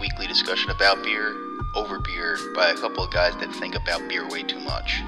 Weekly 0.00 0.28
discussion 0.28 0.70
about 0.70 1.02
beer, 1.02 1.34
over 1.74 1.98
beer, 1.98 2.38
by 2.54 2.70
a 2.70 2.74
couple 2.74 3.02
of 3.02 3.10
guys 3.12 3.34
that 3.40 3.52
think 3.56 3.74
about 3.74 4.08
beer 4.08 4.28
way 4.28 4.44
too 4.44 4.60
much. 4.60 5.02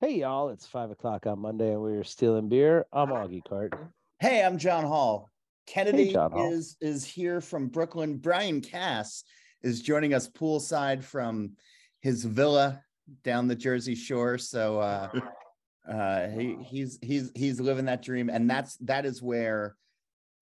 Hey 0.00 0.18
y'all, 0.18 0.50
it's 0.50 0.66
five 0.66 0.90
o'clock 0.90 1.26
on 1.26 1.38
Monday 1.38 1.70
and 1.70 1.80
we're 1.80 2.02
stealing 2.04 2.48
beer. 2.48 2.84
I'm 2.92 3.08
Augie 3.08 3.42
Carton. 3.48 3.90
Hey, 4.18 4.42
I'm 4.44 4.58
John 4.58 4.84
Holl. 4.84 5.30
Kennedy 5.66 6.12
Hall. 6.12 6.52
is 6.52 6.76
is 6.80 7.04
here 7.04 7.40
from 7.40 7.68
Brooklyn. 7.68 8.16
Brian 8.16 8.60
Casse 8.60 9.24
is 9.62 9.80
joining 9.80 10.14
us 10.14 10.28
poolside 10.28 11.02
from 11.02 11.52
his 12.00 12.24
villa 12.24 12.82
down 13.22 13.48
the 13.48 13.54
Jersey 13.54 13.94
Shore. 13.94 14.38
So 14.38 14.78
uh, 14.78 15.08
uh, 15.90 16.28
he, 16.28 16.56
he's 16.62 16.98
he's 17.02 17.30
he's 17.34 17.60
living 17.60 17.86
that 17.86 18.02
dream, 18.02 18.28
and 18.28 18.48
that's 18.48 18.76
that 18.78 19.06
is 19.06 19.22
where 19.22 19.76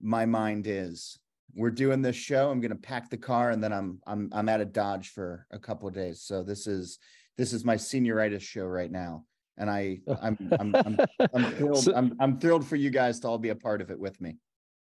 my 0.00 0.26
mind 0.26 0.66
is. 0.66 1.18
We're 1.54 1.70
doing 1.70 2.02
this 2.02 2.16
show. 2.16 2.50
I'm 2.50 2.60
going 2.60 2.70
to 2.70 2.76
pack 2.76 3.10
the 3.10 3.16
car, 3.16 3.50
and 3.50 3.62
then 3.62 3.72
I'm 3.72 4.00
I'm 4.06 4.28
I'm 4.32 4.48
at 4.48 4.60
a 4.60 4.64
Dodge 4.64 5.10
for 5.10 5.46
a 5.50 5.58
couple 5.58 5.88
of 5.88 5.94
days. 5.94 6.22
So 6.22 6.42
this 6.42 6.66
is 6.66 6.98
this 7.36 7.52
is 7.52 7.64
my 7.64 7.76
senioritis 7.76 8.40
show 8.40 8.64
right 8.64 8.90
now, 8.90 9.24
and 9.56 9.70
I 9.70 10.00
I'm 10.20 10.36
I'm 10.58 10.74
I'm, 10.74 10.98
I'm 11.34 11.44
thrilled. 11.56 11.88
I'm 11.94 12.16
I'm 12.20 12.38
thrilled 12.38 12.66
for 12.66 12.76
you 12.76 12.90
guys 12.90 13.20
to 13.20 13.28
all 13.28 13.38
be 13.38 13.50
a 13.50 13.54
part 13.54 13.80
of 13.80 13.90
it 13.90 13.98
with 13.98 14.20
me. 14.20 14.36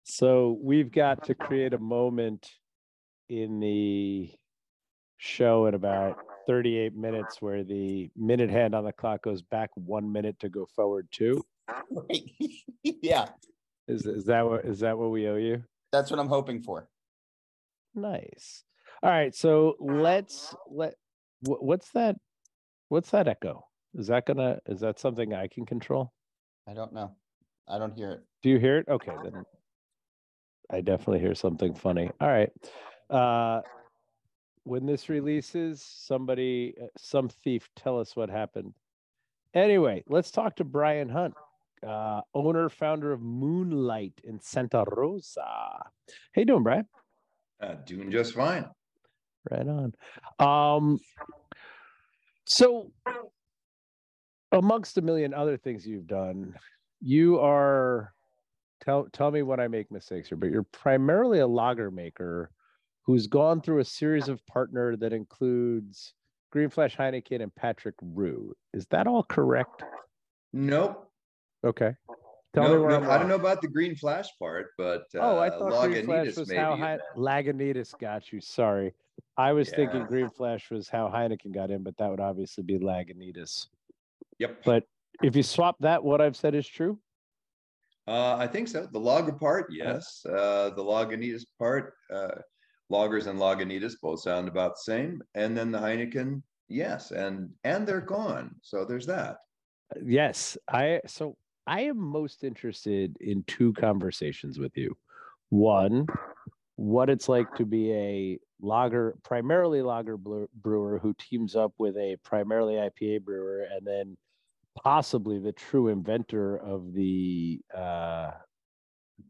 So 0.04 0.58
we've 0.62 0.90
got 0.90 1.24
to 1.24 1.34
create 1.34 1.74
a 1.74 1.78
moment 1.78 2.50
in 3.28 3.60
the 3.60 4.30
show 5.18 5.66
in 5.66 5.74
about 5.74 6.18
38 6.46 6.96
minutes 6.96 7.40
where 7.40 7.62
the 7.62 8.10
minute 8.16 8.50
hand 8.50 8.74
on 8.74 8.84
the 8.84 8.92
clock 8.92 9.22
goes 9.22 9.42
back 9.42 9.70
one 9.74 10.10
minute 10.10 10.38
to 10.40 10.48
go 10.48 10.66
forward 10.66 11.06
two. 11.12 11.44
Right. 11.90 12.22
yeah, 12.82 13.28
Is 13.86 14.06
is 14.06 14.24
that 14.24 14.46
what 14.46 14.64
is 14.64 14.80
that 14.80 14.98
what 14.98 15.10
we 15.10 15.28
owe 15.28 15.36
you? 15.36 15.62
that's 15.92 16.10
what 16.10 16.20
I'm 16.20 16.28
hoping 16.28 16.62
for. 16.62 16.88
Nice. 17.94 18.64
All 19.02 19.10
right, 19.10 19.34
so 19.34 19.76
let's 19.80 20.54
let 20.70 20.94
wh- 21.46 21.62
what's 21.62 21.90
that 21.92 22.16
what's 22.88 23.10
that 23.10 23.28
echo? 23.28 23.66
Is 23.94 24.06
that 24.08 24.26
gonna 24.26 24.58
is 24.66 24.80
that 24.80 24.98
something 24.98 25.34
I 25.34 25.46
can 25.48 25.66
control? 25.66 26.12
I 26.68 26.74
don't 26.74 26.92
know. 26.92 27.12
I 27.68 27.78
don't 27.78 27.92
hear 27.92 28.10
it. 28.12 28.20
Do 28.42 28.50
you 28.50 28.58
hear 28.58 28.78
it? 28.78 28.88
Okay, 28.88 29.12
then 29.22 29.44
I 30.72 30.80
definitely 30.80 31.20
hear 31.20 31.34
something 31.34 31.74
funny. 31.74 32.10
All 32.20 32.28
right. 32.28 32.50
Uh 33.08 33.62
when 34.64 34.84
this 34.84 35.08
releases, 35.08 35.82
somebody 35.82 36.74
uh, 36.80 36.86
some 36.96 37.28
thief 37.28 37.68
tell 37.76 37.98
us 37.98 38.14
what 38.14 38.28
happened. 38.28 38.74
Anyway, 39.54 40.04
let's 40.06 40.30
talk 40.30 40.56
to 40.56 40.64
Brian 40.64 41.08
Hunt, 41.08 41.34
uh 41.86 42.20
owner 42.34 42.68
founder 42.68 43.12
of 43.12 43.20
Moonlight 43.20 44.20
in 44.22 44.40
Santa 44.40 44.84
Rosa. 44.86 45.90
Hey, 46.32 46.44
doing, 46.44 46.62
Brian? 46.62 46.86
Uh, 47.60 47.74
doing 47.84 48.10
just 48.10 48.34
fine. 48.34 48.66
Right 49.50 49.66
on. 49.66 49.94
Um 50.38 51.00
so 52.44 52.92
amongst 54.52 54.98
a 54.98 55.02
million 55.02 55.32
other 55.34 55.56
things 55.56 55.86
you've 55.86 56.06
done, 56.06 56.54
you 57.00 57.38
are 57.38 58.12
tell 58.80 59.06
tell 59.12 59.30
me 59.30 59.42
when 59.42 59.60
I 59.60 59.68
make 59.68 59.90
mistakes 59.90 60.28
here, 60.28 60.38
but 60.38 60.50
you're 60.50 60.62
primarily 60.64 61.40
a 61.40 61.46
lager 61.46 61.90
maker 61.90 62.50
who's 63.02 63.26
gone 63.26 63.60
through 63.60 63.80
a 63.80 63.84
series 63.84 64.28
of 64.28 64.44
partner 64.46 64.96
that 64.96 65.12
includes 65.12 66.14
Green 66.50 66.68
Flash 66.68 66.96
Heineken 66.96 67.42
and 67.42 67.54
Patrick 67.54 67.94
Rue. 68.02 68.54
Is 68.74 68.86
that 68.90 69.06
all 69.06 69.22
correct? 69.22 69.82
Nope. 70.52 71.08
Okay. 71.64 71.94
Tell 72.52 72.64
Nope, 72.64 72.72
me 72.72 72.78
where 72.80 72.90
nope. 72.90 73.02
I'm 73.04 73.10
I 73.10 73.18
don't 73.18 73.28
know 73.28 73.36
about 73.36 73.62
the 73.62 73.68
green 73.68 73.94
flash 73.94 74.26
part, 74.38 74.68
but 74.76 75.02
uh, 75.14 75.20
Oh, 75.20 75.38
I 75.38 75.50
thought 75.50 75.86
Green 75.88 76.04
Flash 76.04 76.36
was 76.36 76.48
maybe 76.48 76.58
how 76.60 76.72
in 76.74 76.80
Hein- 76.80 76.98
that. 76.98 77.20
Lagunitas 77.20 77.96
got 77.98 78.32
you. 78.32 78.40
Sorry. 78.40 78.92
I 79.36 79.52
was 79.52 79.70
thinking 79.70 80.04
Green 80.06 80.28
Flash 80.30 80.70
was 80.70 80.88
how 80.88 81.08
Heineken 81.08 81.52
got 81.54 81.70
in, 81.70 81.84
but 81.84 81.96
that 81.98 82.10
would 82.10 82.18
obviously 82.20 82.64
be 82.64 82.78
Lagunitas. 82.78 83.68
Yep. 84.40 84.64
But 84.64 84.84
if 85.22 85.36
you 85.36 85.42
swap 85.44 85.76
that, 85.80 86.02
what 86.02 86.20
I've 86.20 86.34
said 86.36 86.54
is 86.56 86.66
true. 86.66 86.98
Uh, 88.08 88.36
I 88.36 88.46
think 88.46 88.68
so. 88.68 88.88
The 88.90 88.98
lager 88.98 89.32
part, 89.32 89.66
yes. 89.70 90.24
Uh, 90.26 90.70
the 90.70 90.82
Lagunitas 90.82 91.44
part, 91.58 91.94
uh, 92.12 92.40
loggers 92.88 93.26
and 93.26 93.38
Lagunitas 93.38 93.94
both 94.02 94.20
sound 94.20 94.48
about 94.48 94.72
the 94.72 94.82
same. 94.82 95.22
And 95.34 95.56
then 95.56 95.70
the 95.70 95.78
Heineken, 95.78 96.42
yes. 96.68 97.12
And 97.12 97.50
and 97.64 97.86
they're 97.86 98.00
gone. 98.00 98.56
So 98.62 98.84
there's 98.84 99.06
that. 99.06 99.36
Yes, 100.02 100.56
I 100.68 101.00
so 101.06 101.36
I 101.66 101.82
am 101.82 101.98
most 101.98 102.44
interested 102.44 103.16
in 103.20 103.44
two 103.44 103.72
conversations 103.74 104.58
with 104.58 104.76
you. 104.76 104.96
One, 105.50 106.06
what 106.76 107.10
it's 107.10 107.28
like 107.28 107.54
to 107.56 107.66
be 107.66 107.92
a 107.92 108.38
lager, 108.60 109.16
primarily 109.22 109.82
lager 109.82 110.16
brewer 110.16 110.98
who 110.98 111.14
teams 111.18 111.56
up 111.56 111.72
with 111.78 111.96
a 111.96 112.16
primarily 112.24 112.74
IPA 112.74 113.24
brewer, 113.24 113.66
and 113.70 113.86
then 113.86 114.16
possibly 114.82 115.38
the 115.38 115.52
true 115.52 115.88
inventor 115.88 116.56
of 116.56 116.92
the 116.92 117.60
uh, 117.76 118.30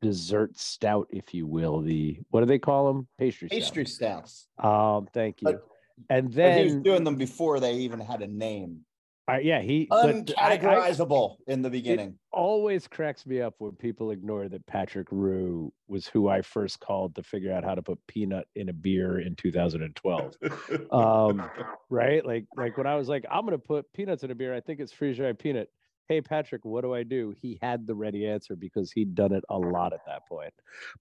dessert 0.01 0.59
stout, 0.59 1.09
if 1.11 1.35
you 1.35 1.47
will. 1.47 1.81
The 1.81 2.19
what 2.31 2.41
do 2.41 2.47
they 2.47 2.59
call 2.59 2.93
them? 2.93 3.09
Pastry. 3.19 3.49
stout. 3.49 3.59
Pastry 3.59 3.87
stouts. 3.87 4.49
Um, 4.59 5.09
thank 5.13 5.43
you. 5.43 5.53
But- 5.53 5.65
and 6.09 6.33
then 6.33 6.57
he 6.57 6.65
was 6.65 6.83
doing 6.83 7.05
them 7.05 7.17
before 7.17 7.61
they 7.61 7.75
even 7.75 8.01
had 8.01 8.23
a 8.23 8.27
name. 8.27 8.87
Uh, 9.29 9.37
yeah, 9.39 9.61
he 9.61 9.87
but 9.89 10.07
I- 10.39 10.53
I- 10.55 10.59
Uncategorizable 10.59 11.37
in 11.47 11.63
the 11.63 11.71
beginning. 11.71 12.19
always 12.33 12.87
cracks 12.89 13.27
me 13.27 13.41
up 13.41 13.55
when 13.59 13.73
people 13.73 14.11
ignore 14.11 14.49
that 14.49 14.67
Patrick 14.67 15.09
Rue 15.11 15.73
was 15.89 16.07
who 16.07 16.29
I 16.29 16.43
first 16.43 16.81
called 16.81 17.15
to 17.17 17.23
figure 17.23 17.53
out 17.53 17.65
how 17.65 17.75
to 17.75 17.83
put 17.83 17.99
peanut 18.07 18.47
in 18.57 18.69
a 18.69 18.73
beer 18.73 19.21
in 19.21 19.37
2012. 19.37 20.37
Um, 20.93 21.49
right? 21.91 22.25
Like, 22.25 22.47
like 22.57 22.77
when 22.77 22.87
I 22.87 22.97
was 22.97 23.09
like, 23.09 23.25
I'm 23.31 23.45
gonna 23.45 23.59
put 23.59 23.93
peanuts 23.93 24.23
in 24.25 24.31
a 24.31 24.35
beer. 24.35 24.55
I 24.55 24.61
think 24.61 24.81
it's 24.81 24.93
freeze 24.93 25.17
dried 25.17 25.39
peanut. 25.39 25.69
Hey 26.09 26.21
Patrick, 26.21 26.65
what 26.65 26.81
do 26.81 26.93
I 26.93 27.05
do? 27.05 27.33
He 27.41 27.57
had 27.63 27.87
the 27.87 27.95
ready 27.95 28.27
answer 28.27 28.57
because 28.57 28.91
he'd 28.91 29.15
done 29.15 29.33
it 29.33 29.45
a 29.49 29.57
lot 29.57 29.93
at 29.93 30.01
that 30.07 30.27
point. 30.27 30.53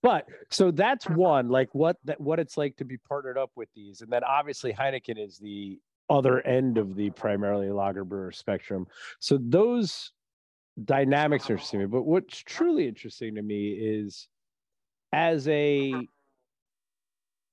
But 0.04 0.28
so 0.52 0.70
that's 0.70 1.10
one, 1.10 1.50
like 1.50 1.70
what 1.74 1.98
that 2.04 2.22
what 2.22 2.40
it's 2.40 2.58
like 2.58 2.76
to 2.78 2.86
be 2.86 2.98
partnered 2.98 3.36
up 3.38 3.50
with 3.56 3.70
these, 3.76 4.02
and 4.02 4.12
then 4.12 4.24
obviously 4.24 4.72
Heineken 4.72 5.18
is 5.18 5.40
the 5.40 5.80
other 6.10 6.42
end 6.42 6.78
of 6.78 6.96
the 6.96 7.10
primarily 7.12 7.70
lager 7.70 8.04
brewer 8.04 8.32
spectrum. 8.32 8.88
So 9.20 9.38
those 9.42 10.12
dynamics 10.86 11.50
are 11.50 11.54
interesting 11.54 11.80
to 11.82 11.88
me. 11.88 11.92
But 11.92 12.04
what's 12.04 12.40
truly 12.40 12.88
interesting 12.88 13.36
to 13.36 13.42
me 13.42 13.70
is 13.72 14.28
as 15.12 15.48
a 15.48 15.88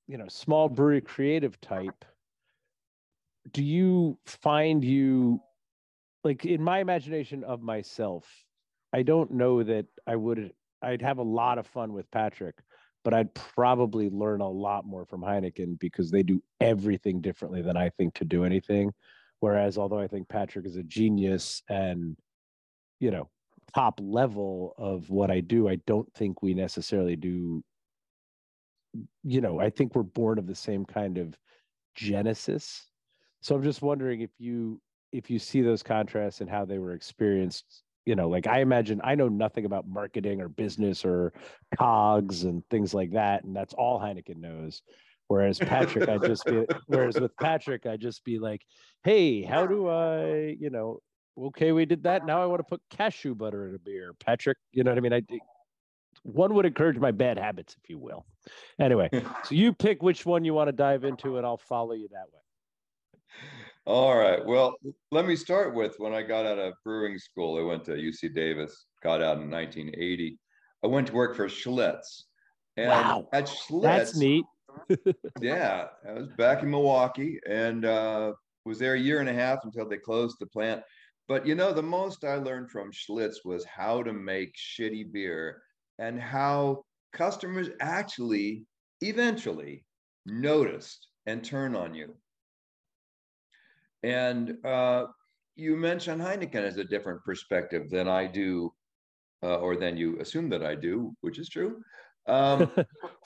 you 0.07 0.17
know 0.17 0.27
small 0.27 0.69
brewery 0.69 1.01
creative 1.01 1.59
type, 1.59 2.05
do 3.51 3.63
you 3.63 4.17
find 4.25 4.83
you 4.83 5.41
like 6.23 6.45
in 6.45 6.61
my 6.61 6.79
imagination 6.79 7.43
of 7.43 7.61
myself, 7.61 8.25
I 8.93 9.03
don't 9.03 9.31
know 9.31 9.63
that 9.63 9.85
I 10.05 10.15
would 10.15 10.53
I'd 10.81 11.01
have 11.01 11.17
a 11.17 11.23
lot 11.23 11.57
of 11.57 11.67
fun 11.67 11.93
with 11.93 12.09
Patrick, 12.11 12.55
but 13.07 13.13
I'd 13.13 13.33
probably 13.33 14.09
learn 14.09 14.41
a 14.41 14.49
lot 14.49 14.85
more 14.85 15.05
from 15.05 15.21
Heineken 15.21 15.79
because 15.79 16.11
they 16.11 16.23
do 16.23 16.43
everything 16.59 17.21
differently 17.21 17.61
than 17.61 17.77
I 17.77 17.87
think 17.87 18.15
to 18.15 18.25
do 18.25 18.43
anything. 18.43 18.91
Whereas 19.39 19.77
although 19.77 19.99
I 19.99 20.07
think 20.07 20.27
Patrick 20.27 20.65
is 20.65 20.75
a 20.75 20.83
genius 20.83 21.63
and 21.69 22.17
you 22.99 23.09
know 23.09 23.29
top 23.73 24.01
level 24.03 24.73
of 24.77 25.09
what 25.09 25.31
I 25.31 25.39
do, 25.39 25.69
I 25.69 25.77
don't 25.87 26.13
think 26.15 26.41
we 26.41 26.53
necessarily 26.53 27.15
do 27.15 27.63
you 29.23 29.39
know, 29.39 29.57
I 29.57 29.69
think 29.69 29.95
we're 29.95 30.03
born 30.03 30.37
of 30.37 30.45
the 30.45 30.53
same 30.53 30.83
kind 30.83 31.17
of 31.17 31.33
genesis. 31.95 32.89
So 33.39 33.55
I'm 33.55 33.63
just 33.63 33.81
wondering 33.81 34.19
if 34.19 34.31
you 34.37 34.81
if 35.13 35.29
you 35.31 35.39
see 35.39 35.61
those 35.61 35.81
contrasts 35.81 36.41
and 36.41 36.49
how 36.49 36.65
they 36.65 36.77
were 36.77 36.91
experienced, 36.91 37.83
you 38.07 38.15
know, 38.15 38.29
like 38.29 38.47
I 38.47 38.61
imagine 38.61 39.01
I 39.03 39.15
know 39.15 39.27
nothing 39.27 39.65
about 39.65 39.85
marketing 39.85 40.39
or 40.39 40.47
business 40.47 41.03
or 41.03 41.33
cogs 41.77 42.45
and 42.45 42.63
things 42.69 42.93
like 42.93 43.11
that, 43.11 43.43
and 43.43 43.53
that's 43.53 43.73
all 43.73 43.99
Heineken 43.99 44.37
knows. 44.37 44.81
Whereas 45.27 45.59
Patrick, 45.59 46.07
I 46.07 46.17
just 46.17 46.45
be, 46.45 46.65
whereas 46.87 47.19
with 47.19 47.35
Patrick, 47.35 47.85
I 47.85 47.97
just 47.97 48.23
be 48.23 48.39
like, 48.39 48.61
hey, 49.03 49.43
how 49.43 49.67
do 49.67 49.89
I, 49.89 50.55
you 50.57 50.69
know, 50.69 51.01
okay, 51.37 51.73
we 51.73 51.85
did 51.85 52.03
that. 52.03 52.25
Now 52.25 52.41
I 52.41 52.45
want 52.45 52.59
to 52.59 52.63
put 52.63 52.81
cashew 52.89 53.35
butter 53.35 53.67
in 53.67 53.75
a 53.75 53.79
beer. 53.79 54.13
Patrick, 54.13 54.57
you 54.71 54.85
know 54.85 54.91
what 54.91 54.97
I 54.97 55.01
mean? 55.01 55.13
I 55.13 55.21
one 56.23 56.53
would 56.53 56.65
encourage 56.65 56.97
my 56.97 57.11
bad 57.11 57.37
habits, 57.37 57.75
if 57.83 57.89
you 57.89 57.99
will. 57.99 58.25
Anyway, 58.79 59.09
so 59.43 59.53
you 59.53 59.73
pick 59.73 60.01
which 60.01 60.25
one 60.25 60.45
you 60.45 60.53
want 60.53 60.69
to 60.69 60.71
dive 60.71 61.03
into, 61.03 61.35
and 61.35 61.45
I'll 61.45 61.57
follow 61.57 61.91
you 61.91 62.07
that 62.13 62.27
way. 62.33 63.49
All 63.87 64.17
right. 64.17 64.45
Well, 64.45 64.75
let 65.11 65.25
me 65.25 65.37
start 65.37 65.73
with 65.73 65.95
when 65.97 66.13
I 66.13 66.21
got 66.21 66.45
out 66.45 66.59
of 66.59 66.73
brewing 66.83 67.17
school. 67.17 67.57
I 67.57 67.63
went 67.63 67.85
to 67.85 67.91
UC 67.91 68.35
Davis, 68.35 68.85
got 69.01 69.21
out 69.21 69.37
in 69.37 69.49
1980. 69.49 70.37
I 70.83 70.87
went 70.87 71.07
to 71.07 71.13
work 71.13 71.37
for 71.37 71.47
Schlitz. 71.47 72.23
And 72.75 72.89
wow. 72.89 73.29
at 73.31 73.45
Schlitz, 73.45 73.83
that's 73.83 74.17
neat. 74.17 74.43
yeah, 75.41 75.85
I 76.05 76.11
was 76.11 76.27
back 76.37 76.63
in 76.63 76.69
Milwaukee 76.69 77.39
and 77.49 77.85
uh, 77.85 78.33
was 78.65 78.77
there 78.77 78.95
a 78.95 78.99
year 78.99 79.21
and 79.21 79.29
a 79.29 79.33
half 79.33 79.59
until 79.63 79.87
they 79.87 79.95
closed 79.95 80.35
the 80.41 80.47
plant. 80.47 80.81
But 81.29 81.47
you 81.47 81.55
know, 81.55 81.71
the 81.71 81.81
most 81.81 82.25
I 82.25 82.35
learned 82.35 82.69
from 82.69 82.91
Schlitz 82.91 83.45
was 83.45 83.63
how 83.63 84.03
to 84.03 84.11
make 84.11 84.53
shitty 84.57 85.13
beer 85.13 85.61
and 85.97 86.19
how 86.19 86.83
customers 87.13 87.69
actually 87.79 88.65
eventually 88.99 89.85
noticed 90.25 91.07
and 91.25 91.41
turn 91.41 91.73
on 91.73 91.93
you. 91.95 92.13
And 94.07 94.65
uh, 94.65 95.07
you 95.57 95.75
mentioned 95.75 96.21
Heineken 96.21 96.63
as 96.63 96.77
a 96.77 96.83
different 96.85 97.21
perspective 97.25 97.89
than 97.89 98.07
I 98.07 98.25
do, 98.25 98.71
uh, 99.43 99.57
or 99.57 99.75
than 99.75 99.97
you 99.97 100.17
assume 100.21 100.49
that 100.51 100.63
I 100.63 100.75
do, 100.75 101.13
which 101.19 101.39
is 101.39 101.49
true. 101.49 101.81
Um, 102.25 102.71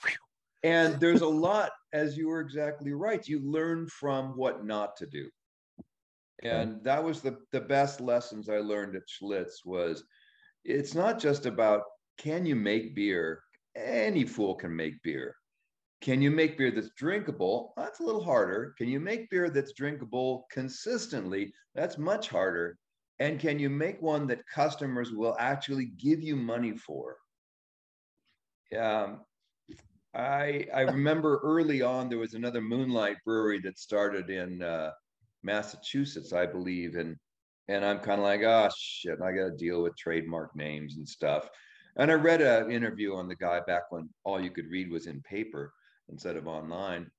and 0.64 0.98
there's 0.98 1.20
a 1.20 1.28
lot, 1.28 1.70
as 1.92 2.16
you 2.16 2.26
were 2.26 2.40
exactly 2.40 2.92
right, 2.92 3.24
you 3.28 3.38
learn 3.48 3.86
from 3.86 4.36
what 4.36 4.64
not 4.64 4.96
to 4.96 5.06
do. 5.06 5.28
And 6.42 6.82
that 6.82 7.04
was 7.04 7.20
the, 7.20 7.38
the 7.52 7.60
best 7.60 8.00
lessons 8.00 8.48
I 8.48 8.58
learned 8.58 8.96
at 8.96 9.02
Schlitz 9.06 9.64
was 9.64 10.02
it's 10.64 10.96
not 10.96 11.20
just 11.20 11.46
about 11.46 11.82
can 12.18 12.44
you 12.44 12.56
make 12.56 12.96
beer? 12.96 13.40
Any 13.76 14.24
fool 14.24 14.56
can 14.56 14.74
make 14.74 15.00
beer. 15.04 15.36
Can 16.02 16.20
you 16.20 16.32
make 16.32 16.58
beer 16.58 16.72
that's 16.72 16.90
drinkable? 16.96 17.72
That's 17.76 18.00
a 18.00 18.02
little 18.02 18.24
harder. 18.24 18.74
Can 18.76 18.88
you 18.88 18.98
make 18.98 19.30
beer 19.30 19.48
that's 19.48 19.72
drinkable 19.72 20.48
consistently? 20.50 21.54
That's 21.76 21.96
much 21.96 22.28
harder. 22.28 22.76
And 23.20 23.38
can 23.38 23.60
you 23.60 23.70
make 23.70 24.02
one 24.02 24.26
that 24.26 24.44
customers 24.52 25.12
will 25.12 25.36
actually 25.38 25.92
give 25.96 26.20
you 26.20 26.34
money 26.34 26.76
for? 26.76 27.18
Um, 28.76 29.20
I 30.12 30.66
I 30.74 30.80
remember 30.96 31.40
early 31.44 31.82
on 31.82 32.08
there 32.08 32.18
was 32.18 32.34
another 32.34 32.60
Moonlight 32.60 33.18
Brewery 33.24 33.60
that 33.60 33.78
started 33.78 34.28
in 34.28 34.60
uh, 34.60 34.90
Massachusetts, 35.44 36.32
I 36.32 36.46
believe, 36.46 36.96
and 36.96 37.16
and 37.68 37.84
I'm 37.84 38.00
kind 38.00 38.20
of 38.20 38.24
like, 38.24 38.42
oh 38.42 38.68
shit, 38.76 39.20
I 39.22 39.30
got 39.30 39.50
to 39.50 39.56
deal 39.56 39.84
with 39.84 39.96
trademark 39.96 40.56
names 40.56 40.96
and 40.96 41.08
stuff. 41.08 41.48
And 41.96 42.10
I 42.10 42.14
read 42.14 42.40
an 42.40 42.72
interview 42.72 43.14
on 43.14 43.28
the 43.28 43.36
guy 43.36 43.60
back 43.60 43.82
when 43.90 44.08
all 44.24 44.40
you 44.40 44.50
could 44.50 44.66
read 44.66 44.90
was 44.90 45.06
in 45.06 45.20
paper 45.22 45.72
instead 46.12 46.36
of 46.36 46.46
online. 46.46 47.10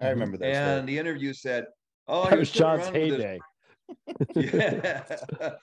I 0.00 0.08
remember 0.08 0.36
that. 0.38 0.46
And 0.46 0.78
story. 0.80 0.86
the 0.92 0.98
interview 0.98 1.32
said, 1.32 1.66
"Oh, 2.08 2.24
That 2.24 2.32
he 2.32 2.38
was 2.40 2.48
sitting 2.50 2.60
John's 2.60 2.82
around 2.82 2.92
with 2.92 3.02
his- 3.02 3.22
heyday. 3.22 3.40
yeah, 4.36 5.02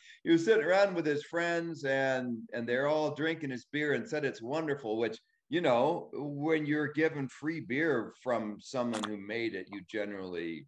he 0.23 0.31
was 0.31 0.43
sitting 0.43 0.63
around 0.65 0.95
with 0.95 1.05
his 1.05 1.23
friends, 1.23 1.83
and 1.85 2.37
and 2.53 2.67
they're 2.67 2.87
all 2.87 3.13
drinking 3.15 3.51
his 3.51 3.65
beer, 3.71 3.93
and 3.93 4.07
said 4.07 4.25
it's 4.25 4.41
wonderful. 4.41 4.97
Which 4.97 5.17
you 5.49 5.61
know, 5.61 6.09
when 6.13 6.65
you're 6.65 6.91
given 6.91 7.27
free 7.29 7.61
beer 7.61 8.13
from 8.21 8.57
someone 8.59 9.01
who 9.07 9.17
made 9.17 9.55
it, 9.55 9.67
you 9.71 9.81
generally 9.89 10.65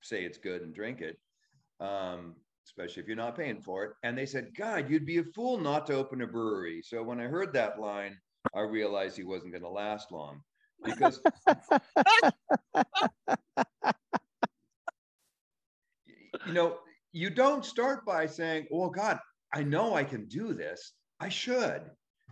say 0.00 0.24
it's 0.24 0.38
good 0.38 0.62
and 0.62 0.74
drink 0.74 1.00
it. 1.02 1.18
Um, 1.80 2.36
especially 2.64 3.02
if 3.02 3.08
you're 3.08 3.16
not 3.16 3.36
paying 3.36 3.60
for 3.60 3.84
it. 3.84 3.90
And 4.04 4.16
they 4.16 4.24
said, 4.24 4.54
God, 4.56 4.88
you'd 4.88 5.04
be 5.04 5.18
a 5.18 5.24
fool 5.24 5.58
not 5.58 5.84
to 5.88 5.94
open 5.94 6.22
a 6.22 6.26
brewery. 6.28 6.80
So 6.80 7.02
when 7.02 7.18
I 7.20 7.24
heard 7.24 7.52
that 7.52 7.80
line, 7.80 8.16
I 8.54 8.60
realized 8.60 9.16
he 9.16 9.24
wasn't 9.24 9.52
going 9.52 9.64
to 9.64 9.68
last 9.68 10.12
long 10.12 10.40
because 10.84 11.20
you 16.46 16.52
know, 16.52 16.78
you 17.12 17.30
don't 17.30 17.64
start 17.64 18.04
by 18.04 18.26
saying, 18.26 18.66
"Oh 18.72 18.90
God, 18.90 19.18
I 19.54 19.62
know 19.62 19.94
I 19.94 20.04
can 20.04 20.26
do 20.26 20.54
this. 20.54 20.92
I 21.20 21.28
should." 21.28 21.82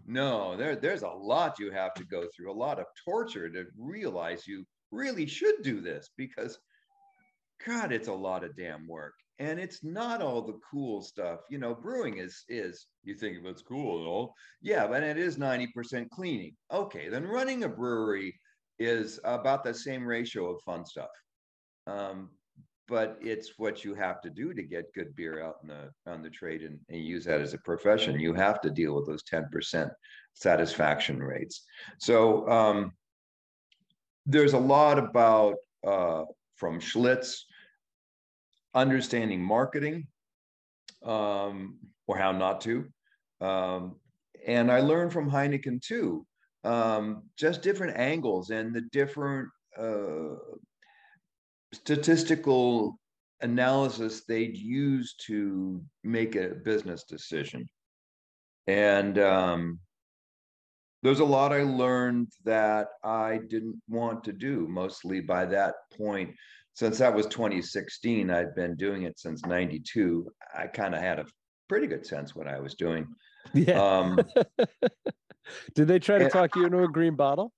No, 0.06 0.56
there, 0.56 0.76
there's 0.76 1.02
a 1.02 1.08
lot 1.08 1.58
you 1.58 1.70
have 1.70 1.94
to 1.94 2.04
go 2.04 2.26
through, 2.34 2.50
a 2.50 2.52
lot 2.52 2.80
of 2.80 2.86
torture 3.04 3.48
to 3.50 3.66
realize 3.78 4.46
you 4.46 4.64
really 4.90 5.26
should 5.26 5.62
do 5.62 5.80
this 5.80 6.10
because, 6.16 6.58
God, 7.64 7.92
it's 7.92 8.08
a 8.08 8.12
lot 8.12 8.42
of 8.42 8.56
damn 8.56 8.88
work, 8.88 9.14
and 9.40 9.58
it's 9.58 9.82
not 9.82 10.20
all 10.20 10.42
the 10.42 10.58
cool 10.70 11.00
stuff. 11.00 11.40
You 11.48 11.58
know, 11.58 11.74
brewing 11.74 12.18
is 12.18 12.44
is 12.48 12.86
you 13.02 13.14
think 13.14 13.38
of 13.38 13.46
it's 13.46 13.62
cool 13.62 13.98
and 13.98 14.06
all, 14.06 14.34
yeah, 14.60 14.86
but 14.86 15.02
it 15.02 15.16
is 15.16 15.38
ninety 15.38 15.66
percent 15.68 16.10
cleaning. 16.10 16.54
Okay, 16.70 17.08
then 17.08 17.26
running 17.26 17.64
a 17.64 17.68
brewery 17.68 18.38
is 18.78 19.18
about 19.24 19.64
the 19.64 19.74
same 19.74 20.06
ratio 20.06 20.50
of 20.50 20.62
fun 20.62 20.84
stuff. 20.84 21.08
Um, 21.86 22.30
but 22.86 23.18
it's 23.22 23.52
what 23.56 23.82
you 23.84 23.94
have 23.94 24.20
to 24.20 24.30
do 24.30 24.52
to 24.52 24.62
get 24.62 24.92
good 24.94 25.16
beer 25.16 25.42
out 25.42 25.56
in 25.62 25.68
the 25.68 25.90
on 26.06 26.22
the 26.22 26.30
trade 26.30 26.62
and, 26.62 26.78
and 26.90 27.02
use 27.02 27.24
that 27.24 27.40
as 27.40 27.54
a 27.54 27.58
profession. 27.58 28.20
You 28.20 28.34
have 28.34 28.60
to 28.60 28.70
deal 28.70 28.94
with 28.94 29.06
those 29.06 29.22
10% 29.22 29.90
satisfaction 30.34 31.22
rates. 31.22 31.64
So 31.98 32.46
um, 32.48 32.92
there's 34.26 34.52
a 34.52 34.58
lot 34.58 34.98
about 34.98 35.54
uh, 35.86 36.24
from 36.56 36.78
Schlitz 36.78 37.44
understanding 38.74 39.42
marketing 39.42 40.06
um, 41.04 41.78
or 42.06 42.16
how 42.16 42.32
not 42.32 42.60
to. 42.62 42.86
Um, 43.40 43.96
and 44.46 44.70
I 44.70 44.80
learned 44.80 45.12
from 45.12 45.30
Heineken 45.30 45.82
too, 45.82 46.26
um, 46.64 47.24
just 47.36 47.62
different 47.62 47.96
angles 47.96 48.50
and 48.50 48.74
the 48.74 48.82
different 48.92 49.48
uh, 49.78 50.36
statistical 51.72 52.98
analysis 53.40 54.24
they'd 54.24 54.56
use 54.56 55.14
to 55.26 55.82
make 56.04 56.36
a 56.36 56.48
business 56.48 57.04
decision. 57.04 57.66
And 58.66 59.18
um, 59.18 59.80
there's 61.02 61.20
a 61.20 61.24
lot 61.24 61.52
I 61.52 61.62
learned 61.62 62.28
that 62.44 62.88
I 63.02 63.40
didn't 63.48 63.80
want 63.88 64.24
to 64.24 64.32
do, 64.32 64.66
mostly 64.68 65.20
by 65.20 65.46
that 65.46 65.74
point. 65.96 66.34
Since 66.74 66.98
that 66.98 67.14
was 67.14 67.26
2016, 67.26 68.30
I'd 68.30 68.54
been 68.54 68.76
doing 68.76 69.02
it 69.02 69.18
since 69.18 69.44
92. 69.44 70.26
I 70.56 70.66
kind 70.66 70.94
of 70.94 71.00
had 71.00 71.18
a 71.18 71.26
pretty 71.68 71.86
good 71.86 72.06
sense 72.06 72.34
what 72.34 72.46
I 72.46 72.58
was 72.60 72.74
doing. 72.74 73.06
Yeah. 73.52 73.80
Um, 73.80 74.20
Did 75.74 75.88
they 75.88 75.98
try 75.98 76.18
to 76.18 76.24
and- 76.24 76.32
talk 76.32 76.54
you 76.56 76.64
into 76.66 76.82
a 76.82 76.88
green 76.88 77.16
bottle? 77.16 77.52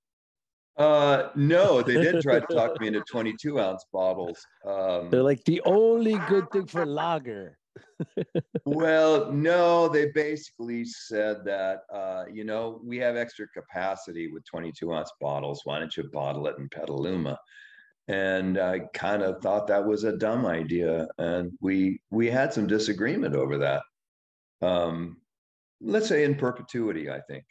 uh, 0.79 1.29
no, 1.35 1.83
they 1.83 1.95
did 1.95 2.23
try 2.23 2.41
to 2.41 2.47
talk 2.47 2.81
me 2.81 2.87
into 2.87 3.01
22 3.11 3.61
ounce 3.61 3.85
bottles. 3.93 4.39
Um, 4.67 5.11
They're 5.11 5.23
like 5.23 5.45
the 5.45 5.61
only 5.67 6.15
good 6.29 6.51
thing 6.51 6.67
for 6.67 6.87
lager. 6.87 7.59
Well, 8.65 9.31
no, 9.33 9.89
they 9.89 10.11
basically 10.13 10.85
said 10.85 11.45
that, 11.45 11.81
uh, 11.93 12.25
you 12.33 12.45
know, 12.45 12.81
we 12.85 12.97
have 12.99 13.17
extra 13.17 13.47
capacity 13.49 14.29
with 14.33 14.45
22 14.45 14.93
ounce 14.93 15.11
bottles. 15.21 15.61
Why 15.65 15.79
don't 15.79 15.97
you 15.97 16.05
bottle 16.13 16.47
it 16.49 16.57
in 16.59 16.69
Petaluma? 16.69 17.39
And 18.09 18.59
I 18.59 18.81
kind 18.95 19.23
of 19.23 19.41
thought 19.41 19.69
that 19.69 19.85
was 19.85 20.05
a 20.05 20.17
dumb 20.17 20.45
idea, 20.45 21.07
and 21.19 21.53
we 21.61 22.01
we 22.11 22.29
had 22.29 22.53
some 22.53 22.67
disagreement 22.67 23.37
over 23.37 23.59
that. 23.59 23.83
Um, 24.61 25.19
let's 25.81 26.09
say 26.09 26.25
in 26.25 26.35
perpetuity, 26.35 27.09
I 27.11 27.21
think. 27.21 27.45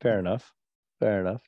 Fair 0.00 0.18
enough. 0.18 0.52
Fair 0.98 1.20
enough. 1.20 1.42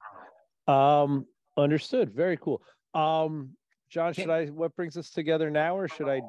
Um, 0.69 1.27
understood. 1.57 2.15
Very 2.15 2.37
cool. 2.37 2.63
Um, 2.95 3.51
John, 3.91 4.13
should 4.13 4.31
I 4.31 4.47
what 4.47 4.75
brings 4.77 4.97
us 4.97 5.11
together 5.11 5.51
now, 5.51 5.77
or 5.77 5.89
should 5.89 6.09
I 6.09 6.21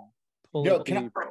pull 0.51 0.66
No, 0.66 0.78
up 0.78 0.86
can 0.86 0.98
I- 1.16 1.22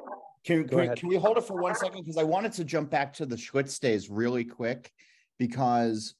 Can, 0.45 0.67
can, 0.69 0.79
we, 0.79 0.89
can 0.95 1.09
we 1.09 1.17
hold 1.17 1.37
it 1.37 1.45
for 1.45 1.61
one 1.61 1.75
second? 1.75 2.03
Because 2.05 2.17
I 2.17 2.23
wanted 2.23 2.53
to 2.55 2.65
jump 2.65 2.89
back 2.91 3.13
to 3.15 3.27
the 3.27 3.35
Schlitz 3.37 3.79
days 3.81 4.09
really 4.09 4.45
quick 4.45 4.91
because 5.39 6.15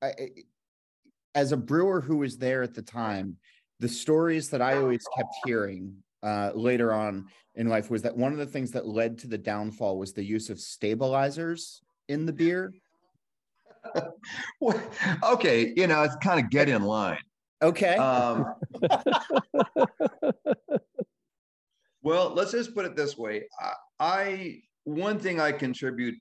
I, 0.00 0.06
I- 0.06 0.28
as 1.34 1.50
a 1.50 1.56
brewer 1.56 2.00
who 2.00 2.18
was 2.18 2.38
there 2.38 2.62
at 2.62 2.74
the 2.74 2.80
time, 2.82 3.36
the 3.80 3.88
stories 3.88 4.50
that 4.50 4.62
I 4.62 4.76
always 4.76 5.04
kept 5.16 5.34
hearing 5.44 5.96
uh, 6.22 6.52
later 6.54 6.92
on 6.92 7.26
in 7.54 7.68
life 7.68 7.90
was 7.90 8.02
that 8.02 8.16
one 8.16 8.32
of 8.32 8.38
the 8.38 8.46
things 8.46 8.70
that 8.72 8.86
led 8.86 9.18
to 9.18 9.26
the 9.26 9.38
downfall 9.38 9.98
was 9.98 10.12
the 10.12 10.24
use 10.24 10.50
of 10.50 10.58
stabilizers 10.58 11.82
in 12.08 12.26
the 12.26 12.32
beer. 12.32 12.72
Well, 14.60 14.82
okay, 15.22 15.72
you 15.76 15.86
know, 15.86 16.02
it's 16.02 16.16
kind 16.16 16.40
of 16.40 16.50
get 16.50 16.68
in 16.68 16.82
line. 16.82 17.18
Okay. 17.62 17.96
Um, 17.96 18.54
Well, 22.04 22.34
let's 22.34 22.52
just 22.52 22.74
put 22.74 22.84
it 22.84 22.94
this 22.94 23.16
way. 23.16 23.44
I, 23.58 23.72
I 23.98 24.62
one 24.84 25.18
thing 25.18 25.40
I 25.40 25.52
contribute 25.52 26.16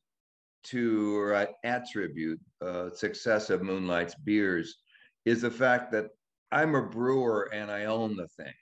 to 0.67 1.17
or 1.17 1.35
I 1.35 1.47
attribute 1.65 2.39
uh, 2.61 2.89
success 2.91 3.49
of 3.49 3.61
Moonlight's 3.61 4.15
beers 4.15 4.77
is 5.25 5.41
the 5.41 5.51
fact 5.51 5.91
that 5.91 6.07
I'm 6.53 6.75
a 6.75 6.83
brewer 6.83 7.49
and 7.51 7.71
I 7.71 7.85
own 7.85 8.15
the 8.15 8.27
thing. 8.27 8.53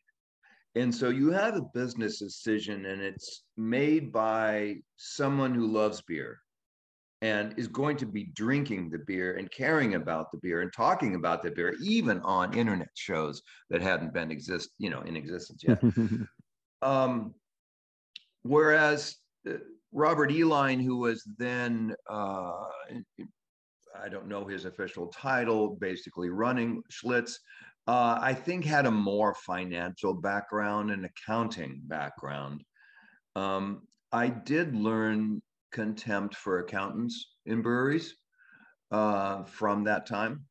And 0.75 0.95
so 0.95 1.09
you 1.09 1.31
have 1.31 1.55
a 1.55 1.67
business 1.73 2.19
decision 2.19 2.85
and 2.85 3.01
it's 3.01 3.43
made 3.57 4.11
by 4.11 4.77
someone 4.95 5.53
who 5.53 5.67
loves 5.67 6.01
beer 6.01 6.39
and 7.21 7.53
is 7.57 7.67
going 7.67 7.97
to 7.97 8.05
be 8.05 8.31
drinking 8.33 8.89
the 8.89 8.99
beer 8.99 9.35
and 9.35 9.51
caring 9.51 9.95
about 9.95 10.31
the 10.31 10.37
beer 10.37 10.61
and 10.61 10.71
talking 10.73 11.15
about 11.15 11.43
the 11.43 11.51
beer 11.51 11.75
even 11.81 12.19
on 12.21 12.57
internet 12.57 12.89
shows 12.95 13.41
that 13.69 13.81
hadn't 13.81 14.13
been 14.13 14.31
exist 14.31 14.69
you 14.79 14.89
know 14.89 15.01
in 15.01 15.15
existence 15.15 15.61
yet 15.63 15.79
um, 16.81 17.33
whereas 18.41 19.17
uh, 19.47 19.53
Robert 19.91 20.31
Uihlein, 20.31 20.83
who 20.83 20.97
was 20.97 21.23
then 21.37 21.93
uh, 22.09 22.63
i 24.01 24.09
don't 24.09 24.27
know 24.27 24.45
his 24.45 24.65
official 24.65 25.07
title 25.07 25.77
basically 25.79 26.29
running 26.29 26.81
schlitz 26.89 27.35
uh, 27.87 28.17
i 28.21 28.33
think 28.33 28.65
had 28.65 28.85
a 28.85 28.91
more 28.91 29.33
financial 29.33 30.13
background 30.13 30.91
and 30.91 31.05
accounting 31.05 31.81
background 31.85 32.63
um, 33.35 33.81
i 34.11 34.27
did 34.27 34.75
learn 34.75 35.41
contempt 35.71 36.35
for 36.35 36.59
accountants 36.59 37.35
in 37.45 37.61
breweries 37.61 38.15
uh, 38.91 39.43
from 39.43 39.85
that 39.85 40.05
time. 40.05 40.45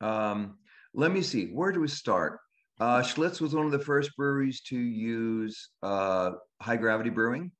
Um, 0.00 0.58
let 0.94 1.12
me 1.12 1.22
see, 1.22 1.46
where 1.46 1.72
do 1.72 1.80
we 1.80 1.88
start? 1.88 2.38
Uh, 2.80 3.02
Schlitz 3.02 3.40
was 3.40 3.54
one 3.54 3.66
of 3.66 3.72
the 3.72 3.78
first 3.78 4.16
breweries 4.16 4.60
to 4.62 4.78
use 4.78 5.70
uh, 5.82 6.32
high 6.60 6.76
gravity 6.76 7.10
brewing. 7.10 7.52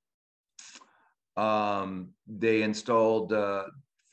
Um, 1.37 2.11
they 2.27 2.63
installed 2.63 3.33
uh, 3.33 3.65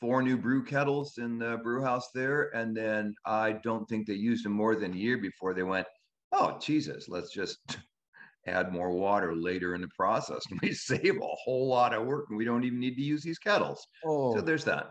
four 0.02 0.20
new 0.20 0.36
brew 0.36 0.64
kettles 0.64 1.18
in 1.18 1.38
the 1.38 1.58
brew 1.62 1.80
house 1.80 2.10
there. 2.12 2.54
And 2.56 2.76
then 2.76 3.14
I 3.24 3.52
don't 3.52 3.88
think 3.88 4.06
they 4.06 4.14
used 4.14 4.44
them 4.44 4.52
more 4.52 4.74
than 4.74 4.92
a 4.92 4.96
year 4.96 5.16
before 5.16 5.54
they 5.54 5.62
went, 5.62 5.86
oh, 6.32 6.58
Jesus, 6.60 7.08
let's 7.08 7.32
just 7.32 7.58
add 8.48 8.72
more 8.72 8.90
water 8.90 9.36
later 9.36 9.76
in 9.76 9.80
the 9.80 9.88
process. 9.96 10.42
And 10.50 10.58
we 10.62 10.72
save 10.74 11.16
a 11.16 11.36
whole 11.44 11.68
lot 11.68 11.94
of 11.94 12.04
work 12.04 12.26
and 12.28 12.36
we 12.36 12.44
don't 12.44 12.64
even 12.64 12.80
need 12.80 12.96
to 12.96 13.02
use 13.02 13.22
these 13.22 13.38
kettles. 13.38 13.86
Oh. 14.04 14.34
So 14.34 14.42
there's 14.42 14.64
that. 14.64 14.90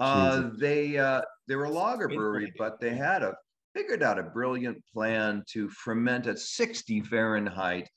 Uh, 0.00 0.50
they 0.58 0.98
uh, 0.98 1.22
they 1.46 1.54
were 1.54 1.66
a 1.66 1.70
lager 1.70 2.08
brewery, 2.08 2.52
but 2.58 2.80
they 2.80 2.96
had 2.96 3.22
a 3.22 3.32
figured 3.76 4.02
out 4.02 4.18
a 4.18 4.24
brilliant 4.24 4.82
plan 4.92 5.44
to 5.50 5.68
ferment 5.68 6.26
at 6.26 6.40
60 6.40 7.00
Fahrenheit 7.02 7.88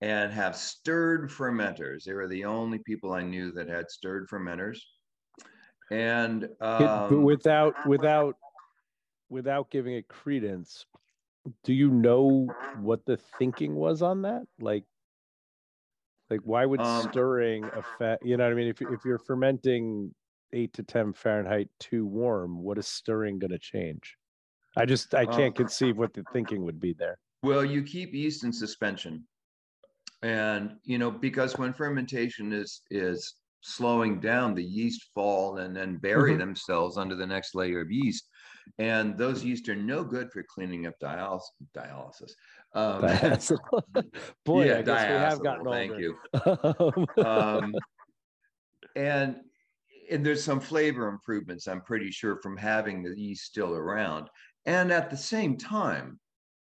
and 0.00 0.32
have 0.32 0.56
stirred 0.56 1.30
fermenters. 1.30 2.04
They 2.04 2.14
were 2.14 2.26
the 2.26 2.46
only 2.46 2.78
people 2.78 3.12
I 3.12 3.22
knew 3.22 3.52
that 3.52 3.68
had 3.68 3.90
stirred 3.90 4.28
fermenters. 4.30 4.78
And 5.92 6.48
um, 6.62 7.22
without 7.22 7.74
without 7.86 8.36
without 9.28 9.70
giving 9.70 9.92
it 9.92 10.08
credence, 10.08 10.86
do 11.64 11.74
you 11.74 11.90
know 11.90 12.48
what 12.80 13.04
the 13.04 13.18
thinking 13.38 13.74
was 13.74 14.00
on 14.00 14.22
that? 14.22 14.44
Like, 14.58 14.84
like 16.30 16.40
why 16.44 16.64
would 16.64 16.80
um, 16.80 17.10
stirring 17.10 17.64
affect? 17.76 18.24
You 18.24 18.38
know 18.38 18.44
what 18.44 18.52
I 18.52 18.56
mean? 18.56 18.68
If 18.68 18.80
if 18.80 19.04
you're 19.04 19.18
fermenting 19.18 20.14
eight 20.54 20.72
to 20.72 20.82
ten 20.82 21.12
Fahrenheit 21.12 21.68
too 21.78 22.06
warm, 22.06 22.62
what 22.62 22.78
is 22.78 22.86
stirring 22.86 23.38
going 23.38 23.50
to 23.50 23.58
change? 23.58 24.16
I 24.78 24.86
just 24.86 25.14
I 25.14 25.26
can't 25.26 25.48
um, 25.48 25.52
conceive 25.52 25.98
what 25.98 26.14
the 26.14 26.24
thinking 26.32 26.64
would 26.64 26.80
be 26.80 26.94
there. 26.94 27.18
Well, 27.42 27.66
you 27.66 27.82
keep 27.82 28.14
yeast 28.14 28.44
in 28.44 28.52
suspension, 28.52 29.24
and 30.22 30.76
you 30.84 30.96
know 30.96 31.10
because 31.10 31.58
when 31.58 31.74
fermentation 31.74 32.50
is 32.54 32.80
is 32.90 33.34
slowing 33.62 34.20
down, 34.20 34.54
the 34.54 34.64
yeast 34.64 35.10
fall 35.14 35.58
and 35.58 35.74
then 35.74 35.96
bury 35.96 36.32
mm-hmm. 36.32 36.40
themselves 36.40 36.98
under 36.98 37.16
the 37.16 37.26
next 37.26 37.54
layer 37.54 37.80
of 37.80 37.90
yeast 37.90 38.28
and 38.78 39.16
those 39.16 39.44
yeast 39.44 39.68
are 39.68 39.76
no 39.76 40.04
good 40.04 40.30
for 40.32 40.42
cleaning 40.42 40.86
up 40.86 40.94
dialysis. 41.00 41.40
dialysis. 41.76 42.32
Um, 42.74 44.04
Boy, 44.44 44.66
yeah, 44.66 44.78
I 44.78 44.82
guess 44.82 45.08
we 45.08 45.14
have 45.14 45.42
gotten 45.42 45.64
Thank 45.66 45.98
you. 45.98 46.16
um, 47.24 47.74
and 48.96 49.36
and 50.10 50.26
there's 50.26 50.44
some 50.44 50.60
flavor 50.60 51.08
improvements, 51.08 51.66
I'm 51.66 51.80
pretty 51.80 52.10
sure, 52.10 52.36
from 52.36 52.56
having 52.56 53.02
the 53.02 53.18
yeast 53.18 53.44
still 53.44 53.74
around. 53.74 54.28
And 54.66 54.92
at 54.92 55.10
the 55.10 55.16
same 55.16 55.56
time, 55.56 56.18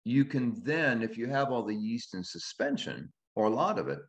you 0.04 0.26
can 0.26 0.62
then, 0.64 1.02
if 1.02 1.18
you 1.18 1.28
have 1.28 1.52
all 1.52 1.64
the 1.64 1.76
yeast 1.76 2.14
in 2.14 2.24
suspension 2.24 3.12
or 3.36 3.46
a 3.46 3.50
lot 3.50 3.80
of 3.80 3.88
it, 3.88 4.00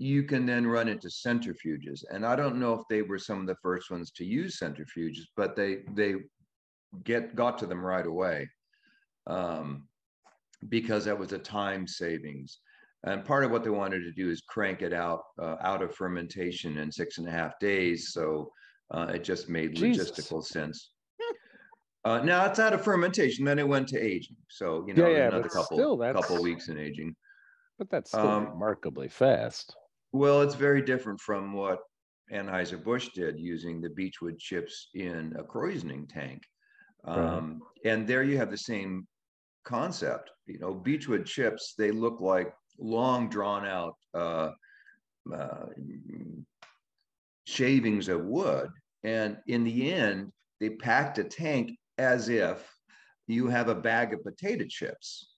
you 0.00 0.22
can 0.22 0.46
then 0.46 0.66
run 0.66 0.88
into 0.88 1.08
centrifuges. 1.08 2.04
And 2.10 2.24
I 2.24 2.34
don't 2.34 2.56
know 2.56 2.72
if 2.72 2.80
they 2.88 3.02
were 3.02 3.18
some 3.18 3.42
of 3.42 3.46
the 3.46 3.56
first 3.62 3.90
ones 3.90 4.10
to 4.12 4.24
use 4.24 4.58
centrifuges, 4.58 5.26
but 5.36 5.54
they 5.54 5.80
they 5.92 6.14
get 7.04 7.36
got 7.36 7.58
to 7.58 7.66
them 7.66 7.84
right 7.84 8.06
away 8.06 8.48
um, 9.26 9.86
because 10.70 11.04
that 11.04 11.18
was 11.18 11.32
a 11.32 11.38
time 11.38 11.86
savings. 11.86 12.60
And 13.04 13.26
part 13.26 13.44
of 13.44 13.50
what 13.50 13.62
they 13.62 13.68
wanted 13.68 14.00
to 14.00 14.12
do 14.12 14.30
is 14.30 14.40
crank 14.40 14.80
it 14.80 14.94
out 14.94 15.20
uh, 15.38 15.56
out 15.60 15.82
of 15.82 15.94
fermentation 15.94 16.78
in 16.78 16.90
six 16.90 17.18
and 17.18 17.28
a 17.28 17.30
half 17.30 17.58
days. 17.58 18.12
So 18.12 18.50
uh, 18.92 19.12
it 19.14 19.22
just 19.22 19.50
made 19.50 19.76
Jesus. 19.76 20.10
logistical 20.10 20.42
sense. 20.42 20.92
Uh, 22.06 22.20
now 22.20 22.46
it's 22.46 22.58
out 22.58 22.72
of 22.72 22.82
fermentation, 22.82 23.44
then 23.44 23.58
it 23.58 23.68
went 23.68 23.86
to 23.86 24.00
aging. 24.00 24.36
So 24.48 24.86
you 24.88 24.94
know, 24.94 25.06
yeah, 25.06 25.16
yeah, 25.18 25.28
another 25.28 25.50
couple 25.50 25.76
still, 25.76 25.98
couple 25.98 26.42
weeks 26.42 26.68
in 26.68 26.78
aging. 26.78 27.14
But 27.78 27.90
that's 27.90 28.12
still 28.12 28.26
um, 28.26 28.46
remarkably 28.46 29.08
fast. 29.08 29.76
Well, 30.12 30.42
it's 30.42 30.54
very 30.54 30.82
different 30.82 31.20
from 31.20 31.52
what 31.52 31.80
Anheuser 32.32 32.82
Busch 32.82 33.08
did 33.14 33.38
using 33.38 33.80
the 33.80 33.90
beechwood 33.90 34.38
chips 34.38 34.88
in 34.94 35.34
a 35.38 35.42
krausening 35.42 36.06
tank. 36.06 36.42
Um, 37.04 37.62
right. 37.84 37.92
And 37.92 38.06
there 38.06 38.22
you 38.22 38.36
have 38.36 38.50
the 38.50 38.58
same 38.58 39.06
concept. 39.64 40.30
You 40.46 40.58
know, 40.58 40.74
beechwood 40.74 41.26
chips, 41.26 41.74
they 41.76 41.90
look 41.90 42.20
like 42.20 42.52
long 42.78 43.28
drawn 43.28 43.66
out 43.66 43.94
uh, 44.14 44.50
uh, 45.34 45.66
shavings 47.46 48.08
of 48.08 48.24
wood. 48.24 48.70
And 49.04 49.38
in 49.46 49.64
the 49.64 49.92
end, 49.92 50.32
they 50.60 50.70
packed 50.70 51.18
a 51.18 51.24
tank 51.24 51.78
as 51.98 52.28
if 52.28 52.68
you 53.26 53.48
have 53.48 53.68
a 53.68 53.74
bag 53.74 54.12
of 54.12 54.24
potato 54.24 54.64
chips. 54.68 55.29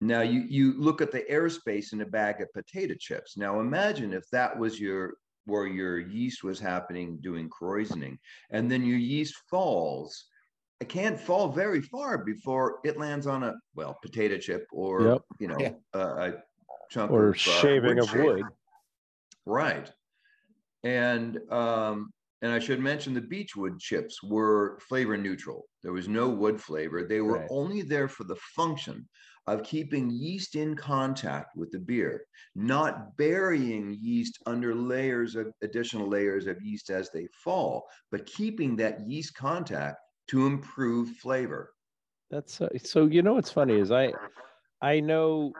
Now 0.00 0.20
you 0.20 0.44
you 0.48 0.74
look 0.78 1.00
at 1.00 1.10
the 1.10 1.24
airspace 1.30 1.92
in 1.92 2.02
a 2.02 2.06
bag 2.06 2.40
of 2.40 2.52
potato 2.52 2.94
chips. 2.98 3.36
Now 3.36 3.60
imagine 3.60 4.12
if 4.12 4.28
that 4.30 4.58
was 4.58 4.78
your 4.78 5.14
where 5.46 5.66
your 5.66 5.98
yeast 5.98 6.42
was 6.42 6.58
happening 6.58 7.18
doing 7.22 7.48
krausening, 7.48 8.18
and 8.50 8.70
then 8.70 8.84
your 8.84 8.98
yeast 8.98 9.34
falls 9.48 10.26
it 10.80 10.88
can't 10.88 11.18
fall 11.18 11.48
very 11.48 11.80
far 11.80 12.18
before 12.18 12.80
it 12.84 12.98
lands 12.98 13.26
on 13.26 13.42
a 13.42 13.54
well 13.74 13.98
potato 14.02 14.36
chip 14.38 14.66
or 14.72 15.02
yep. 15.02 15.22
you 15.38 15.48
know 15.48 15.56
yeah. 15.58 15.72
a, 15.94 15.98
a, 15.98 16.34
chunk 16.90 17.10
or 17.10 17.30
of, 17.30 17.38
shaving 17.38 17.98
uh, 17.98 18.04
wood 18.04 18.14
of 18.14 18.14
wood 18.14 18.42
right 19.46 19.92
and 20.84 21.38
um 21.50 22.10
and 22.42 22.52
i 22.52 22.58
should 22.58 22.80
mention 22.80 23.14
the 23.14 23.20
beechwood 23.20 23.78
chips 23.78 24.22
were 24.22 24.78
flavor 24.88 25.16
neutral 25.16 25.64
there 25.82 25.92
was 25.92 26.08
no 26.08 26.28
wood 26.28 26.60
flavor 26.60 27.02
they 27.04 27.20
were 27.20 27.38
right. 27.38 27.48
only 27.50 27.82
there 27.82 28.08
for 28.08 28.24
the 28.24 28.36
function 28.54 29.08
of 29.46 29.62
keeping 29.62 30.10
yeast 30.10 30.56
in 30.56 30.74
contact 30.74 31.56
with 31.56 31.70
the 31.70 31.78
beer, 31.78 32.24
not 32.54 33.16
burying 33.16 33.96
yeast 34.00 34.38
under 34.46 34.74
layers 34.74 35.36
of 35.36 35.52
additional 35.62 36.08
layers 36.08 36.46
of 36.46 36.60
yeast 36.60 36.90
as 36.90 37.10
they 37.10 37.28
fall, 37.32 37.86
but 38.10 38.26
keeping 38.26 38.74
that 38.76 39.08
yeast 39.08 39.34
contact 39.34 39.98
to 40.28 40.46
improve 40.46 41.10
flavor. 41.16 41.72
That's 42.30 42.60
uh, 42.60 42.68
so. 42.82 43.06
You 43.06 43.22
know 43.22 43.34
what's 43.34 43.52
funny 43.52 43.74
is 43.78 43.92
I, 43.92 44.12
I 44.82 44.98
know 44.98 45.52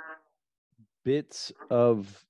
bits 1.05 1.53
of 1.71 2.25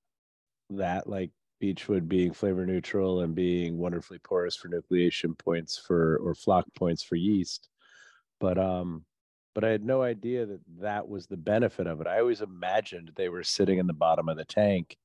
that, 0.68 1.08
like 1.08 1.30
beechwood 1.58 2.06
being 2.06 2.34
flavor 2.34 2.66
neutral 2.66 3.22
and 3.22 3.34
being 3.34 3.78
wonderfully 3.78 4.18
porous 4.18 4.56
for 4.56 4.68
nucleation 4.68 5.38
points 5.38 5.78
for 5.78 6.18
or 6.18 6.34
flock 6.34 6.66
points 6.76 7.02
for 7.02 7.16
yeast, 7.16 7.70
but 8.40 8.58
um, 8.58 9.06
but 9.56 9.64
I 9.64 9.70
had 9.70 9.84
no 9.84 10.02
idea 10.02 10.44
that 10.44 10.60
that 10.80 11.08
was 11.08 11.26
the 11.26 11.36
benefit 11.38 11.86
of 11.86 12.02
it. 12.02 12.06
I 12.06 12.20
always 12.20 12.42
imagined 12.42 13.10
they 13.16 13.30
were 13.30 13.42
sitting 13.42 13.78
in 13.78 13.86
the 13.86 13.94
bottom 13.94 14.28
of 14.28 14.36
the 14.36 14.44
tank 14.44 14.96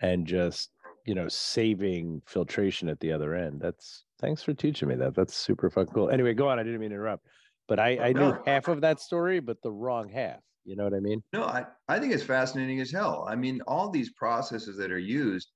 and 0.00 0.24
just 0.24 0.70
you 1.04 1.16
know 1.16 1.26
saving 1.28 2.22
filtration 2.24 2.88
at 2.88 3.00
the 3.00 3.12
other 3.12 3.34
end. 3.34 3.60
That's 3.60 4.04
Thanks 4.20 4.42
for 4.42 4.52
teaching 4.52 4.88
me 4.88 4.96
that. 4.96 5.14
That's 5.14 5.36
super 5.36 5.70
fucking 5.70 5.92
cool. 5.92 6.10
Anyway, 6.10 6.34
go 6.34 6.48
on. 6.48 6.58
I 6.58 6.62
didn't 6.62 6.80
mean 6.80 6.90
to 6.90 6.96
interrupt, 6.96 7.26
but 7.68 7.78
I, 7.78 7.98
I 7.98 8.12
knew 8.12 8.36
half 8.46 8.68
of 8.68 8.80
that 8.80 9.00
story, 9.00 9.40
but 9.40 9.62
the 9.62 9.70
wrong 9.70 10.08
half. 10.08 10.40
You 10.64 10.76
know 10.76 10.84
what 10.84 10.94
I 10.94 11.00
mean? 11.00 11.22
No, 11.32 11.44
I, 11.44 11.64
I 11.88 11.98
think 11.98 12.12
it's 12.12 12.22
fascinating 12.22 12.80
as 12.80 12.90
hell. 12.90 13.26
I 13.28 13.36
mean, 13.36 13.60
all 13.66 13.90
these 13.90 14.12
processes 14.12 14.76
that 14.76 14.90
are 14.92 14.98
used 14.98 15.48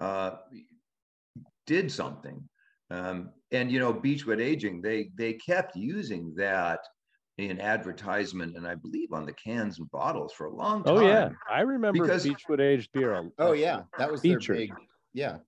uh, 0.00 0.32
did 1.66 1.90
something. 1.90 2.42
Um, 2.90 3.30
and 3.50 3.72
you 3.72 3.80
know, 3.80 3.92
beechwood 3.92 4.40
aging, 4.40 4.82
they 4.82 5.10
they 5.16 5.32
kept 5.34 5.74
using 5.74 6.34
that 6.36 6.80
an 7.50 7.60
advertisement, 7.60 8.56
and 8.56 8.66
I 8.66 8.74
believe 8.74 9.12
on 9.12 9.24
the 9.26 9.32
cans 9.32 9.78
and 9.78 9.90
bottles 9.90 10.32
for 10.32 10.46
a 10.46 10.54
long 10.54 10.82
time. 10.84 10.96
Oh 10.96 11.00
yeah, 11.00 11.30
I 11.50 11.60
remember 11.62 12.02
Because- 12.02 12.24
Beechwood 12.24 12.60
aged 12.60 12.90
beer. 12.92 13.12
a- 13.14 13.30
Oh 13.38 13.52
yeah, 13.52 13.82
that 13.98 14.10
was 14.10 14.22
their 14.22 14.38
Featured. 14.38 14.56
big. 14.56 14.72
Yeah, 15.14 15.38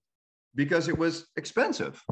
because 0.54 0.88
it 0.88 0.96
was 0.96 1.26
expensive. 1.36 2.02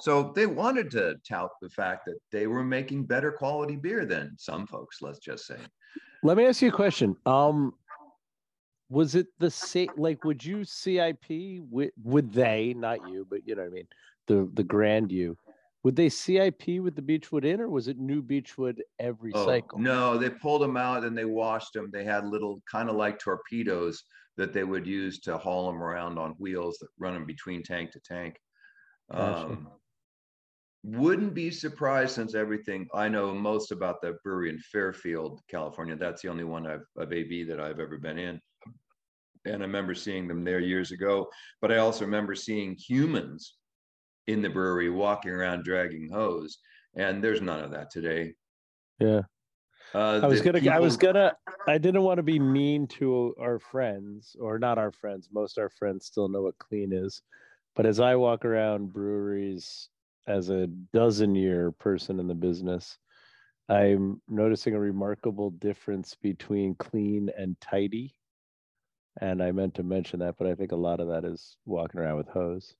So 0.00 0.32
they 0.34 0.46
wanted 0.46 0.90
to 0.92 1.16
tout 1.28 1.50
the 1.60 1.68
fact 1.68 2.06
that 2.06 2.18
they 2.32 2.46
were 2.46 2.64
making 2.64 3.04
better 3.04 3.30
quality 3.32 3.76
beer 3.76 4.06
than 4.06 4.34
some 4.38 4.66
folks, 4.66 5.02
let's 5.02 5.18
just 5.18 5.46
say. 5.46 5.58
Let 6.22 6.36
me 6.38 6.46
ask 6.46 6.62
you 6.62 6.68
a 6.70 6.72
question. 6.72 7.16
Um, 7.26 7.74
was 8.88 9.14
it 9.14 9.26
the 9.38 9.50
same? 9.50 9.90
Like, 9.96 10.24
would 10.24 10.42
you 10.44 10.64
CIP? 10.64 11.60
Would, 11.70 11.92
would 12.02 12.32
they, 12.32 12.74
not 12.74 13.08
you, 13.08 13.26
but 13.28 13.46
you 13.46 13.54
know 13.54 13.62
what 13.62 13.68
I 13.68 13.74
mean? 13.74 13.88
The 14.26 14.50
the 14.54 14.64
grand 14.64 15.12
you. 15.12 15.36
Would 15.82 15.96
they 15.96 16.10
CIP 16.10 16.80
with 16.80 16.94
the 16.94 17.02
Beechwood 17.02 17.44
Inn, 17.44 17.60
or 17.60 17.68
was 17.68 17.88
it 17.88 17.98
new 17.98 18.20
Beechwood 18.22 18.82
every 18.98 19.32
Oh, 19.34 19.46
cycle? 19.46 19.78
No, 19.78 20.18
they 20.18 20.28
pulled 20.28 20.60
them 20.60 20.76
out 20.76 21.04
and 21.04 21.16
they 21.16 21.24
washed 21.24 21.72
them. 21.72 21.90
They 21.90 22.04
had 22.04 22.26
little 22.26 22.62
kind 22.70 22.90
of 22.90 22.96
like 22.96 23.18
torpedoes 23.18 24.02
that 24.36 24.52
they 24.52 24.64
would 24.64 24.86
use 24.86 25.20
to 25.20 25.38
haul 25.38 25.70
them 25.70 25.82
around 25.82 26.18
on 26.18 26.32
wheels 26.32 26.78
that 26.78 26.88
run 26.98 27.14
them 27.14 27.24
between 27.24 27.62
tank 27.62 27.92
to 27.92 28.00
tank. 28.00 28.38
Gotcha. 29.10 29.52
Um, 29.52 29.72
wouldn't 30.82 31.34
be 31.34 31.50
surprised 31.50 32.14
since 32.14 32.34
everything 32.34 32.88
I 32.94 33.08
know 33.08 33.34
most 33.34 33.70
about 33.70 34.00
the 34.00 34.16
brewery 34.24 34.50
in 34.50 34.58
Fairfield, 34.58 35.40
California. 35.48 35.96
That's 35.96 36.22
the 36.22 36.28
only 36.28 36.44
one 36.44 36.66
I've 36.66 36.86
of 36.96 37.12
AB 37.12 37.44
that 37.44 37.60
I've 37.60 37.80
ever 37.80 37.98
been 37.98 38.18
in. 38.18 38.40
And 39.46 39.62
I 39.62 39.66
remember 39.66 39.94
seeing 39.94 40.28
them 40.28 40.44
there 40.44 40.60
years 40.60 40.92
ago, 40.92 41.30
but 41.60 41.72
I 41.72 41.78
also 41.78 42.04
remember 42.04 42.34
seeing 42.34 42.76
humans 42.76 43.59
in 44.30 44.42
the 44.42 44.48
brewery 44.48 44.90
walking 44.90 45.32
around 45.32 45.64
dragging 45.64 46.08
hose. 46.08 46.58
And 46.94 47.22
there's 47.22 47.40
none 47.40 47.62
of 47.62 47.70
that 47.72 47.90
today. 47.90 48.34
Yeah. 48.98 49.22
Uh, 49.94 50.20
I 50.22 50.26
was 50.26 50.40
gonna. 50.40 50.60
I 50.70 50.78
was 50.78 50.96
gonna. 50.96 51.32
I 51.66 51.78
didn't 51.78 52.02
want 52.02 52.18
to 52.18 52.22
be 52.22 52.38
mean 52.38 52.86
to 52.98 53.34
our 53.40 53.58
friends, 53.58 54.36
or 54.38 54.58
not 54.58 54.78
our 54.78 54.92
friends. 54.92 55.28
Most 55.32 55.58
our 55.58 55.70
friends 55.70 56.06
still 56.06 56.28
know 56.28 56.42
what 56.42 56.58
clean 56.58 56.92
is, 56.92 57.22
but 57.74 57.86
as 57.86 57.98
I 57.98 58.14
walk 58.14 58.44
around 58.44 58.92
breweries 58.92 59.88
as 60.28 60.48
a 60.48 60.68
dozen 60.92 61.34
year 61.34 61.72
person 61.72 62.20
in 62.20 62.28
the 62.28 62.34
business, 62.34 62.98
I'm 63.68 64.20
noticing 64.28 64.74
a 64.74 64.80
remarkable 64.80 65.50
difference 65.50 66.16
between 66.22 66.76
clean 66.76 67.30
and 67.36 67.60
tidy. 67.60 68.14
And 69.20 69.42
I 69.42 69.50
meant 69.50 69.74
to 69.74 69.82
mention 69.82 70.20
that, 70.20 70.36
but 70.38 70.46
I 70.46 70.54
think 70.54 70.70
a 70.70 70.76
lot 70.76 71.00
of 71.00 71.08
that 71.08 71.24
is 71.24 71.56
walking 71.66 72.00
around 72.00 72.16
with 72.16 72.28
hose. 72.28 72.76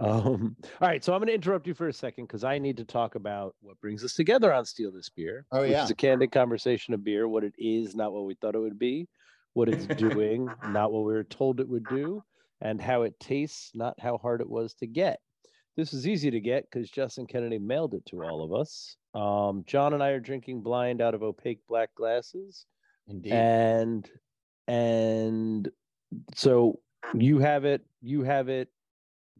Um, 0.00 0.56
all 0.80 0.88
right, 0.88 1.04
so 1.04 1.12
I'm 1.12 1.20
going 1.20 1.28
to 1.28 1.34
interrupt 1.34 1.66
you 1.66 1.74
for 1.74 1.88
a 1.88 1.92
second 1.92 2.26
because 2.26 2.44
I 2.44 2.58
need 2.58 2.76
to 2.78 2.84
talk 2.84 3.14
about 3.14 3.54
what 3.60 3.80
brings 3.80 4.04
us 4.04 4.14
together 4.14 4.52
on 4.52 4.64
Steal 4.64 4.90
This 4.90 5.08
Beer. 5.08 5.46
Oh, 5.52 5.60
which 5.60 5.70
yeah. 5.70 5.82
it's 5.82 5.90
a 5.90 5.94
candid 5.94 6.32
conversation 6.32 6.94
of 6.94 7.04
beer, 7.04 7.28
what 7.28 7.44
it 7.44 7.54
is, 7.58 7.94
not 7.94 8.12
what 8.12 8.24
we 8.24 8.34
thought 8.34 8.54
it 8.54 8.60
would 8.60 8.78
be, 8.78 9.08
what 9.52 9.68
it's 9.68 9.86
doing, 9.86 10.48
not 10.68 10.92
what 10.92 11.04
we 11.04 11.12
were 11.12 11.24
told 11.24 11.60
it 11.60 11.68
would 11.68 11.86
do, 11.88 12.22
and 12.60 12.80
how 12.80 13.02
it 13.02 13.18
tastes, 13.20 13.70
not 13.74 13.94
how 14.00 14.18
hard 14.18 14.40
it 14.40 14.48
was 14.48 14.74
to 14.74 14.86
get. 14.86 15.20
This 15.76 15.92
is 15.92 16.06
easy 16.06 16.30
to 16.30 16.40
get 16.40 16.68
because 16.70 16.90
Justin 16.90 17.26
Kennedy 17.26 17.58
mailed 17.58 17.94
it 17.94 18.06
to 18.06 18.22
all 18.22 18.44
of 18.44 18.52
us. 18.52 18.96
Um, 19.14 19.64
John 19.66 19.92
and 19.92 20.02
I 20.02 20.10
are 20.10 20.20
drinking 20.20 20.62
blind 20.62 21.00
out 21.00 21.14
of 21.14 21.22
opaque 21.22 21.60
black 21.68 21.94
glasses 21.96 22.66
indeed. 23.08 23.32
and 23.32 24.08
and 24.66 25.68
so 26.34 26.78
you 27.14 27.38
have 27.38 27.64
it 27.64 27.84
you 28.00 28.22
have 28.22 28.48
it 28.48 28.68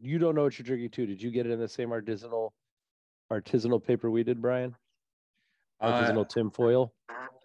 you 0.04 0.18
don't 0.18 0.34
know 0.34 0.42
what 0.44 0.58
you're 0.58 0.64
drinking 0.64 0.90
too 0.90 1.06
did 1.06 1.20
you 1.22 1.30
get 1.30 1.46
it 1.46 1.52
in 1.52 1.58
the 1.58 1.68
same 1.68 1.90
artisanal 1.90 2.50
artisanal 3.32 3.82
paper 3.82 4.10
we 4.10 4.22
did 4.22 4.40
brian 4.40 4.74
Uh, 5.80 5.90
artisanal 5.92 6.28
tinfoil 6.28 6.92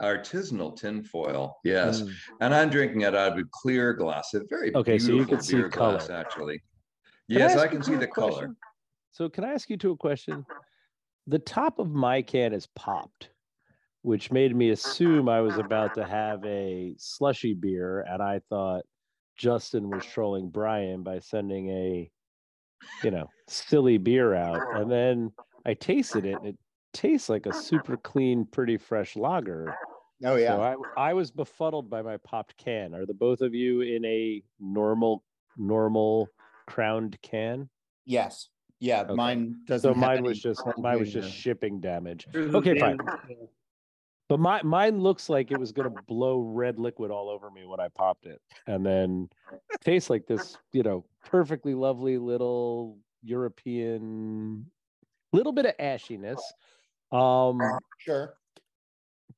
artisanal 0.02 0.76
tinfoil. 0.78 1.58
Yes. 1.66 2.02
Mm. 2.04 2.14
And 2.40 2.56
I'm 2.56 2.70
drinking 2.70 3.02
it 3.02 3.14
out 3.14 3.34
of 3.34 3.38
a 3.38 3.44
clear 3.52 3.94
glass, 3.94 4.34
a 4.34 4.42
very 4.50 4.74
Okay, 4.74 4.98
so 4.98 5.12
you 5.12 5.26
can 5.26 5.42
see 5.42 5.62
color. 5.64 6.00
actually. 6.10 6.62
Can 7.30 7.40
yes, 7.40 7.52
ask 7.56 7.66
I 7.66 7.68
can 7.68 7.84
see 7.84 7.96
the 7.96 8.08
color. 8.08 8.56
so 9.12 9.28
can 9.30 9.44
i 9.44 9.52
ask 9.54 9.70
you 9.70 9.76
two 9.78 9.92
a 9.92 9.98
question 9.98 10.46
the 11.28 11.40
top 11.40 11.80
of 11.80 11.92
my 11.92 12.22
can 12.22 12.54
is 12.54 12.68
popped 12.76 13.30
which 14.04 14.32
made 14.32 14.56
me 14.56 14.70
assume 14.70 15.28
i 15.28 15.42
was 15.42 15.58
about 15.58 15.94
to 15.96 16.06
have 16.06 16.44
a 16.46 16.96
slushy 16.98 17.54
beer 17.54 18.02
and 18.10 18.22
i 18.24 18.40
thought 18.50 18.84
justin 19.38 19.90
was 19.90 20.06
trolling 20.06 20.50
brian 20.50 21.04
by 21.04 21.20
sending 21.20 21.70
a 21.70 22.10
you 23.04 23.12
know 23.12 23.30
silly 23.48 23.98
beer 23.98 24.34
out 24.34 24.62
and 24.76 24.92
then 24.92 25.32
i 25.66 25.74
tasted 25.74 26.26
it 26.26 26.36
and 26.36 26.48
it 26.48 26.58
tastes 26.94 27.30
like 27.30 27.46
a 27.46 27.54
super 27.54 27.98
clean 27.98 28.46
pretty 28.46 28.78
fresh 28.78 29.16
lager 29.16 29.76
oh 30.26 30.36
yeah. 30.36 30.56
so 30.56 30.62
I, 30.62 31.10
I 31.10 31.14
was 31.14 31.32
befuddled 31.32 31.90
by 31.90 32.02
my 32.02 32.18
popped 32.18 32.58
can 32.58 32.96
are 32.96 33.06
the 33.06 33.14
both 33.14 33.42
of 33.42 33.54
you 33.54 33.82
in 33.82 34.04
a 34.06 34.42
normal 34.60 35.24
normal 35.58 36.30
crowned 36.66 37.18
can 37.22 37.70
yes. 38.10 38.50
Yeah. 38.80 39.02
Okay. 39.02 39.14
Mine 39.14 39.62
doesn't. 39.68 39.94
so 39.94 39.98
mine 39.98 40.20
any 40.20 40.30
was 40.30 40.42
just 40.42 40.62
mine 40.78 41.00
was 41.00 41.14
just 41.14 41.32
shipping 41.32 41.80
damage. 41.80 42.28
Okay, 42.36 42.80
fine. 42.80 42.98
But 44.30 44.40
my 44.40 44.62
mine 44.62 45.00
looks 45.02 45.28
like 45.28 45.50
it 45.50 45.56
was 45.56 45.72
gonna 45.72 45.90
blow 45.90 46.40
red 46.40 46.78
liquid 46.80 47.10
all 47.10 47.30
over 47.30 47.50
me 47.50 47.66
when 47.66 47.80
I 47.80 47.88
popped 47.90 48.28
it, 48.28 48.40
and 48.68 48.86
then 48.86 49.28
tastes 49.82 50.08
like 50.10 50.28
this, 50.28 50.56
you 50.72 50.84
know, 50.84 51.04
perfectly 51.26 51.74
lovely 51.74 52.20
little 52.20 53.00
European, 53.24 54.68
little 55.34 55.52
bit 55.52 55.66
of 55.66 55.76
ashiness. 55.78 56.40
Um, 57.12 57.60
Sure. 57.98 58.36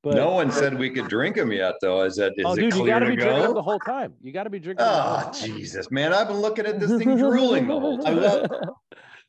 but 0.04 0.16
no 0.16 0.32
one 0.32 0.52
said 0.52 0.78
we 0.78 0.90
could 0.90 1.08
drink 1.08 1.38
them 1.38 1.54
yet, 1.54 1.76
though. 1.82 2.02
Is 2.02 2.18
that 2.18 2.34
is 2.36 2.46
oh, 2.46 2.52
it 2.52 2.58
dude, 2.58 2.76
you 2.76 2.86
gotta 2.86 3.06
to 3.06 3.12
be 3.12 3.16
drinking 3.16 3.44
them 3.44 3.54
the 3.54 3.62
whole 3.62 3.80
time. 3.80 4.14
You 4.22 4.34
gotta 4.34 4.50
be 4.50 4.60
drinking. 4.60 4.84
them 4.86 4.94
the 4.94 5.02
whole 5.02 5.30
Oh, 5.30 5.32
time. 5.32 5.56
Jesus, 5.56 5.90
man! 5.90 6.12
I've 6.14 6.28
been 6.28 6.42
looking 6.42 6.66
at 6.66 6.82
this 6.82 6.92
thing 6.98 7.16
drooling 7.18 7.68
the 7.68 7.80
whole 7.80 8.02
I 8.06 8.10
time. 8.14 8.22
love- 8.22 8.50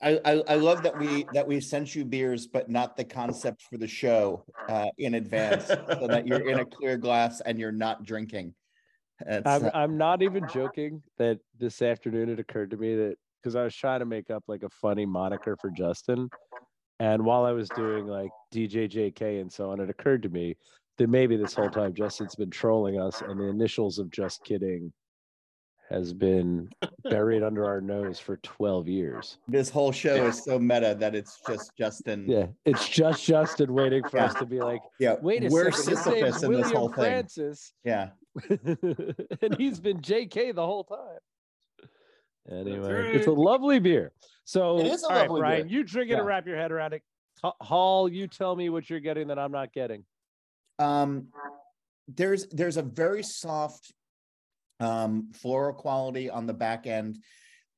I, 0.03 0.21
I 0.25 0.43
I 0.49 0.55
love 0.57 0.83
that 0.83 0.99
we 0.99 1.27
that 1.33 1.47
we 1.47 1.61
sent 1.61 1.95
you 1.95 2.05
beers, 2.05 2.47
but 2.47 2.69
not 2.69 2.97
the 2.97 3.05
concept 3.05 3.63
for 3.63 3.79
the 3.79 3.87
show 3.87 4.45
uh, 4.69 4.89
in 4.99 5.15
advance, 5.15 5.67
so 5.67 6.07
that 6.09 6.27
you're 6.27 6.49
in 6.49 6.59
a 6.59 6.65
clear 6.77 6.97
glass 6.97 7.41
and 7.41 7.59
you're 7.59 7.73
not 7.73 8.05
drinking. 8.05 8.55
It's, 9.25 9.47
I'm 9.47 9.67
uh, 9.67 9.71
I'm 9.75 9.97
not 9.97 10.23
even 10.23 10.49
joking 10.49 11.03
that 11.19 11.39
this 11.59 11.83
afternoon 11.83 12.29
it 12.29 12.41
occurred 12.41 12.71
to 12.73 12.77
me 12.77 12.97
that 12.97 13.17
because 13.41 13.55
I 13.55 13.63
was 13.63 13.77
trying 13.77 14.01
to 14.01 14.07
make 14.07 14.31
up 14.31 14.43
like 14.49 14.65
a 14.65 14.71
funny 14.71 15.07
moniker 15.07 15.57
for 15.61 15.71
Justin, 15.71 16.29
and 16.99 17.25
while 17.25 17.45
I 17.45 17.53
was 17.53 17.69
doing 17.71 18.07
like 18.07 18.31
DJJK 18.53 19.41
and 19.41 19.53
so 19.53 19.71
on, 19.71 19.81
it 19.81 19.89
occurred 19.89 20.23
to 20.25 20.29
me 20.29 20.57
that 20.99 21.09
maybe 21.09 21.37
this 21.37 21.55
whole 21.55 21.71
time 21.71 21.95
Justin's 21.95 22.35
been 22.35 22.51
trolling 22.51 23.01
us, 23.01 23.21
and 23.21 23.39
the 23.39 23.47
initials 23.47 23.99
of 23.99 24.11
Just 24.11 24.45
Kidding 24.45 24.93
has 25.93 26.13
been 26.13 26.69
buried 27.05 27.43
under 27.43 27.65
our 27.67 27.81
nose 27.81 28.19
for 28.19 28.39
12 28.39 28.89
years. 28.89 29.39
this 29.49 29.69
whole 29.69 29.93
show 29.93 30.15
is 30.27 30.43
so 30.45 30.59
meta 30.59 30.97
that 30.99 31.15
it's 31.15 31.39
just 31.47 31.71
Justin. 31.77 32.25
Yeah, 32.29 32.47
it's 32.65 32.89
just 32.89 33.25
Justin 33.25 33.73
waiting 33.75 34.03
for 34.09 34.17
Yeah. 34.17 34.25
us 34.27 34.35
to 34.35 34.47
be 34.47 34.61
like, 34.61 34.81
Yeah, 34.99 35.17
wait 35.21 35.45
a 35.45 35.49
we're 35.49 35.71
second, 35.71 35.91
his 35.91 36.05
Sisyphus 36.05 36.43
in 36.43 36.49
William 36.49 36.63
this 36.69 36.73
whole 36.73 36.89
thing. 36.89 36.95
Francis. 36.97 37.73
Yeah, 37.85 38.11
and 38.51 39.57
he's 39.59 39.81
been 39.81 40.01
JK 40.01 40.55
the 40.55 40.65
whole 40.67 40.85
time. 40.85 41.19
Anyway, 42.51 43.13
it's 43.15 43.27
a 43.29 43.31
lovely 43.33 43.79
beer. 43.79 44.13
So, 44.45 44.79
It 44.81 44.87
is 44.87 45.05
a 45.05 45.07
all 45.07 45.13
right, 45.13 45.21
lovely 45.29 45.41
Brian, 45.41 45.69
beer. 45.69 45.79
you 45.79 45.85
drink 45.85 46.09
it 46.11 46.15
Yeah. 46.15 46.19
and 46.19 46.27
wrap 46.27 46.47
your 46.47 46.57
head 46.57 46.73
around 46.73 46.93
it. 46.95 47.03
Hall, 47.45 48.09
you 48.09 48.27
tell 48.27 48.57
me 48.57 48.69
what 48.69 48.89
you're 48.91 49.01
getting 49.01 49.29
that 49.29 49.39
I'm 49.39 49.53
not 49.53 49.73
getting. 49.73 50.05
um, 50.79 51.29
there's 52.09 52.49
there's 52.49 52.77
a 52.79 52.83
very 52.83 53.23
soft 53.23 53.93
um, 54.83 55.31
floral 55.33 55.73
quality 55.73 56.29
on 56.29 56.47
the 56.47 56.55
back 56.55 56.87
end, 56.87 57.23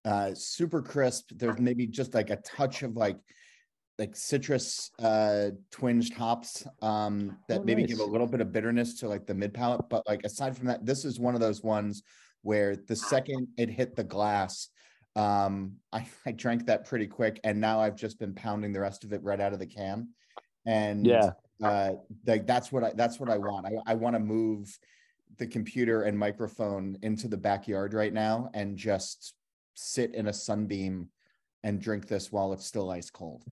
uh, 0.05 0.35
super 0.35 0.83
crisp. 0.83 1.31
There's 1.35 1.61
maybe 1.61 1.87
just 1.87 2.14
like 2.14 2.31
a 2.31 2.37
touch 2.37 2.83
of 2.83 2.97
like 2.97 3.19
like 3.97 4.17
citrus 4.17 4.90
uh 4.99 5.51
twinged 5.71 6.14
hops 6.14 6.67
um 6.83 7.37
that 7.49 7.61
Oh, 7.61 7.64
maybe 7.64 7.85
give 7.85 8.01
a 8.01 8.05
little 8.05 8.27
bit 8.27 8.40
of 8.40 8.51
bitterness 8.51 8.99
to 8.99 9.09
like 9.09 9.25
the 9.25 9.35
mid 9.35 9.55
palate 9.55 9.88
but 9.88 10.03
like 10.09 10.25
aside 10.25 10.57
from 10.57 10.67
that 10.67 10.85
this 10.85 11.05
is 11.05 11.21
one 11.21 11.37
of 11.37 11.40
those 11.40 11.62
ones 11.62 12.03
where 12.43 12.75
the 12.75 12.97
second 12.97 13.47
it 13.57 13.71
hit 13.71 13.95
the 13.95 14.03
glass 14.03 14.69
um 15.14 15.75
i 15.93 16.05
i 16.27 16.33
drank 16.33 16.67
that 16.67 16.88
pretty 16.88 17.07
quick 17.07 17.38
and 17.45 17.61
now 17.61 17.79
i've 17.79 17.95
just 17.95 18.19
been 18.19 18.35
pounding 18.35 18.73
the 18.73 18.81
rest 18.81 19.05
of 19.05 19.12
it 19.12 19.23
right 19.23 19.40
out 19.40 19.53
of 19.53 19.61
the 19.61 19.67
can 19.67 20.09
and 20.67 21.07
Yeah. 21.07 21.31
uh 21.62 21.93
like 22.27 22.49
that's 22.49 22.73
what 22.73 22.83
i 22.83 22.93
that's 22.97 23.21
what 23.21 23.31
i 23.31 23.38
want 23.38 23.64
i, 23.64 23.93
I 23.93 23.95
want 23.95 24.17
to 24.17 24.21
move 24.21 24.77
the 25.38 25.47
computer 25.47 26.03
and 26.03 26.18
microphone 26.18 26.97
into 27.03 27.29
the 27.29 27.37
backyard 27.37 27.94
right 27.94 28.12
now 28.12 28.51
and 28.55 28.77
just 28.77 29.35
sit 29.75 30.14
in 30.14 30.29
a 30.29 30.33
sunbeam 30.33 31.09
and 31.62 31.81
drink 31.81 32.07
this 32.07 32.31
while 32.31 32.53
it's 32.53 32.66
still 32.66 32.90
ice 32.90 33.11
cold 33.11 33.42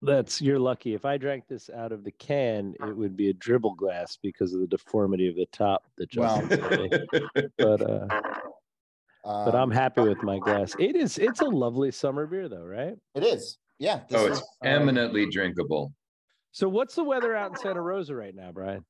That's 0.00 0.40
you're 0.40 0.60
lucky. 0.60 0.94
If 0.94 1.04
I 1.04 1.18
drank 1.18 1.48
this 1.48 1.70
out 1.70 1.90
of 1.90 2.04
the 2.04 2.12
can, 2.12 2.74
it 2.86 2.96
would 2.96 3.16
be 3.16 3.30
a 3.30 3.32
dribble 3.34 3.74
glass 3.74 4.16
because 4.22 4.54
of 4.54 4.60
the 4.60 4.66
deformity 4.68 5.28
of 5.28 5.34
the 5.34 5.46
top 5.46 5.84
that 5.98 6.14
Well, 6.14 6.40
Justin's 6.40 6.68
getting. 6.68 6.90
But 7.58 7.82
uh, 7.82 8.06
but 9.24 9.54
I'm 9.54 9.64
Um, 9.64 9.70
happy 9.72 10.02
with 10.02 10.22
my 10.22 10.38
glass. 10.38 10.74
It 10.78 10.94
is. 10.94 11.18
It's 11.18 11.40
a 11.40 11.44
lovely 11.46 11.90
summer 11.90 12.26
beer, 12.26 12.48
though, 12.48 12.64
right? 12.64 12.94
It 13.16 13.24
is. 13.24 13.58
Yeah. 13.80 14.02
this 14.08 14.20
Oh, 14.20 14.26
it's 14.26 14.38
is, 14.38 14.44
um, 14.62 14.68
eminently 14.68 15.28
drinkable. 15.28 15.92
So 16.52 16.68
what's 16.68 16.94
the 16.94 17.04
weather 17.04 17.34
out 17.36 17.50
in 17.50 17.56
Santa 17.56 17.82
Rosa 17.82 18.14
right 18.14 18.34
now, 18.34 18.52
Brian? 18.52 18.84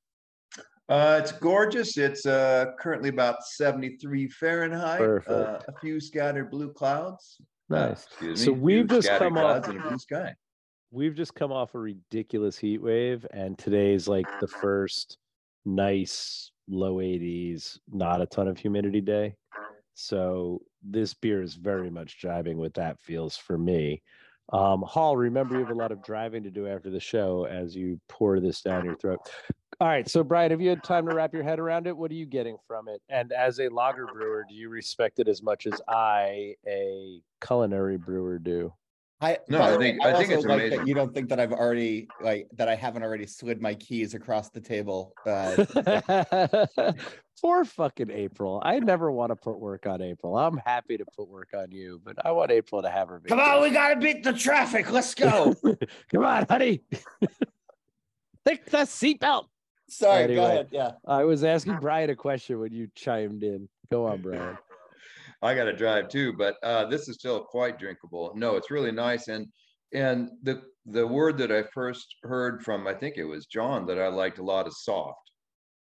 Uh, 0.89 1.21
it's 1.23 1.33
gorgeous. 1.33 1.99
It's 1.99 2.25
uh, 2.25 2.67
currently 2.81 3.11
about 3.11 3.43
73 3.45 4.29
Fahrenheit. 4.29 5.01
Uh, 5.29 5.61
a 5.69 5.73
few 5.81 6.01
scattered 6.01 6.51
blue 6.51 6.73
clouds. 6.73 7.37
Uh, 7.71 7.89
Nice. 7.89 8.07
excuse 8.07 8.45
So 8.47 8.53
me, 8.55 8.59
we've 8.61 8.87
just 8.89 9.09
come 9.11 9.37
off- 9.37 9.69
a 9.69 9.73
blue 9.73 9.99
sky. 9.99 10.35
We've 10.91 11.15
just 11.15 11.35
come 11.35 11.53
off 11.53 11.75
a 11.75 11.79
ridiculous 11.79 12.57
heat 12.57 12.81
wave, 12.81 13.27
and 13.35 13.59
today's 13.59 14.09
like 14.09 14.27
the 14.41 14.47
first 14.49 15.19
nice 15.67 16.51
low 16.67 16.95
80s, 16.97 17.79
not 17.93 18.23
a 18.23 18.27
ton 18.27 18.49
of 18.49 18.57
humidity 18.59 19.03
day. 19.03 19.35
So 19.93 20.63
this 20.83 21.13
beer 21.13 21.43
is 21.43 21.57
very 21.57 21.91
much 21.91 22.19
jiving 22.23 22.55
with 22.57 22.73
that 22.75 22.99
feels 23.01 23.37
for 23.37 23.59
me. 23.59 24.03
Um, 24.51 24.81
Hall, 24.81 25.15
remember 25.15 25.57
you 25.57 25.61
have 25.67 25.71
a 25.77 25.79
lot 25.79 25.93
of 25.93 26.03
driving 26.03 26.43
to 26.45 26.51
do 26.51 26.67
after 26.67 26.89
the 26.89 27.01
show 27.01 27.45
as 27.45 27.77
you 27.77 28.01
pour 28.09 28.41
this 28.41 28.63
down 28.63 28.87
your 28.87 28.97
throat. 28.97 29.19
All 29.81 29.87
right, 29.87 30.09
so 30.11 30.25
Brian, 30.25 30.51
have 30.51 30.61
you 30.61 30.71
had 30.71 30.83
time 30.83 31.07
to 31.07 31.15
wrap 31.15 31.33
your 31.33 31.45
head 31.45 31.61
around 31.61 31.87
it? 31.87 31.97
What 31.97 32.11
are 32.11 32.15
you 32.15 32.27
getting 32.27 32.57
from 32.67 32.89
it? 32.89 33.01
And 33.09 33.31
as 33.33 33.61
a 33.61 33.69
lager 33.69 34.07
brewer, 34.07 34.45
do 34.49 34.55
you 34.55 34.69
respect 34.71 35.21
it 35.21 35.29
as 35.29 35.41
much 35.41 35.69
as 35.69 35.81
I, 35.87 36.57
a 36.67 37.21
culinary 37.41 37.97
brewer, 37.97 38.41
do? 38.41 38.73
I, 39.21 39.39
No, 39.49 39.61
I 39.63 39.77
think- 39.79 40.05
I 40.05 40.15
think 40.17 40.31
it's 40.33 40.45
like 40.45 40.61
amazing. 40.69 40.87
You 40.89 40.95
don't 40.95 41.15
think 41.15 41.29
that 41.29 41.39
I've 41.39 41.53
already 41.53 42.09
like 42.21 42.49
that 42.57 42.69
I 42.69 42.75
haven't 42.75 43.03
already 43.05 43.27
slid 43.27 43.61
my 43.61 43.75
keys 43.75 44.15
across 44.15 44.49
the 44.51 44.61
table. 44.61 45.13
Uh, 45.27 46.93
Poor 47.41 47.65
fucking 47.65 48.11
April. 48.11 48.61
I 48.65 48.81
never 48.81 49.13
want 49.13 49.31
to 49.31 49.37
put 49.37 49.61
work 49.61 49.87
on 49.87 50.03
April. 50.03 50.37
I'm 50.37 50.57
happy 50.59 50.97
to 50.97 51.05
put 51.17 51.29
work 51.29 51.51
on 51.57 51.71
you, 51.71 52.01
but 52.05 52.17
I 52.25 52.33
want 52.33 52.51
April 52.51 52.83
to 52.83 52.91
have 52.91 53.09
her. 53.09 53.21
Come 53.29 53.39
on, 53.41 53.63
we 53.63 53.71
gotta 53.71 53.97
beat 54.01 54.25
the 54.25 54.33
traffic. 54.33 54.91
Let's 54.91 55.15
go. 55.15 55.55
Come 56.13 56.25
on, 56.25 56.47
honey. 56.49 56.83
Take 58.47 58.65
the 58.67 58.79
seatbelt. 58.79 59.45
Sorry, 59.89 60.35
go 60.35 60.45
ahead. 60.45 60.69
Yeah. 60.71 60.93
I 61.07 61.25
was 61.25 61.45
asking 61.45 61.79
Brian 61.81 62.11
a 62.11 62.17
question 62.17 62.61
when 62.61 62.73
you 62.73 62.89
chimed 62.95 63.43
in. 63.43 63.69
Go 63.91 64.07
on, 64.07 64.21
Brian. 64.21 64.59
I 65.43 65.55
got 65.55 65.65
to 65.65 65.73
drive 65.73 66.09
too, 66.09 66.33
but 66.33 66.57
uh, 66.63 66.87
this 66.87 67.09
is 67.09 67.17
still 67.17 67.41
quite 67.41 67.79
drinkable. 67.79 68.33
No, 68.35 68.57
it's 68.57 68.71
really 68.71 68.91
nice, 68.93 69.29
and 69.29 69.47
and 69.95 70.31
the 70.43 70.63
the 70.87 71.07
word 71.07 71.39
that 71.39 71.53
I 71.53 71.63
first 71.75 72.17
heard 72.23 72.63
from 72.63 72.87
I 72.87 72.95
think 72.95 73.17
it 73.17 73.25
was 73.25 73.47
John 73.47 73.87
that 73.87 73.99
I 74.01 74.09
liked 74.09 74.39
a 74.39 74.43
lot 74.43 74.67
is 74.67 74.83
soft. 74.85 75.31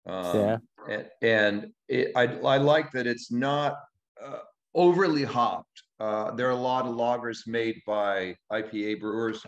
Um, 0.06 0.36
Yeah. 0.36 0.56
and, 0.88 1.06
and 1.22 1.72
it, 1.88 2.12
I 2.14 2.24
I 2.24 2.58
like 2.58 2.92
that 2.92 3.06
it's 3.06 3.32
not 3.32 3.76
uh, 4.22 4.40
overly 4.74 5.24
hopped. 5.24 5.82
Uh, 5.98 6.30
there 6.32 6.46
are 6.46 6.50
a 6.50 6.54
lot 6.54 6.86
of 6.86 6.94
lagers 6.94 7.46
made 7.46 7.80
by 7.86 8.36
IPA 8.52 9.00
brewers 9.00 9.44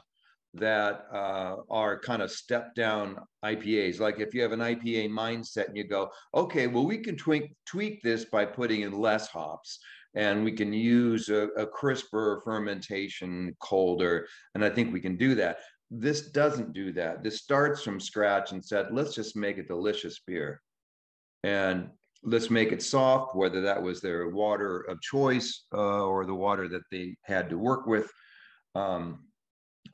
that 0.54 1.06
uh, 1.12 1.56
are 1.70 1.98
kind 1.98 2.22
of 2.22 2.30
step 2.30 2.74
down 2.74 3.16
IPAs. 3.44 4.00
Like 4.00 4.18
if 4.18 4.34
you 4.34 4.42
have 4.42 4.52
an 4.52 4.60
IPA 4.60 5.10
mindset 5.10 5.68
and 5.68 5.76
you 5.76 5.84
go, 5.84 6.10
okay, 6.34 6.66
well, 6.66 6.86
we 6.86 6.98
can 6.98 7.16
tweak 7.16 7.52
tweak 7.66 8.02
this 8.02 8.24
by 8.24 8.44
putting 8.44 8.82
in 8.82 8.92
less 8.92 9.28
hops 9.28 9.78
and 10.14 10.44
we 10.44 10.52
can 10.52 10.72
use 10.72 11.28
a, 11.28 11.48
a 11.56 11.66
crisper 11.66 12.40
fermentation 12.44 13.54
colder. 13.60 14.26
And 14.54 14.64
I 14.64 14.70
think 14.70 14.92
we 14.92 15.00
can 15.00 15.16
do 15.16 15.34
that. 15.36 15.58
This 15.90 16.30
doesn't 16.30 16.72
do 16.72 16.92
that. 16.94 17.22
This 17.22 17.40
starts 17.40 17.82
from 17.82 18.00
scratch 18.00 18.52
and 18.52 18.64
said, 18.64 18.88
let's 18.92 19.14
just 19.14 19.36
make 19.36 19.58
a 19.58 19.62
delicious 19.62 20.20
beer. 20.26 20.60
And 21.44 21.90
let's 22.22 22.50
make 22.50 22.72
it 22.72 22.82
soft, 22.82 23.34
whether 23.34 23.60
that 23.62 23.82
was 23.82 24.00
their 24.00 24.28
water 24.28 24.80
of 24.82 25.00
choice 25.00 25.64
uh, 25.72 26.04
or 26.04 26.26
the 26.26 26.34
water 26.34 26.68
that 26.68 26.82
they 26.90 27.16
had 27.22 27.48
to 27.50 27.58
work 27.58 27.86
with. 27.86 28.10
Um, 28.74 29.24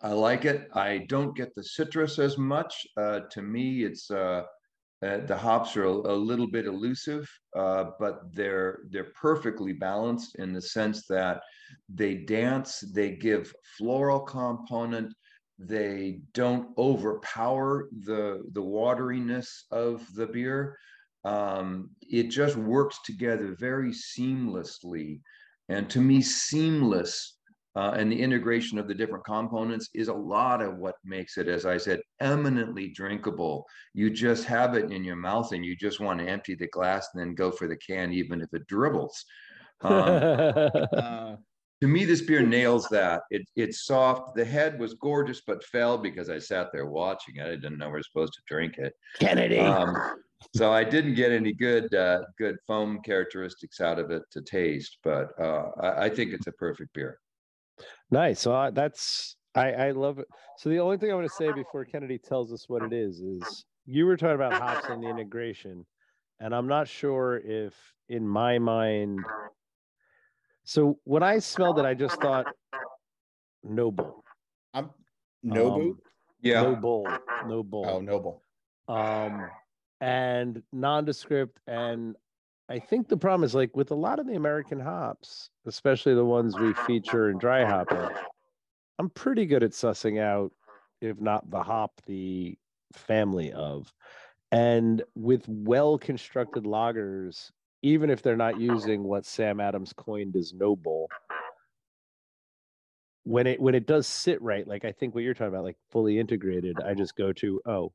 I 0.03 0.13
like 0.13 0.45
it. 0.45 0.69
I 0.75 1.07
don't 1.09 1.37
get 1.37 1.55
the 1.55 1.65
citrus 1.65 2.19
as 2.19 2.37
much. 2.37 2.87
Uh, 2.97 3.21
to 3.31 3.43
me, 3.43 3.85
it's 3.85 4.11
uh, 4.11 4.43
uh, 5.03 5.19
the 5.27 5.37
hops 5.37 5.77
are 5.77 5.85
a, 5.85 5.91
a 5.91 6.17
little 6.17 6.47
bit 6.47 6.67
elusive, 6.67 7.29
uh, 7.55 7.85
but 7.99 8.21
they're 8.33 8.81
they're 8.91 9.13
perfectly 9.21 9.73
balanced 9.73 10.37
in 10.37 10.53
the 10.53 10.61
sense 10.61 11.07
that 11.09 11.41
they 11.89 12.15
dance. 12.15 12.81
They 12.95 13.13
give 13.17 13.53
floral 13.77 14.21
component. 14.21 15.13
They 15.59 16.21
don't 16.35 16.77
overpower 16.79 17.89
the 18.05 18.43
the 18.53 18.63
wateriness 18.63 19.49
of 19.71 20.07
the 20.15 20.27
beer. 20.27 20.79
Um, 21.25 21.91
it 22.03 22.29
just 22.29 22.57
works 22.57 22.99
together 23.05 23.57
very 23.59 23.91
seamlessly, 23.91 25.21
and 25.69 25.91
to 25.91 26.01
me, 26.01 26.23
seamless 26.23 27.36
uh, 27.77 27.93
and 27.95 28.11
the 28.11 28.21
integration 28.21 28.79
of 28.79 28.89
the 28.89 28.95
different 28.95 29.25
components 29.25 29.91
is 29.93 30.09
a 30.09 30.15
lot 30.15 30.63
of 30.63 30.79
what 30.79 30.95
makes 31.05 31.37
it, 31.37 31.47
as 31.47 31.67
I 31.67 31.77
said, 31.77 32.01
eminently 32.21 32.89
drinkable. 32.89 33.67
You 33.93 34.09
just 34.09 34.45
have 34.45 34.75
it 34.75 34.91
in 34.91 35.05
your 35.05 35.17
mouth 35.17 35.53
and 35.53 35.63
you 35.63 35.77
just 35.77 36.01
want 36.01 36.19
to 36.21 36.27
empty 36.27 36.55
the 36.55 36.69
glass 36.69 37.09
and 37.13 37.21
then 37.21 37.35
go 37.35 37.51
for 37.51 37.69
the 37.69 37.77
can, 37.77 38.15
even 38.15 38.41
if 38.41 38.49
it 38.55 38.67
dribbles. 38.67 39.23
Um, 39.83 39.93
Uh, 39.93 41.37
to 41.83 41.87
me, 41.87 42.07
this 42.07 42.23
beer 42.23 42.41
nails 42.41 42.89
that. 42.89 43.25
It, 43.31 43.43
it's 43.57 43.85
soft. 43.85 44.35
The 44.35 44.45
head 44.45 44.81
was 44.81 44.95
gorgeous, 44.95 45.43
but 45.47 45.63
fell 45.65 45.99
because 45.99 46.31
I 46.31 46.39
sat 46.39 46.69
there 46.73 46.87
watching 46.87 47.37
it. 47.37 47.47
I 47.47 47.57
didn't 47.57 47.77
know 47.77 47.91
we 47.91 47.99
are 47.99 48.03
supposed 48.03 48.33
to 48.33 48.41
drink 48.49 48.79
it. 48.79 48.95
Kennedy. 49.19 49.59
Um, 49.59 49.95
so 50.55 50.73
I 50.73 50.83
didn't 50.83 51.15
get 51.15 51.31
any 51.33 51.53
good 51.53 51.93
uh, 51.95 52.23
good 52.39 52.57
foam 52.67 53.01
characteristics 53.05 53.81
out 53.81 53.99
of 53.99 54.11
it 54.11 54.23
to 54.33 54.41
taste, 54.41 54.99
but 55.03 55.29
uh, 55.39 55.71
I, 55.81 56.05
I 56.05 56.09
think 56.09 56.33
it's 56.33 56.47
a 56.47 56.53
perfect 56.53 56.95
beer. 56.95 57.19
Nice. 58.11 58.41
So 58.41 58.55
uh, 58.55 58.71
that's 58.71 59.37
I 59.55 59.73
I 59.73 59.91
love 59.93 60.19
it. 60.19 60.27
So 60.59 60.69
the 60.69 60.79
only 60.79 60.97
thing 60.99 61.11
I 61.11 61.15
want 61.15 61.29
to 61.29 61.35
say 61.35 61.53
before 61.53 61.85
Kennedy 61.85 62.19
tells 62.19 62.53
us 62.53 62.69
what 62.69 62.83
it 62.83 62.93
is 62.93 63.21
is 63.21 63.65
you 63.85 64.07
were 64.07 64.17
talking 64.17 64.35
about 64.35 64.55
hops 64.55 64.87
and 64.89 65.03
the 65.03 65.09
integration, 65.09 65.85
and 66.41 66.55
I'm 66.55 66.67
not 66.69 66.89
sure 66.89 67.39
if 67.39 67.75
in 68.09 68.27
my 68.27 68.59
mind. 68.59 69.21
So 70.65 70.99
when 71.05 71.23
I 71.23 71.39
smelled 71.39 71.79
it, 71.79 71.85
I 71.85 71.95
just 71.95 72.21
thought 72.21 72.47
noble. 73.63 74.25
I'm 74.75 74.91
Nobu. 75.45 75.75
Um, 75.77 75.99
Yeah. 76.43 76.63
No 76.63 76.77
bull. 76.77 77.09
No 77.47 77.63
bull. 77.63 77.87
oh, 77.89 78.01
noble. 78.01 78.43
um 78.89 79.49
and 80.01 80.63
nondescript 80.73 81.59
and 81.67 82.15
i 82.69 82.79
think 82.79 83.09
the 83.09 83.17
problem 83.17 83.45
is 83.45 83.55
like 83.55 83.75
with 83.77 83.91
a 83.91 83.95
lot 83.95 84.19
of 84.19 84.27
the 84.27 84.35
american 84.35 84.81
hops 84.81 85.51
especially 85.67 86.15
the 86.15 86.25
ones 86.25 86.59
we 86.59 86.73
feature 86.87 87.31
in 87.31 87.39
dry 87.39 87.65
hopping 87.65 88.09
i'm 88.99 89.11
pretty 89.11 89.47
good 89.47 89.63
at 89.63 89.73
sussing 89.73 90.21
out 90.21 90.53
if 91.01 91.21
not 91.21 91.49
the 91.51 91.63
hop 91.63 92.01
the 92.07 92.57
family 92.93 93.53
of 93.53 93.93
and 94.53 95.03
with 95.15 95.45
well 95.49 95.99
constructed 95.99 96.65
lagers 96.65 97.51
even 97.83 98.11
if 98.11 98.23
they're 98.23 98.37
not 98.37 98.61
using 98.61 99.03
what 99.03 99.27
sam 99.27 99.61
adams 99.61 99.93
coined 99.93 100.35
as 100.37 100.53
noble 100.53 101.09
when 103.25 103.47
it 103.47 103.61
when 103.61 103.75
it 103.75 103.87
does 103.87 104.07
sit 104.07 104.41
right 104.41 104.67
like 104.67 104.85
i 104.85 104.93
think 104.93 105.15
what 105.15 105.25
you're 105.25 105.35
talking 105.35 105.49
about 105.49 105.65
like 105.65 105.77
fully 105.91 106.19
integrated 106.19 106.79
i 106.85 106.95
just 106.95 107.17
go 107.17 107.33
to 107.33 107.61
oh 107.67 107.93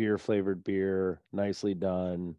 beer 0.00 0.16
flavored 0.16 0.64
beer, 0.64 1.20
nicely 1.30 1.74
done. 1.74 2.34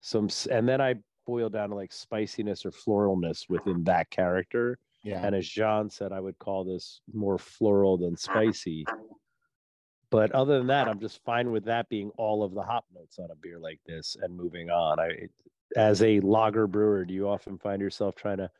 Some 0.00 0.28
and 0.50 0.68
then 0.68 0.80
I 0.80 0.96
boil 1.26 1.48
down 1.48 1.70
to 1.70 1.74
like 1.74 1.92
spiciness 1.92 2.64
or 2.64 2.70
floralness 2.70 3.48
within 3.48 3.84
that 3.84 4.10
character. 4.10 4.78
Yeah. 5.02 5.24
And 5.24 5.34
as 5.34 5.48
John 5.48 5.90
said, 5.90 6.12
I 6.12 6.20
would 6.20 6.38
call 6.38 6.64
this 6.64 7.00
more 7.12 7.38
floral 7.38 7.96
than 7.96 8.16
spicy. 8.16 8.86
But 10.10 10.32
other 10.32 10.58
than 10.58 10.68
that, 10.68 10.88
I'm 10.88 11.00
just 11.00 11.22
fine 11.24 11.50
with 11.50 11.64
that 11.64 11.88
being 11.88 12.10
all 12.16 12.42
of 12.42 12.54
the 12.54 12.62
hop 12.62 12.84
notes 12.94 13.18
on 13.18 13.30
a 13.30 13.36
beer 13.36 13.58
like 13.58 13.80
this 13.86 14.16
and 14.20 14.36
moving 14.36 14.70
on. 14.70 15.00
I 15.00 15.28
as 15.76 16.02
a 16.02 16.20
lager 16.20 16.66
brewer, 16.66 17.04
do 17.04 17.12
you 17.12 17.28
often 17.28 17.58
find 17.58 17.82
yourself 17.82 18.14
trying 18.14 18.38
to 18.38 18.50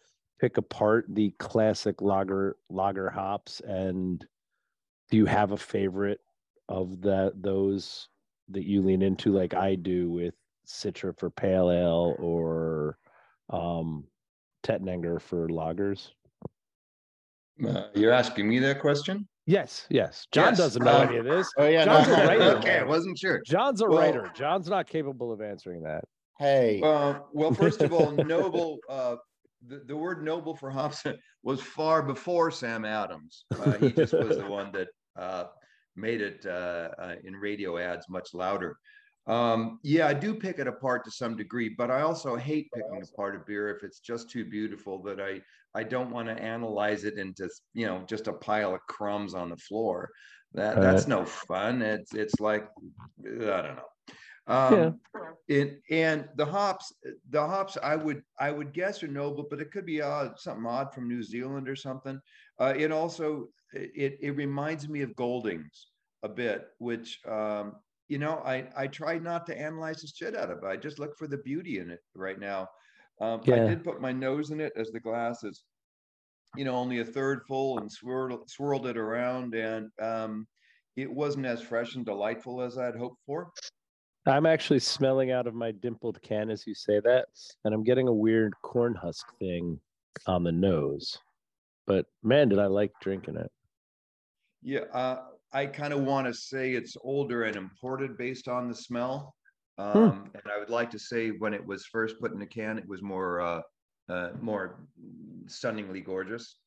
pick 0.40 0.56
apart 0.56 1.06
the 1.08 1.30
classic 1.38 2.02
lager 2.02 2.56
lager 2.68 3.08
hops 3.08 3.60
and 3.60 4.26
do 5.10 5.16
you 5.16 5.24
have 5.24 5.52
a 5.52 5.56
favorite 5.56 6.20
of 6.68 7.00
that 7.00 7.32
those 7.36 8.08
that 8.48 8.64
you 8.64 8.82
lean 8.82 9.02
into 9.02 9.32
like 9.32 9.54
I 9.54 9.76
do 9.76 10.10
with 10.10 10.34
Citra 10.66 11.16
for 11.18 11.30
pale 11.30 11.70
ale 11.70 12.16
or 12.18 12.98
um 13.50 14.04
Tettnanger 14.64 15.20
for 15.20 15.48
lagers? 15.48 16.10
Uh, 17.66 17.84
you're 17.94 18.12
asking 18.12 18.48
me 18.48 18.58
that 18.58 18.80
question? 18.80 19.26
Yes, 19.46 19.86
yes. 19.88 20.26
John 20.32 20.48
Yes, 20.48 20.58
doesn't 20.58 20.84
know 20.84 20.98
uh, 20.98 21.06
any 21.08 21.16
of 21.18 21.24
this. 21.24 21.48
Oh 21.56 21.66
yeah. 21.66 21.84
John's 21.84 22.08
no, 22.08 22.14
a 22.14 22.26
writer. 22.26 22.56
okay, 22.58 22.78
I 22.80 22.82
wasn't 22.82 23.16
sure. 23.16 23.40
John's 23.46 23.80
a 23.80 23.86
well- 23.86 23.98
writer. 23.98 24.30
John's 24.34 24.68
not 24.68 24.88
capable 24.88 25.32
of 25.32 25.40
answering 25.40 25.82
that. 25.84 26.04
Hey. 26.38 26.82
Uh, 26.82 27.20
well, 27.32 27.54
first 27.54 27.80
of 27.80 27.92
all, 27.92 28.10
noble. 28.24 28.78
Uh, 28.88 29.16
the, 29.66 29.82
the 29.86 29.96
word 29.96 30.22
noble 30.22 30.54
for 30.54 30.70
Hobson 30.70 31.16
was 31.42 31.60
far 31.62 32.02
before 32.02 32.50
Sam 32.50 32.84
Adams. 32.84 33.46
Uh, 33.58 33.72
he 33.72 33.90
just 33.90 34.12
was 34.12 34.36
the 34.36 34.46
one 34.48 34.70
that 34.72 34.88
uh, 35.16 35.44
made 35.94 36.20
it 36.20 36.44
uh, 36.44 36.88
uh, 36.98 37.14
in 37.24 37.34
radio 37.34 37.78
ads 37.78 38.06
much 38.08 38.34
louder. 38.34 38.76
Um, 39.26 39.80
yeah, 39.82 40.06
I 40.06 40.14
do 40.14 40.34
pick 40.34 40.58
it 40.58 40.68
apart 40.68 41.04
to 41.04 41.10
some 41.10 41.36
degree, 41.36 41.68
but 41.68 41.90
I 41.90 42.02
also 42.02 42.36
hate 42.36 42.70
picking 42.72 43.02
apart 43.02 43.34
a 43.34 43.40
beer 43.40 43.74
if 43.74 43.82
it's 43.82 43.98
just 43.98 44.30
too 44.30 44.44
beautiful 44.44 45.02
that 45.02 45.20
I 45.20 45.42
I 45.74 45.82
don't 45.82 46.10
want 46.10 46.28
to 46.28 46.40
analyze 46.40 47.04
it 47.04 47.18
into 47.18 47.48
you 47.74 47.86
know 47.86 48.04
just 48.06 48.28
a 48.28 48.32
pile 48.32 48.74
of 48.74 48.80
crumbs 48.88 49.34
on 49.34 49.50
the 49.50 49.56
floor. 49.56 50.10
That 50.54 50.80
that's 50.80 51.08
no 51.08 51.24
fun. 51.24 51.82
It's 51.82 52.14
it's 52.14 52.40
like 52.40 52.68
I 53.24 53.62
don't 53.62 53.76
know. 53.76 53.82
Um, 54.48 54.74
yeah. 54.74 55.20
It, 55.48 55.82
and 55.90 56.28
the 56.36 56.46
hops, 56.46 56.92
the 57.30 57.44
hops, 57.44 57.76
I 57.82 57.96
would 57.96 58.22
I 58.38 58.50
would 58.50 58.72
guess 58.72 59.02
are 59.02 59.08
noble, 59.08 59.46
but 59.50 59.60
it 59.60 59.72
could 59.72 59.86
be 59.86 60.00
odd, 60.02 60.38
something 60.38 60.66
odd 60.66 60.94
from 60.94 61.08
New 61.08 61.22
Zealand 61.22 61.68
or 61.68 61.76
something. 61.76 62.20
Uh, 62.58 62.74
it 62.76 62.92
also 62.92 63.48
it 63.72 64.18
it 64.20 64.36
reminds 64.36 64.88
me 64.88 65.02
of 65.02 65.16
Goldings 65.16 65.88
a 66.22 66.28
bit, 66.28 66.68
which 66.78 67.20
um, 67.26 67.74
you 68.08 68.18
know, 68.18 68.42
I 68.44 68.68
I 68.76 68.86
try 68.86 69.18
not 69.18 69.46
to 69.46 69.58
analyze 69.58 70.02
the 70.02 70.08
shit 70.08 70.36
out 70.36 70.50
of 70.50 70.58
it. 70.58 70.66
I 70.66 70.76
just 70.76 70.98
look 70.98 71.16
for 71.16 71.26
the 71.26 71.38
beauty 71.38 71.78
in 71.78 71.90
it 71.90 72.00
right 72.14 72.38
now. 72.38 72.68
Um, 73.20 73.40
yeah. 73.44 73.54
I 73.54 73.58
did 73.68 73.84
put 73.84 74.00
my 74.00 74.12
nose 74.12 74.50
in 74.50 74.60
it 74.60 74.72
as 74.76 74.90
the 74.90 75.00
glass 75.00 75.42
is, 75.42 75.64
you 76.56 76.64
know, 76.64 76.74
only 76.74 77.00
a 77.00 77.04
third 77.04 77.42
full 77.48 77.78
and 77.78 77.90
swirled 77.90 78.48
swirled 78.48 78.86
it 78.86 78.96
around, 78.96 79.54
and 79.54 79.90
um, 80.00 80.46
it 80.96 81.10
wasn't 81.10 81.46
as 81.46 81.60
fresh 81.60 81.94
and 81.94 82.04
delightful 82.04 82.62
as 82.62 82.78
I'd 82.78 82.96
hoped 82.96 83.20
for. 83.26 83.50
I'm 84.26 84.46
actually 84.46 84.80
smelling 84.80 85.30
out 85.30 85.46
of 85.46 85.54
my 85.54 85.70
dimpled 85.70 86.20
can 86.20 86.50
as 86.50 86.66
you 86.66 86.74
say 86.74 87.00
that, 87.00 87.26
and 87.64 87.72
I'm 87.72 87.84
getting 87.84 88.08
a 88.08 88.12
weird 88.12 88.54
corn 88.62 88.94
husk 88.94 89.24
thing 89.38 89.78
on 90.26 90.42
the 90.42 90.52
nose. 90.52 91.18
But 91.86 92.06
man, 92.22 92.48
did 92.48 92.58
I 92.58 92.66
like 92.66 92.92
drinking 93.00 93.36
it. 93.36 93.50
Yeah, 94.62 94.80
uh, 94.92 95.22
I 95.56 95.64
kind 95.64 95.94
of 95.94 96.02
want 96.02 96.26
to 96.26 96.34
say 96.34 96.74
it's 96.74 96.98
older 97.02 97.44
and 97.44 97.56
imported 97.56 98.18
based 98.18 98.46
on 98.46 98.68
the 98.68 98.74
smell. 98.74 99.34
Hmm. 99.78 99.84
Um, 99.84 100.12
hmm. 100.12 100.24
And 100.34 100.52
I 100.54 100.58
would 100.58 100.68
like 100.68 100.90
to 100.90 100.98
say 100.98 101.30
when 101.30 101.54
it 101.54 101.66
was 101.66 101.86
first 101.86 102.20
put 102.20 102.34
in 102.34 102.42
a 102.42 102.46
can, 102.46 102.76
it 102.76 102.86
was 102.86 103.00
more 103.02 103.40
uh, 103.40 103.60
uh, 104.10 104.30
more 104.40 104.86
stunningly 105.46 106.02
gorgeous. 106.02 106.58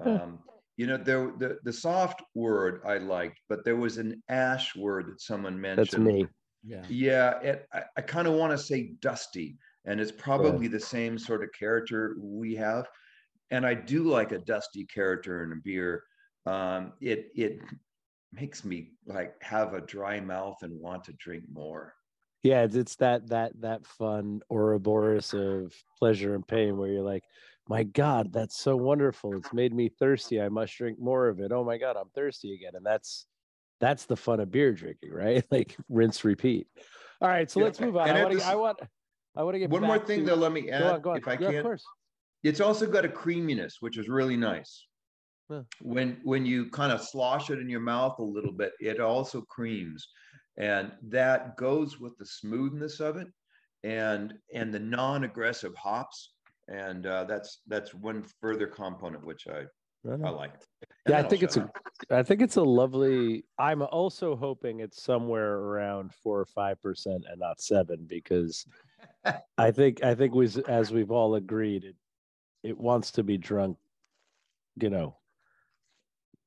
Hmm. 0.00 0.08
Um, 0.08 0.38
you 0.76 0.86
know, 0.86 0.96
there 0.96 1.32
the 1.38 1.58
the 1.64 1.72
soft 1.72 2.22
word 2.36 2.82
I 2.86 2.98
liked, 2.98 3.40
but 3.48 3.64
there 3.64 3.76
was 3.76 3.98
an 3.98 4.22
ash 4.28 4.76
word 4.76 5.08
that 5.08 5.20
someone 5.20 5.60
mentioned. 5.60 6.06
That's 6.06 6.14
me. 6.14 6.26
Yeah, 6.62 6.84
yeah. 6.88 7.40
It, 7.40 7.66
I, 7.72 7.82
I 7.96 8.00
kind 8.00 8.28
of 8.28 8.34
want 8.34 8.52
to 8.52 8.58
say 8.58 8.92
dusty, 9.00 9.56
and 9.86 10.00
it's 10.00 10.12
probably 10.12 10.66
yeah. 10.66 10.72
the 10.72 10.80
same 10.80 11.18
sort 11.18 11.42
of 11.42 11.50
character 11.58 12.16
we 12.20 12.54
have. 12.54 12.86
And 13.50 13.66
I 13.66 13.74
do 13.74 14.04
like 14.04 14.30
a 14.30 14.38
dusty 14.38 14.84
character 14.84 15.42
in 15.42 15.50
a 15.50 15.60
beer. 15.64 16.04
Um, 16.46 16.92
it 17.00 17.26
it 17.34 17.58
makes 18.32 18.64
me 18.64 18.92
like 19.06 19.34
have 19.42 19.74
a 19.74 19.80
dry 19.80 20.20
mouth 20.20 20.58
and 20.62 20.78
want 20.80 21.04
to 21.04 21.12
drink 21.14 21.44
more. 21.52 21.94
Yeah, 22.42 22.62
it's, 22.62 22.76
it's 22.76 22.96
that 22.96 23.28
that 23.28 23.52
that 23.60 23.86
fun 23.86 24.40
Ouroboros 24.50 25.34
of 25.34 25.74
pleasure 25.98 26.34
and 26.34 26.46
pain 26.46 26.76
where 26.76 26.88
you're 26.88 27.02
like, 27.02 27.24
my 27.68 27.82
God, 27.84 28.32
that's 28.32 28.58
so 28.58 28.76
wonderful. 28.76 29.36
It's 29.36 29.52
made 29.52 29.74
me 29.74 29.88
thirsty. 29.88 30.40
I 30.40 30.48
must 30.48 30.76
drink 30.76 30.98
more 30.98 31.28
of 31.28 31.40
it. 31.40 31.52
Oh 31.52 31.64
my 31.64 31.78
God, 31.78 31.96
I'm 31.96 32.08
thirsty 32.14 32.54
again. 32.54 32.72
And 32.74 32.84
that's 32.84 33.26
that's 33.78 34.06
the 34.06 34.16
fun 34.16 34.40
of 34.40 34.50
beer 34.50 34.72
drinking, 34.72 35.12
right? 35.12 35.44
Like 35.50 35.76
rinse, 35.88 36.24
repeat. 36.24 36.66
All 37.20 37.28
right, 37.28 37.50
so 37.50 37.60
yeah, 37.60 37.66
let's 37.66 37.80
move 37.80 37.96
on. 37.96 38.08
I 38.08 38.24
want, 38.24 38.38
to, 38.38 38.46
I 38.46 38.54
want 38.54 38.78
I 39.36 39.42
want 39.42 39.54
to 39.54 39.58
get 39.58 39.70
one 39.70 39.82
more 39.82 39.98
thing 39.98 40.20
to, 40.20 40.26
though. 40.26 40.34
Let 40.36 40.52
me 40.52 40.70
add, 40.70 40.80
go 40.80 40.88
on, 40.94 41.00
go 41.00 41.10
on. 41.10 41.16
if 41.18 41.28
I 41.28 41.32
yeah, 41.32 41.38
can. 41.38 41.56
Of 41.56 41.62
course. 41.62 41.84
It's 42.42 42.60
also 42.60 42.86
got 42.86 43.04
a 43.04 43.08
creaminess, 43.08 43.76
which 43.80 43.98
is 43.98 44.08
really 44.08 44.36
nice. 44.36 44.86
When 45.80 46.20
when 46.22 46.46
you 46.46 46.70
kind 46.70 46.92
of 46.92 47.02
slosh 47.02 47.50
it 47.50 47.58
in 47.58 47.68
your 47.68 47.80
mouth 47.80 48.18
a 48.18 48.24
little 48.24 48.52
bit, 48.52 48.72
it 48.80 49.00
also 49.00 49.42
creams, 49.42 50.08
and 50.56 50.92
that 51.08 51.56
goes 51.56 51.98
with 51.98 52.16
the 52.18 52.26
smoothness 52.26 53.00
of 53.00 53.16
it, 53.16 53.28
and 53.82 54.34
and 54.54 54.72
the 54.72 54.78
non-aggressive 54.78 55.74
hops, 55.74 56.34
and 56.68 57.06
uh, 57.06 57.24
that's 57.24 57.60
that's 57.66 57.94
one 57.94 58.24
further 58.40 58.66
component 58.66 59.24
which 59.24 59.46
I 59.48 59.64
I, 60.08 60.28
I 60.28 60.30
like. 60.30 60.52
yeah, 61.08 61.18
I 61.18 61.22
think 61.22 61.42
it's 61.42 61.56
a 61.56 61.70
I 62.10 62.22
think 62.22 62.40
it's 62.42 62.56
a 62.56 62.62
lovely. 62.62 63.44
I'm 63.58 63.82
also 63.82 64.36
hoping 64.36 64.80
it's 64.80 65.02
somewhere 65.02 65.56
around 65.56 66.14
four 66.14 66.40
or 66.40 66.46
five 66.46 66.80
percent 66.80 67.24
and 67.28 67.40
not 67.40 67.60
seven 67.60 68.06
because 68.06 68.64
I 69.58 69.70
think 69.72 70.02
I 70.02 70.14
think 70.14 70.34
we 70.34 70.48
as 70.68 70.92
we've 70.92 71.10
all 71.10 71.34
agreed 71.34 71.84
it 71.84 71.96
it 72.62 72.78
wants 72.78 73.12
to 73.12 73.22
be 73.22 73.38
drunk, 73.38 73.78
you 74.76 74.90
know, 74.90 75.16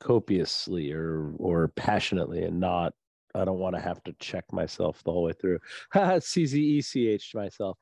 copiously 0.03 0.91
or 0.91 1.33
or 1.37 1.69
passionately 1.69 2.43
and 2.43 2.59
not 2.59 2.93
I 3.35 3.45
don't 3.45 3.59
want 3.59 3.75
to 3.75 3.81
have 3.81 4.03
to 4.03 4.13
check 4.19 4.45
myself 4.51 5.01
the 5.03 5.11
whole 5.11 5.23
way 5.23 5.33
through. 5.33 5.59
CZECH 5.95 7.31
to 7.31 7.37
myself. 7.37 7.77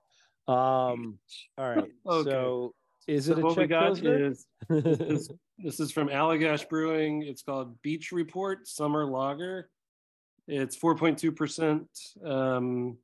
Um 0.48 1.20
all 1.58 1.70
right. 1.70 1.92
okay. 2.08 2.30
So 2.30 2.74
is 3.08 3.26
so 3.26 3.34
it 3.34 3.40
a 3.40 3.56
check 3.56 3.72
is, 4.04 4.46
this, 4.70 5.00
is, 5.00 5.32
this 5.58 5.80
is 5.80 5.92
from 5.92 6.08
Allagash 6.08 6.70
Brewing. 6.70 7.24
It's 7.24 7.42
called 7.42 7.82
Beach 7.82 8.12
Report 8.12 8.68
Summer 8.68 9.06
Lager. 9.06 9.70
It's 10.48 10.78
4.2% 10.78 11.86
um, 12.26 12.98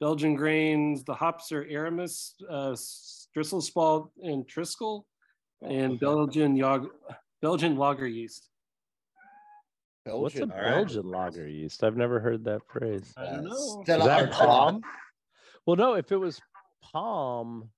Belgian 0.00 0.34
grains. 0.34 1.04
The 1.04 1.14
hops 1.14 1.52
are 1.52 1.64
Aramis, 1.64 2.34
uh, 2.48 2.72
Strisselspalt, 2.72 4.10
and 4.22 4.46
Triskel, 4.46 5.02
and 5.62 5.98
Belgian 5.98 6.56
yog- 6.56 6.90
Belgian 7.40 7.76
lager 7.76 8.06
yeast. 8.06 8.48
Belgian. 10.04 10.22
What's 10.22 10.38
a 10.38 10.46
Belgian 10.46 11.10
right. 11.10 11.18
lager 11.18 11.48
yeast? 11.48 11.84
I've 11.84 11.96
never 11.96 12.20
heard 12.20 12.44
that 12.44 12.62
phrase. 12.66 13.12
I 13.16 13.24
don't 13.26 13.44
know. 13.44 13.82
Is 13.86 13.86
that 13.86 14.30
palm? 14.32 14.82
Well, 15.66 15.76
no. 15.76 15.94
If 15.94 16.10
it 16.12 16.16
was 16.16 16.40
palm, 16.82 17.70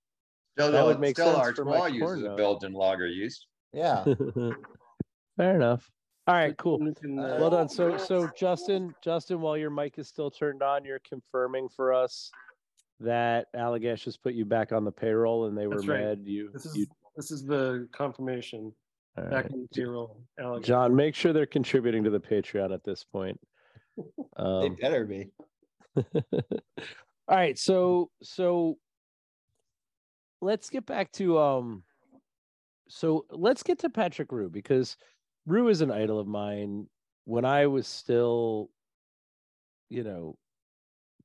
Stella, 0.57 0.73
that 0.73 0.85
would 0.85 1.01
make 1.01 1.17
Stella 1.17 1.45
sense 1.45 1.59
Artois 1.59 1.73
for 1.73 1.79
my 1.79 1.87
uses 1.89 2.25
a 2.25 2.35
Belgian 2.37 2.73
lager 2.73 3.07
yeast. 3.07 3.47
Yeah. 3.73 4.05
Fair 5.37 5.57
enough. 5.57 5.91
All 6.27 6.35
right, 6.35 6.57
cool. 6.59 6.81
Uh, 6.83 6.93
well 7.41 7.51
done. 7.51 7.69
So, 7.69 7.97
so 7.97 8.31
Justin, 8.37 8.95
Justin, 9.03 9.41
while 9.41 9.57
your 9.57 9.71
mic 9.71 9.99
is 9.99 10.07
still 10.07 10.31
turned 10.31 10.63
on, 10.63 10.85
you're 10.85 11.01
confirming 11.01 11.69
for 11.69 11.93
us 11.93 12.31
that 13.01 13.47
Allagash 13.57 14.05
has 14.05 14.17
put 14.17 14.35
you 14.35 14.45
back 14.45 14.71
on 14.71 14.85
the 14.85 14.93
payroll, 14.93 15.47
and 15.47 15.57
they 15.57 15.67
were 15.67 15.79
right. 15.79 16.01
mad. 16.01 16.21
You, 16.25 16.51
this 16.53 16.67
is 16.67 16.77
you... 16.77 16.87
this 17.17 17.31
is 17.31 17.45
the 17.45 17.89
confirmation. 17.93 18.73
All 19.17 19.25
back 19.25 19.45
right. 19.45 19.53
in 19.53 19.63
the 19.63 19.69
payroll. 19.69 20.23
Allagash. 20.39 20.65
John, 20.65 20.95
make 20.95 21.15
sure 21.15 21.33
they're 21.33 21.47
contributing 21.47 22.05
to 22.05 22.11
the 22.11 22.21
Patreon 22.21 22.73
at 22.73 22.85
this 22.85 23.05
point. 23.05 23.41
Um, 24.37 24.63
they 24.63 24.69
better 24.71 25.05
be. 25.05 25.29
all 25.97 26.07
right, 27.29 27.59
so 27.59 28.11
so 28.23 28.79
let's 30.41 30.71
get 30.71 30.87
back 30.87 31.13
to 31.13 31.39
um 31.39 31.83
so 32.89 33.25
let's 33.31 33.63
get 33.63 33.79
to 33.81 33.91
Patrick 33.91 34.33
Rue 34.33 34.49
because 34.49 34.97
Rue 35.47 35.69
is 35.69 35.81
an 35.81 35.91
idol 35.91 36.19
of 36.19 36.27
mine. 36.27 36.87
When 37.25 37.45
I 37.45 37.67
was 37.67 37.87
still, 37.87 38.71
you 39.89 40.03
know, 40.03 40.37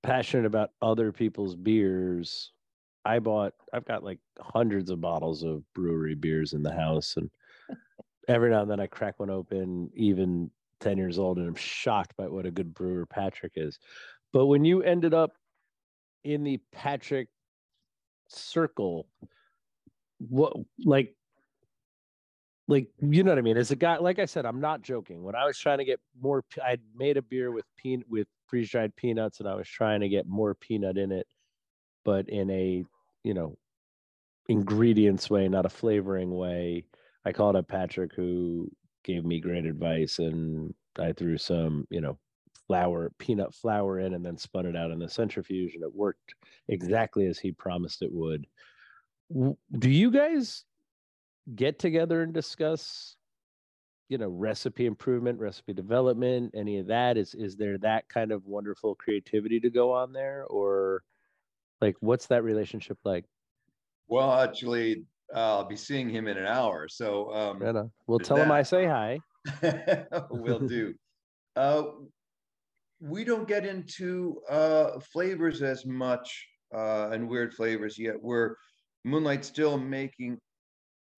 passionate 0.04 0.46
about 0.46 0.72
other 0.82 1.12
people's 1.12 1.56
beers, 1.56 2.52
I 3.04 3.20
bought 3.20 3.54
I've 3.74 3.86
got 3.86 4.04
like 4.04 4.20
hundreds 4.40 4.92
of 4.92 5.02
bottles 5.02 5.44
of 5.44 5.64
brewery 5.74 6.16
beers 6.16 6.54
in 6.54 6.62
the 6.62 6.74
house 6.74 7.18
and 7.18 7.30
every 8.28 8.50
now 8.50 8.62
and 8.62 8.72
then 8.72 8.80
I 8.80 8.88
crack 8.88 9.20
one 9.20 9.30
open 9.30 9.90
even 9.96 10.52
10 10.82 10.98
years 10.98 11.20
old 11.20 11.38
and 11.38 11.48
I'm 11.48 11.56
shocked 11.56 12.16
by 12.18 12.28
what 12.28 12.46
a 12.46 12.52
good 12.52 12.74
brewer 12.74 13.06
Patrick 13.06 13.54
is. 13.56 13.80
But 14.34 14.48
when 14.48 14.66
you 14.66 14.84
ended 14.84 15.14
up 15.14 15.34
in 16.24 16.44
the 16.44 16.60
Patrick 16.72 17.30
circle 18.28 19.08
what 20.18 20.54
like 20.84 21.14
like 22.68 22.88
you 23.02 23.24
know 23.24 23.32
what 23.32 23.38
i 23.38 23.42
mean? 23.42 23.58
As 23.58 23.72
a 23.72 23.76
guy 23.76 23.98
like 23.98 24.18
i 24.20 24.26
said 24.26 24.46
i'm 24.46 24.60
not 24.60 24.82
joking. 24.82 25.24
When 25.24 25.36
i 25.36 25.46
was 25.46 25.58
trying 25.58 25.78
to 25.80 25.86
get 25.86 26.00
more 26.20 26.44
I'd 26.64 26.82
made 26.96 27.18
a 27.18 27.22
beer 27.22 27.52
with 27.52 27.66
peanut 27.78 28.08
with 28.10 28.28
freeze-dried 28.48 28.96
peanuts 28.96 29.40
and 29.40 29.50
i 29.50 29.56
was 29.56 29.68
trying 29.68 30.02
to 30.02 30.10
get 30.10 30.28
more 30.28 30.54
peanut 30.56 30.98
in 30.98 31.12
it 31.12 31.28
but 32.04 32.30
in 32.30 32.50
a 32.50 32.84
you 33.24 33.34
know 33.34 33.58
ingredients 34.48 35.30
way 35.30 35.48
not 35.48 35.66
a 35.66 35.70
flavoring 35.70 36.36
way 36.36 36.86
i 37.26 37.32
called 37.32 37.56
up 37.56 37.68
patrick 37.68 38.14
who 38.16 38.70
gave 39.04 39.26
me 39.26 39.40
great 39.40 39.66
advice 39.66 40.20
and 40.20 40.74
i 41.00 41.12
threw 41.12 41.38
some 41.38 41.86
you 41.90 42.02
know 42.02 42.18
flour, 42.68 43.12
peanut 43.18 43.54
flour 43.54 44.00
in, 44.00 44.14
and 44.14 44.26
then 44.26 44.38
spun 44.38 44.66
it 44.66 44.76
out 44.76 44.92
in 44.92 45.00
the 45.00 45.10
centrifuge, 45.10 45.76
and 45.76 45.84
it 45.84 45.94
worked 45.94 46.36
exactly 46.68 47.28
as 47.28 47.38
he 47.38 47.52
promised 47.52 48.02
it 48.02 48.12
would. 48.12 48.46
Do 49.32 49.90
you 49.90 50.12
guys 50.12 50.64
get 51.54 51.80
together 51.80 52.22
and 52.22 52.34
discuss, 52.34 53.16
you 54.10 54.18
know, 54.18 54.30
recipe 54.30 54.86
improvement, 54.86 55.40
recipe 55.40 55.74
development, 55.74 56.54
any 56.56 56.80
of 56.80 56.88
that? 56.88 57.18
Is 57.18 57.34
is 57.34 57.56
there 57.56 57.78
that 57.80 58.08
kind 58.10 58.32
of 58.32 58.46
wonderful 58.46 58.96
creativity 58.96 59.60
to 59.62 59.70
go 59.70 59.92
on 59.92 60.14
there, 60.14 60.46
or 60.46 61.04
like 61.82 61.96
what's 62.00 62.28
that 62.28 62.44
relationship 62.44 62.98
like? 63.04 63.26
Well, 64.08 64.32
actually, 64.32 65.06
I'll 65.34 65.68
be 65.68 65.76
seeing 65.76 66.10
him 66.10 66.28
in 66.28 66.38
an 66.38 66.46
hour, 66.46 66.88
so 66.88 67.34
um, 67.34 67.90
we'll 68.08 68.20
tell 68.20 68.38
that. 68.38 68.46
him 68.46 68.52
I 68.52 68.64
say 68.64 68.86
hi. 68.86 69.20
we'll 70.30 70.60
do. 70.60 70.94
Uh, 71.58 71.84
we 73.00 73.24
don't 73.24 73.48
get 73.48 73.66
into 73.66 74.42
uh, 74.50 75.00
flavors 75.00 75.62
as 75.62 75.86
much 75.86 76.46
uh, 76.76 77.12
and 77.14 77.30
weird 77.30 77.54
flavors 77.54 77.98
yet. 77.98 78.16
We're 78.22 78.56
Moonlight 79.06 79.46
still 79.46 79.78
making 79.78 80.38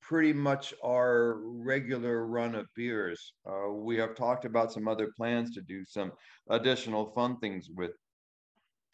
pretty 0.02 0.34
much 0.34 0.74
our 0.86 1.38
regular 1.44 2.26
run 2.26 2.56
of 2.56 2.66
beers. 2.76 3.34
Uh, 3.50 3.72
we 3.72 3.98
have 3.98 4.16
talked 4.16 4.46
about 4.46 4.72
some 4.72 4.88
other 4.88 5.12
plans 5.18 5.54
to 5.54 5.62
do 5.62 5.84
some 5.86 6.12
additional 6.50 7.12
fun 7.12 7.38
things 7.40 7.70
with 7.76 7.92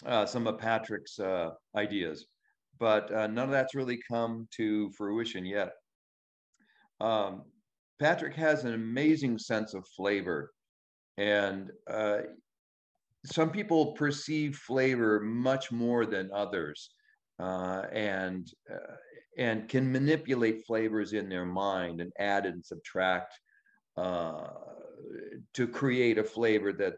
uh, 0.06 0.26
some 0.26 0.48
of 0.48 0.58
Patrick's 0.58 1.20
uh, 1.20 1.50
ideas, 1.76 2.26
but 2.84 3.10
uh, 3.14 3.28
none 3.28 3.46
of 3.46 3.52
that's 3.52 3.76
really 3.76 3.98
come 4.12 4.46
to 4.52 4.92
fruition 4.98 5.46
yet. 5.46 5.72
Um, 7.00 7.44
Patrick 7.98 8.36
has 8.36 8.66
an 8.66 8.74
amazing 8.74 9.38
sense 9.38 9.74
of 9.74 9.88
flavor, 9.96 10.52
and 11.18 11.72
uh, 11.90 12.18
some 13.26 13.52
people 13.52 13.94
perceive 13.94 14.58
flavor 14.58 15.22
much 15.22 15.72
more 15.72 16.06
than 16.06 16.30
others, 16.34 16.90
uh, 17.40 17.84
and 17.94 18.52
uh, 18.70 18.96
and 19.38 19.70
can 19.70 19.90
manipulate 19.90 20.66
flavors 20.68 21.14
in 21.14 21.30
their 21.30 21.46
mind 21.46 22.02
and 22.02 22.12
add 22.20 22.46
and 22.46 22.66
subtract 22.66 23.34
uh, 23.96 24.50
to 25.54 25.70
create 25.70 26.18
a 26.18 26.24
flavor 26.24 26.74
that 26.74 26.96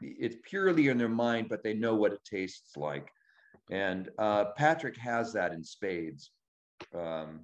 it's 0.00 0.36
purely 0.48 0.88
in 0.88 0.96
their 0.96 1.10
mind, 1.10 1.50
but 1.50 1.62
they 1.62 1.74
know 1.74 1.94
what 1.94 2.14
it 2.14 2.24
tastes 2.24 2.74
like. 2.78 3.10
And 3.70 4.10
uh, 4.18 4.46
Patrick 4.56 4.96
has 4.98 5.32
that 5.32 5.52
in 5.52 5.64
spades. 5.64 6.30
Um, 6.94 7.40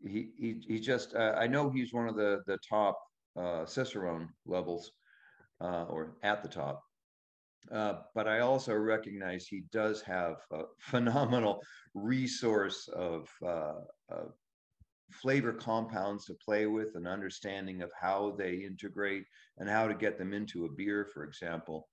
he, 0.00 0.30
he, 0.38 0.62
he 0.66 0.80
just, 0.80 1.14
uh, 1.14 1.34
I 1.38 1.46
know 1.46 1.70
he's 1.70 1.92
one 1.92 2.08
of 2.08 2.16
the, 2.16 2.42
the 2.46 2.58
top 2.68 2.98
uh, 3.36 3.64
Cicerone 3.64 4.28
levels 4.46 4.92
uh, 5.60 5.84
or 5.84 6.16
at 6.22 6.42
the 6.42 6.48
top. 6.48 6.82
Uh, 7.70 8.00
but 8.14 8.26
I 8.26 8.40
also 8.40 8.74
recognize 8.74 9.46
he 9.46 9.62
does 9.72 10.02
have 10.02 10.36
a 10.52 10.62
phenomenal 10.80 11.62
resource 11.94 12.88
of, 12.88 13.28
uh, 13.46 13.80
of 14.08 14.32
flavor 15.12 15.52
compounds 15.52 16.24
to 16.26 16.34
play 16.44 16.66
with, 16.66 16.96
an 16.96 17.06
understanding 17.06 17.82
of 17.82 17.90
how 17.98 18.34
they 18.36 18.54
integrate 18.54 19.24
and 19.58 19.68
how 19.68 19.86
to 19.86 19.94
get 19.94 20.18
them 20.18 20.32
into 20.32 20.64
a 20.64 20.72
beer, 20.72 21.08
for 21.12 21.24
example. 21.24 21.88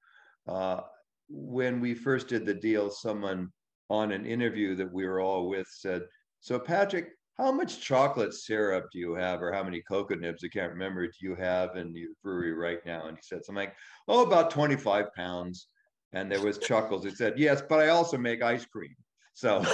Uh, 0.48 0.82
when 1.30 1.80
we 1.80 1.94
first 1.94 2.28
did 2.28 2.46
the 2.46 2.54
deal, 2.54 2.90
someone 2.90 3.52
on 3.90 4.12
an 4.12 4.26
interview 4.26 4.76
that 4.76 4.92
we 4.92 5.08
were 5.08 5.22
all 5.22 5.48
with 5.50 5.68
said, 5.70 6.04
So, 6.40 6.60
Patrick, 6.60 7.10
how 7.38 7.52
much 7.52 7.82
chocolate 7.82 8.34
syrup 8.34 8.88
do 8.92 9.00
you 9.00 9.16
have, 9.16 9.42
or 9.42 9.54
how 9.54 9.64
many 9.64 9.82
cocoa 9.88 10.16
nibs? 10.16 10.44
I 10.44 10.50
can't 10.50 10.74
remember. 10.74 11.08
Do 11.08 11.14
you 11.22 11.36
have 11.36 11.78
in 11.78 11.96
your 11.96 12.10
brewery 12.22 12.54
right 12.54 12.86
now? 12.86 13.08
And 13.08 13.16
he 13.16 13.22
said 13.22 13.46
something 13.46 13.66
like, 13.66 13.76
"Oh, 14.10 14.26
about 14.26 14.52
twenty-five 14.52 15.14
pounds." 15.16 15.70
And 16.12 16.30
there 16.30 16.42
was 16.42 16.58
chuckles. 16.58 17.06
He 17.06 17.12
said, 17.12 17.40
"Yes, 17.40 17.64
but 17.68 17.80
I 17.80 17.90
also 17.90 18.18
make 18.18 18.42
ice 18.42 18.66
cream." 18.66 18.94
So, 19.34 19.64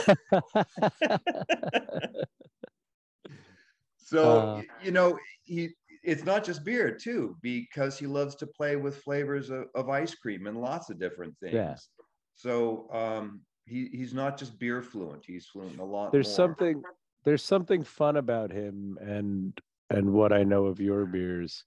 so 3.97 4.41
Uh. 4.41 4.61
you 4.83 4.91
know, 4.91 5.17
he 5.43 5.71
it's 6.05 6.23
not 6.23 6.43
just 6.43 6.63
beer 6.63 6.91
too, 6.91 7.35
because 7.41 7.97
he 7.97 8.05
loves 8.05 8.35
to 8.35 8.47
play 8.47 8.75
with 8.75 9.01
flavors 9.01 9.49
of, 9.49 9.65
of 9.73 9.89
ice 9.89 10.13
cream 10.15 10.47
and 10.47 10.61
lots 10.61 10.89
of 10.89 10.99
different 10.99 11.35
things. 11.41 11.53
Yeah. 11.53 11.75
So 12.35 12.87
um, 12.93 13.41
he 13.65 13.89
he's 13.91 14.13
not 14.13 14.37
just 14.37 14.59
beer 14.59 14.81
fluent; 14.81 15.23
he's 15.25 15.47
fluent 15.47 15.79
a 15.79 15.83
lot. 15.83 16.11
there's 16.11 16.27
more. 16.27 16.35
something 16.35 16.83
there's 17.23 17.43
something 17.43 17.83
fun 17.83 18.17
about 18.17 18.51
him 18.51 18.97
and 19.01 19.59
and 19.89 20.13
what 20.13 20.31
I 20.31 20.43
know 20.43 20.65
of 20.65 20.79
your 20.79 21.05
beers. 21.05 21.63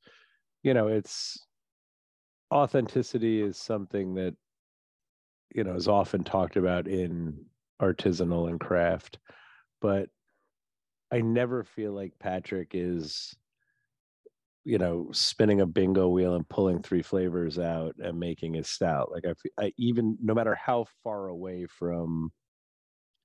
You 0.62 0.74
know, 0.74 0.88
it's 0.88 1.44
authenticity 2.52 3.42
is 3.42 3.56
something 3.58 4.14
that 4.14 4.34
you 5.54 5.64
know 5.64 5.74
is 5.74 5.88
often 5.88 6.22
talked 6.22 6.56
about 6.56 6.86
in 6.86 7.44
artisanal 7.82 8.48
and 8.48 8.60
craft, 8.60 9.18
but 9.80 10.08
I 11.10 11.20
never 11.22 11.64
feel 11.64 11.92
like 11.92 12.12
Patrick 12.20 12.72
is 12.74 13.34
you 14.68 14.76
know 14.76 15.08
spinning 15.12 15.62
a 15.62 15.66
bingo 15.66 16.08
wheel 16.08 16.34
and 16.34 16.46
pulling 16.50 16.82
three 16.82 17.00
flavors 17.00 17.58
out 17.58 17.94
and 17.98 18.20
making 18.20 18.56
a 18.56 18.62
stout 18.62 19.10
like 19.10 19.24
I, 19.24 19.64
I 19.64 19.72
even 19.78 20.18
no 20.20 20.34
matter 20.34 20.54
how 20.54 20.84
far 21.02 21.28
away 21.28 21.66
from 21.66 22.30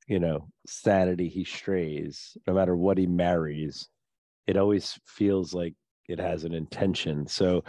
you 0.08 0.20
know 0.20 0.48
sanity 0.66 1.28
he 1.28 1.44
strays 1.44 2.38
no 2.48 2.54
matter 2.54 2.78
what 2.78 2.98
he 2.98 3.08
marries 3.08 3.90
it 4.48 4.56
always 4.56 4.98
feels 5.06 5.54
like 5.54 5.74
it 6.08 6.20
has 6.20 6.44
an 6.44 6.54
intention. 6.54 7.28
So 7.28 7.64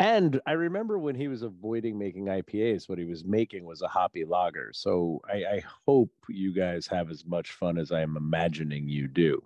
and 0.00 0.40
i 0.46 0.52
remember 0.52 0.96
when 0.96 1.16
he 1.16 1.26
was 1.26 1.42
avoiding 1.42 1.98
making 1.98 2.26
ipas 2.26 2.88
what 2.88 2.98
he 2.98 3.04
was 3.04 3.24
making 3.24 3.64
was 3.64 3.82
a 3.82 3.88
hoppy 3.88 4.24
lager. 4.24 4.70
So 4.72 5.20
i, 5.28 5.36
I 5.36 5.62
hope 5.86 6.12
you 6.30 6.54
guys 6.54 6.86
have 6.86 7.10
as 7.10 7.26
much 7.26 7.50
fun 7.50 7.76
as 7.76 7.92
i'm 7.92 8.16
imagining 8.16 8.88
you 8.88 9.06
do 9.08 9.42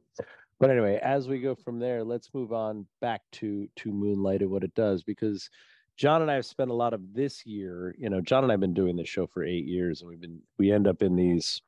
but 0.63 0.71
anyway 0.71 0.99
as 1.03 1.29
we 1.29 1.41
go 1.41 1.55
from 1.55 1.79
there 1.81 2.05
let's 2.05 2.33
move 2.33 2.53
on 2.53 2.87
back 3.01 3.21
to 3.33 3.69
to 3.75 3.91
moonlight 3.91 4.41
and 4.41 4.51
what 4.51 4.65
it 4.65 4.75
does 4.75 5.03
because 5.03 5.51
John 5.97 6.23
and 6.23 6.31
I 6.31 6.35
have 6.35 6.47
spent 6.47 6.71
a 6.71 6.75
lot 6.75 6.95
of 6.95 7.01
this 7.15 7.45
year, 7.45 7.95
you 7.99 8.09
know, 8.09 8.21
John 8.21 8.45
and 8.45 8.51
I 8.51 8.55
have 8.55 8.61
been 8.61 8.75
doing 8.75 8.97
this 8.97 9.09
show 9.09 9.27
for 9.27 9.45
eight 9.45 9.67
years 9.67 10.01
and 10.01 10.09
we've 10.09 10.21
been, 10.21 10.41
we 10.59 10.73
end 10.73 10.87
up 10.87 11.03
in 11.03 11.17
these 11.17 11.61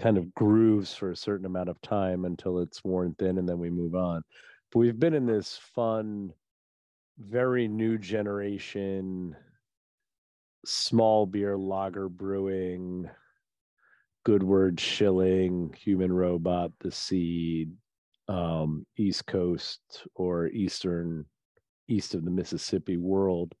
kind 0.00 0.16
of 0.16 0.34
grooves 0.34 0.94
for 0.94 1.10
a 1.10 1.16
certain 1.16 1.46
amount 1.46 1.68
of 1.68 1.80
time 1.80 2.24
until 2.24 2.60
it's 2.60 2.82
worn 2.82 3.14
thin 3.18 3.38
and 3.38 3.48
then 3.48 3.58
we 3.58 3.70
move 3.70 3.94
on. 3.94 4.22
But 4.72 4.80
we've 4.80 4.98
been 4.98 5.14
in 5.14 5.26
this 5.26 5.58
fun, 5.74 6.32
very 7.18 7.68
new 7.68 7.98
generation, 7.98 9.36
small 10.64 11.26
beer 11.26 11.56
lager 11.56 12.08
brewing, 12.08 13.08
good 14.24 14.42
word 14.42 14.80
Schilling, 14.80 15.74
human 15.78 16.12
robot, 16.12 16.72
the 16.80 16.90
seed, 16.90 17.72
um, 18.28 18.86
East 18.96 19.26
Coast 19.26 19.80
or 20.14 20.48
Eastern, 20.48 21.24
east 21.88 22.14
of 22.14 22.24
the 22.24 22.30
Mississippi 22.30 22.96
world 22.96 23.54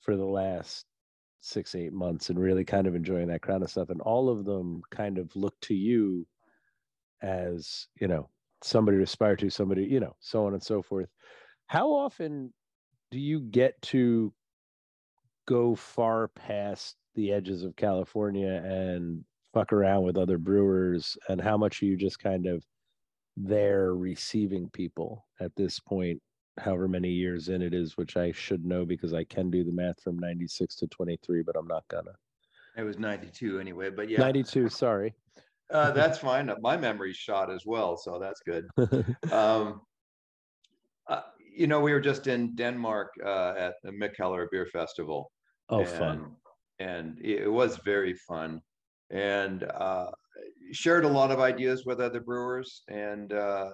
for 0.00 0.16
the 0.16 0.24
last 0.24 0.86
six, 1.40 1.74
eight 1.74 1.92
months 1.92 2.28
and 2.28 2.38
really 2.38 2.64
kind 2.64 2.86
of 2.86 2.94
enjoying 2.94 3.28
that 3.28 3.42
kind 3.42 3.62
of 3.62 3.70
stuff. 3.70 3.90
And 3.90 4.00
all 4.00 4.28
of 4.28 4.44
them 4.44 4.82
kind 4.90 5.18
of 5.18 5.34
look 5.36 5.54
to 5.62 5.74
you 5.74 6.26
as, 7.22 7.86
you 8.00 8.08
know, 8.08 8.28
somebody 8.62 8.96
to 8.98 9.04
aspire 9.04 9.36
to, 9.36 9.50
somebody, 9.50 9.84
you 9.84 10.00
know, 10.00 10.16
so 10.20 10.46
on 10.46 10.54
and 10.54 10.62
so 10.62 10.82
forth. 10.82 11.08
How 11.66 11.90
often 11.90 12.52
do 13.10 13.18
you 13.18 13.40
get 13.40 13.80
to 13.82 14.32
go 15.46 15.76
far 15.76 16.28
past 16.28 16.96
the 17.14 17.32
edges 17.32 17.62
of 17.62 17.76
California 17.76 18.60
and 18.64 19.24
fuck 19.54 19.72
around 19.72 20.02
with 20.02 20.16
other 20.16 20.38
brewers? 20.38 21.16
And 21.28 21.40
how 21.40 21.56
much 21.56 21.80
are 21.82 21.86
you 21.86 21.96
just 21.96 22.18
kind 22.18 22.46
of 22.46 22.64
there 23.36 23.94
receiving 23.94 24.68
people 24.70 25.26
at 25.40 25.54
this 25.56 25.78
point 25.78 26.20
however 26.58 26.88
many 26.88 27.10
years 27.10 27.48
in 27.48 27.62
it 27.62 27.74
is, 27.74 27.96
which 27.96 28.16
I 28.16 28.32
should 28.32 28.64
know 28.64 28.84
because 28.84 29.12
I 29.12 29.24
can 29.24 29.50
do 29.50 29.64
the 29.64 29.72
math 29.72 30.00
from 30.02 30.18
96 30.18 30.74
to 30.76 30.86
23, 30.86 31.42
but 31.42 31.56
I'm 31.56 31.66
not 31.66 31.86
gonna. 31.88 32.12
It 32.76 32.82
was 32.82 32.98
92 32.98 33.58
anyway, 33.58 33.90
but 33.90 34.08
yeah, 34.08 34.18
92, 34.18 34.68
sorry. 34.68 35.14
uh, 35.70 35.90
that's 35.92 36.18
fine. 36.18 36.50
My 36.60 36.76
memory's 36.76 37.16
shot 37.16 37.50
as 37.50 37.64
well, 37.66 37.96
so 37.96 38.18
that's 38.18 38.40
good. 38.40 38.66
Um, 39.32 39.82
uh, 41.08 41.22
you 41.54 41.66
know, 41.66 41.80
we 41.80 41.92
were 41.92 42.00
just 42.00 42.26
in 42.26 42.54
Denmark 42.56 43.12
uh, 43.24 43.54
at 43.56 43.74
the 43.82 43.92
Mikkeller 43.92 44.46
Beer 44.50 44.66
Festival. 44.66 45.30
oh, 45.68 45.84
fun. 45.84 46.32
And 46.78 47.18
it 47.20 47.42
it 47.42 47.52
was 47.52 47.78
very 47.84 48.14
fun, 48.14 48.60
and 49.10 49.62
uh, 49.62 50.10
shared 50.72 51.04
a 51.04 51.08
lot 51.08 51.30
of 51.30 51.40
ideas 51.40 51.84
with 51.84 52.00
other 52.00 52.20
brewers, 52.20 52.82
and 52.88 53.32
uh, 53.32 53.70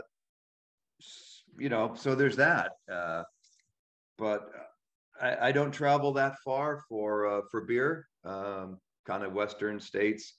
you 1.58 1.68
know, 1.68 1.94
so 1.94 2.14
there's 2.14 2.36
that. 2.36 2.72
Uh, 2.90 3.22
but 4.18 4.48
I, 5.20 5.48
I 5.48 5.52
don't 5.52 5.72
travel 5.72 6.12
that 6.14 6.36
far 6.44 6.82
for 6.88 7.26
uh, 7.26 7.40
for 7.50 7.62
beer, 7.62 8.06
um, 8.24 8.78
kind 9.06 9.24
of 9.24 9.32
Western 9.32 9.80
states. 9.80 10.34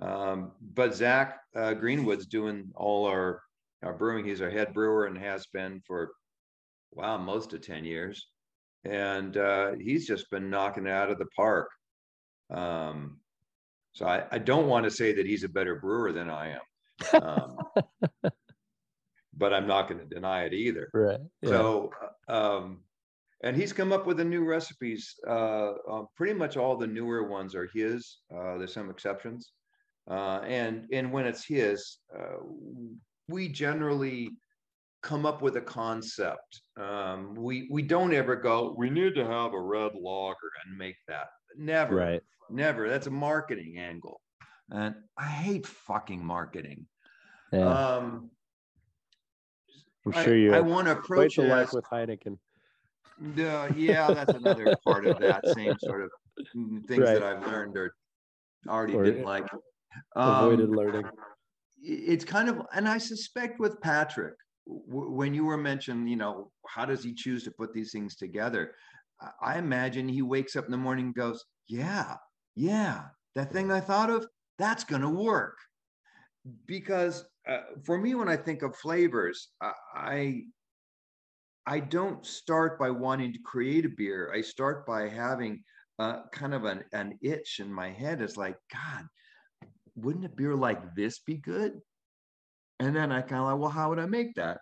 Um, 0.00 0.52
but 0.74 0.94
Zach 0.94 1.38
uh, 1.54 1.74
Greenwood's 1.74 2.26
doing 2.26 2.70
all 2.74 3.06
our 3.06 3.40
our 3.82 3.94
brewing. 3.94 4.24
He's 4.24 4.40
our 4.40 4.50
head 4.50 4.74
brewer 4.74 5.06
and 5.06 5.16
has 5.18 5.46
been 5.52 5.80
for 5.86 6.12
wow 6.92 7.18
most 7.18 7.52
of 7.52 7.60
ten 7.60 7.84
years, 7.84 8.26
and 8.84 9.36
uh, 9.36 9.72
he's 9.78 10.06
just 10.06 10.30
been 10.30 10.50
knocking 10.50 10.86
it 10.86 10.92
out 10.92 11.10
of 11.10 11.18
the 11.18 11.28
park. 11.36 11.68
Um, 12.50 13.18
so 13.94 14.06
I, 14.06 14.24
I 14.32 14.38
don't 14.38 14.66
want 14.66 14.84
to 14.84 14.90
say 14.90 15.12
that 15.14 15.24
he's 15.24 15.44
a 15.44 15.48
better 15.48 15.76
brewer 15.76 16.12
than 16.12 16.28
I 16.28 16.56
am, 16.56 17.22
um, 17.22 17.56
but 19.36 19.54
I'm 19.54 19.68
not 19.68 19.88
going 19.88 20.00
to 20.00 20.14
deny 20.14 20.44
it 20.44 20.52
either. 20.52 20.90
Right. 20.92 21.20
Yeah. 21.42 21.48
So, 21.48 21.90
uh, 22.28 22.32
um, 22.32 22.80
and 23.44 23.56
he's 23.56 23.72
come 23.72 23.92
up 23.92 24.06
with 24.06 24.16
the 24.16 24.24
new 24.24 24.44
recipes. 24.44 25.14
Uh, 25.26 25.72
uh, 25.88 26.02
pretty 26.16 26.34
much 26.34 26.56
all 26.56 26.76
the 26.76 26.86
newer 26.86 27.28
ones 27.28 27.54
are 27.54 27.68
his. 27.72 28.18
Uh, 28.34 28.58
there's 28.58 28.74
some 28.74 28.90
exceptions, 28.90 29.52
uh, 30.10 30.40
and 30.44 30.86
and 30.92 31.12
when 31.12 31.24
it's 31.24 31.44
his, 31.44 31.98
uh, 32.18 32.38
we 33.28 33.48
generally 33.48 34.30
come 35.04 35.24
up 35.24 35.40
with 35.40 35.56
a 35.56 35.60
concept. 35.60 36.62
Um, 36.80 37.34
we 37.34 37.68
we 37.70 37.82
don't 37.82 38.12
ever 38.12 38.34
go. 38.34 38.74
We 38.76 38.90
need 38.90 39.14
to 39.14 39.24
have 39.24 39.52
a 39.52 39.60
red 39.60 39.92
lager 39.94 40.50
and 40.66 40.76
make 40.76 40.96
that. 41.06 41.28
Never, 41.56 41.94
Right. 41.96 42.22
never. 42.50 42.88
That's 42.88 43.06
a 43.06 43.10
marketing 43.10 43.78
angle, 43.78 44.20
and 44.70 44.94
I 45.16 45.26
hate 45.26 45.66
fucking 45.66 46.24
marketing. 46.24 46.86
Yeah. 47.52 47.94
Um, 47.96 48.30
I'm 50.06 50.12
sure 50.12 50.36
you 50.36 50.52
I 50.52 50.56
have 50.56 50.66
want 50.66 50.86
to 50.86 50.92
approach 50.92 51.38
it 51.38 51.42
life 51.48 51.68
as 51.68 51.74
with 51.74 51.84
Heineken. 51.86 52.38
uh, 53.38 53.70
yeah, 53.76 54.12
that's 54.12 54.34
another 54.34 54.76
part 54.84 55.06
of 55.06 55.18
that 55.20 55.46
same 55.48 55.78
sort 55.78 56.02
of 56.02 56.10
things 56.52 56.90
Right. 56.98 57.14
that 57.14 57.22
I've 57.22 57.46
learned 57.46 57.76
or 57.76 57.94
already 58.68 58.94
Or 58.94 59.04
didn't 59.04 59.24
like. 59.24 59.46
Avoided 60.16 60.68
Um, 60.68 60.74
learning. 60.76 61.04
it's 61.80 62.24
kind 62.24 62.48
of 62.48 62.62
and 62.74 62.88
i 62.88 62.98
suspect 62.98 63.60
with 63.60 63.80
patrick 63.80 64.34
w- 64.66 65.10
when 65.10 65.34
you 65.34 65.44
were 65.44 65.56
mentioned 65.58 66.08
you 66.10 66.16
know 66.16 66.50
how 66.66 66.84
does 66.84 67.04
he 67.04 67.14
choose 67.14 67.44
to 67.44 67.50
put 67.52 67.72
these 67.74 67.92
things 67.92 68.16
together 68.16 68.74
I- 69.40 69.58
imagine 69.58 70.08
he 70.08 70.22
wakes 70.22 70.56
up 70.56 70.64
in 70.64 70.70
the 70.70 70.76
morning 70.76 71.06
and 71.06 71.14
goes 71.14 71.44
yeah 71.68 72.16
yeah 72.54 73.04
that 73.34 73.52
thing 73.52 73.70
i 73.70 73.80
thought 73.80 74.10
of 74.10 74.26
that's 74.58 74.84
going 74.84 75.02
to 75.02 75.08
work 75.08 75.56
because 76.66 77.24
uh, 77.48 77.60
for 77.84 77.98
me 77.98 78.14
when 78.14 78.28
i 78.28 78.36
think 78.36 78.62
of 78.62 78.76
flavors 78.76 79.48
I 79.94 80.42
i 81.66 81.80
don't 81.80 82.24
start 82.24 82.78
by 82.78 82.90
wanting 82.90 83.32
to 83.32 83.38
create 83.44 83.86
a 83.86 83.90
beer 83.96 84.30
i 84.34 84.40
start 84.40 84.86
by 84.86 85.08
having 85.08 85.62
uh, 85.98 86.22
kind 86.32 86.52
of 86.54 86.64
an, 86.64 86.84
an 86.92 87.18
itch 87.22 87.60
in 87.60 87.72
my 87.72 87.90
head 87.90 88.20
it's 88.20 88.36
like 88.36 88.56
god 88.72 89.06
wouldn't 89.96 90.24
a 90.24 90.28
beer 90.28 90.54
like 90.54 90.94
this 90.94 91.20
be 91.20 91.36
good? 91.36 91.80
And 92.80 92.94
then 92.94 93.12
I 93.12 93.20
kind 93.20 93.40
of 93.40 93.46
like, 93.46 93.58
well, 93.58 93.70
how 93.70 93.90
would 93.90 94.00
I 94.00 94.06
make 94.06 94.34
that? 94.34 94.58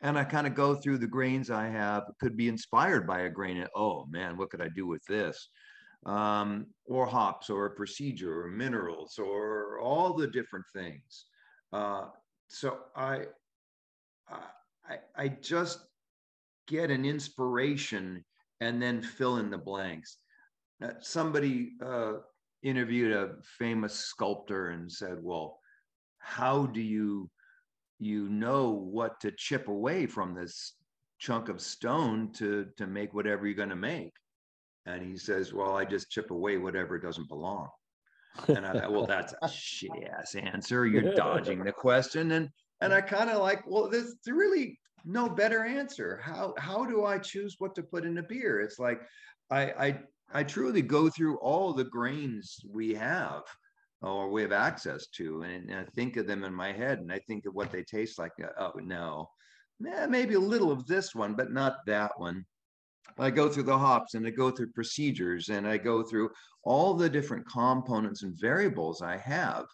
And 0.00 0.16
I 0.16 0.24
kind 0.24 0.46
of 0.46 0.54
go 0.54 0.74
through 0.74 0.98
the 0.98 1.06
grains 1.08 1.50
I 1.50 1.68
have, 1.68 2.04
could 2.20 2.36
be 2.36 2.48
inspired 2.48 3.06
by 3.06 3.20
a 3.20 3.30
grain. 3.30 3.56
and, 3.56 3.68
Oh 3.74 4.06
man, 4.06 4.36
what 4.36 4.50
could 4.50 4.62
I 4.62 4.68
do 4.68 4.86
with 4.86 5.04
this? 5.06 5.48
Um, 6.06 6.66
or 6.86 7.06
hops, 7.06 7.50
or 7.50 7.66
a 7.66 7.70
procedure, 7.70 8.44
or 8.44 8.48
minerals, 8.48 9.18
or 9.18 9.80
all 9.80 10.14
the 10.14 10.28
different 10.28 10.64
things. 10.72 11.26
Uh, 11.72 12.06
so 12.46 12.78
I, 12.94 13.24
I, 14.28 14.98
I 15.16 15.28
just 15.28 15.80
get 16.68 16.90
an 16.90 17.04
inspiration 17.04 18.24
and 18.60 18.80
then 18.80 19.02
fill 19.02 19.38
in 19.38 19.50
the 19.50 19.58
blanks. 19.58 20.18
Uh, 20.82 20.92
somebody 21.00 21.72
uh, 21.84 22.14
interviewed 22.62 23.12
a 23.12 23.34
famous 23.58 23.94
sculptor 23.94 24.70
and 24.70 24.90
said, 24.90 25.18
"Well, 25.20 25.58
how 26.18 26.66
do 26.66 26.80
you 26.80 27.28
you 27.98 28.28
know 28.28 28.70
what 28.70 29.20
to 29.20 29.32
chip 29.32 29.68
away 29.68 30.06
from 30.06 30.34
this 30.34 30.74
chunk 31.18 31.48
of 31.48 31.60
stone 31.60 32.32
to 32.34 32.66
to 32.76 32.86
make 32.86 33.14
whatever 33.14 33.46
you're 33.46 33.56
going 33.56 33.68
to 33.68 33.76
make?" 33.76 34.12
And 34.86 35.02
he 35.02 35.16
says, 35.16 35.52
"Well, 35.52 35.76
I 35.76 35.84
just 35.84 36.10
chip 36.10 36.30
away 36.30 36.58
whatever 36.58 36.98
doesn't 36.98 37.28
belong." 37.28 37.68
And 38.48 38.66
I 38.66 38.72
thought, 38.72 38.92
"Well, 38.92 39.06
that's 39.06 39.34
a 39.42 39.48
shitty 39.48 40.08
ass 40.10 40.34
answer. 40.34 40.86
You're 40.86 41.14
dodging 41.16 41.64
the 41.64 41.72
question." 41.72 42.32
And 42.32 42.50
and 42.80 42.92
I 42.92 43.00
kind 43.00 43.30
of 43.30 43.38
like, 43.38 43.64
well, 43.66 43.88
there's 43.88 44.16
really 44.26 44.78
no 45.04 45.28
better 45.28 45.64
answer. 45.64 46.20
How 46.22 46.54
how 46.58 46.84
do 46.84 47.04
I 47.04 47.18
choose 47.18 47.56
what 47.58 47.74
to 47.74 47.82
put 47.82 48.04
in 48.04 48.18
a 48.18 48.22
beer? 48.22 48.60
It's 48.60 48.78
like 48.78 49.00
I 49.50 49.62
I 49.70 50.00
I 50.32 50.44
truly 50.44 50.82
go 50.82 51.08
through 51.08 51.38
all 51.38 51.72
the 51.72 51.84
grains 51.84 52.60
we 52.68 52.94
have 52.94 53.42
or 54.00 54.30
we 54.30 54.42
have 54.42 54.52
access 54.52 55.08
to, 55.08 55.42
and, 55.42 55.70
and 55.70 55.80
I 55.80 55.84
think 55.84 56.16
of 56.16 56.26
them 56.26 56.44
in 56.44 56.54
my 56.54 56.72
head, 56.72 57.00
and 57.00 57.12
I 57.12 57.18
think 57.20 57.46
of 57.46 57.54
what 57.54 57.72
they 57.72 57.82
taste 57.82 58.18
like. 58.18 58.32
uh, 58.42 58.48
Oh 58.58 58.78
no, 58.78 59.28
eh, 59.86 60.06
maybe 60.06 60.34
a 60.34 60.40
little 60.40 60.70
of 60.70 60.86
this 60.86 61.14
one, 61.14 61.34
but 61.34 61.52
not 61.52 61.84
that 61.86 62.12
one. 62.18 62.44
I 63.18 63.30
go 63.30 63.48
through 63.48 63.64
the 63.64 63.78
hops 63.78 64.14
and 64.14 64.26
I 64.26 64.30
go 64.30 64.50
through 64.50 64.72
procedures 64.72 65.48
and 65.48 65.66
I 65.66 65.76
go 65.78 66.02
through 66.02 66.30
all 66.62 66.94
the 66.94 67.08
different 67.08 67.48
components 67.48 68.22
and 68.22 68.38
variables 68.38 69.02
I 69.02 69.16
have 69.16 69.66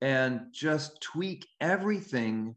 and 0.00 0.42
just 0.52 1.00
tweak 1.00 1.46
everything 1.60 2.54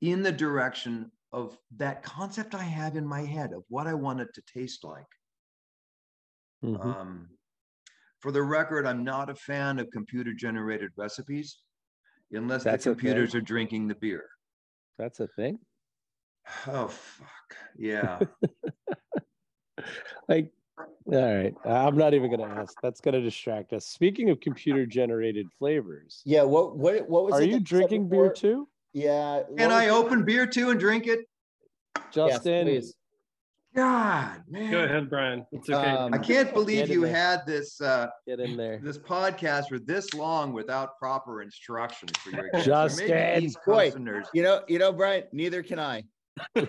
in 0.00 0.22
the 0.22 0.32
direction 0.32 1.12
of 1.32 1.56
that 1.76 2.02
concept 2.02 2.54
I 2.54 2.62
have 2.62 2.96
in 2.96 3.06
my 3.06 3.22
head 3.22 3.52
of 3.52 3.64
what 3.68 3.86
I 3.86 3.94
want 3.94 4.20
it 4.20 4.32
to 4.34 4.42
taste 4.52 4.84
like. 4.84 5.06
Mhm. 6.64 6.84
Um, 6.84 7.28
for 8.24 8.32
the 8.32 8.42
record, 8.42 8.86
I'm 8.86 9.04
not 9.04 9.28
a 9.28 9.34
fan 9.34 9.78
of 9.78 9.90
computer 9.90 10.32
generated 10.32 10.88
recipes 10.96 11.58
unless 12.32 12.64
That's 12.64 12.84
the 12.84 12.92
computers 12.92 13.34
are 13.34 13.42
drinking 13.42 13.86
the 13.86 13.96
beer. 13.96 14.24
That's 14.98 15.20
a 15.20 15.26
thing. 15.26 15.58
Oh, 16.66 16.88
fuck. 16.88 17.56
Yeah. 17.76 18.20
Like, 20.26 20.50
all 20.78 21.34
right. 21.34 21.52
I'm 21.66 21.98
not 21.98 22.14
even 22.14 22.30
gonna 22.30 22.50
ask. 22.50 22.72
That's 22.82 23.02
gonna 23.02 23.20
distract 23.20 23.74
us. 23.74 23.84
Speaking 23.86 24.30
of 24.30 24.40
computer 24.40 24.86
generated 24.86 25.46
flavors, 25.58 26.22
Yeah. 26.24 26.44
What 26.44 26.78
what 26.78 27.06
what 27.10 27.24
was? 27.24 27.34
are 27.34 27.42
it 27.42 27.50
you 27.50 27.60
drinking 27.60 28.08
beer 28.08 28.32
too, 28.32 28.66
Yeah. 28.94 29.42
Can 29.58 29.70
I 29.70 29.86
it? 29.86 29.90
open 29.90 30.24
beer 30.24 30.46
too 30.46 30.70
and 30.70 30.80
drink 30.80 31.06
it? 31.06 31.26
Justin? 32.10 32.64
please. 32.66 32.94
God, 33.74 34.42
man. 34.48 34.70
Go 34.70 34.84
ahead, 34.84 35.10
Brian. 35.10 35.44
It's 35.52 35.68
okay. 35.68 35.90
Um, 35.90 36.14
I 36.14 36.18
can't 36.18 36.52
believe 36.54 36.88
you 36.88 37.02
there. 37.02 37.14
had 37.14 37.46
this 37.46 37.80
uh 37.80 38.08
get 38.26 38.38
in 38.40 38.56
there. 38.56 38.78
this 38.82 38.98
podcast 38.98 39.68
for 39.68 39.78
this 39.78 40.14
long 40.14 40.52
without 40.52 40.96
proper 40.98 41.42
instructions 41.42 42.12
for 42.18 42.30
your 42.30 42.48
guests. 42.50 42.68
Or 42.68 42.70
Justin. 42.70 43.52
Boy. 43.66 43.92
You 44.32 44.42
know, 44.42 44.62
you 44.68 44.78
know, 44.78 44.92
Brian. 44.92 45.24
Neither 45.32 45.62
can 45.62 45.78
I. 45.80 46.04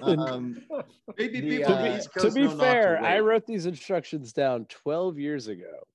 Um, 0.01 0.57
Maybe 1.17 1.41
the, 1.41 1.57
people 1.57 1.73
uh, 1.73 1.83
in 1.85 1.97
East 1.97 2.09
to 2.19 2.31
be 2.31 2.41
know 2.43 2.49
not 2.53 2.59
fair, 2.59 2.99
wait. 3.01 3.07
I 3.07 3.19
wrote 3.19 3.45
these 3.47 3.65
instructions 3.65 4.31
down 4.33 4.65
12 4.65 5.17
years 5.19 5.47
ago 5.47 5.87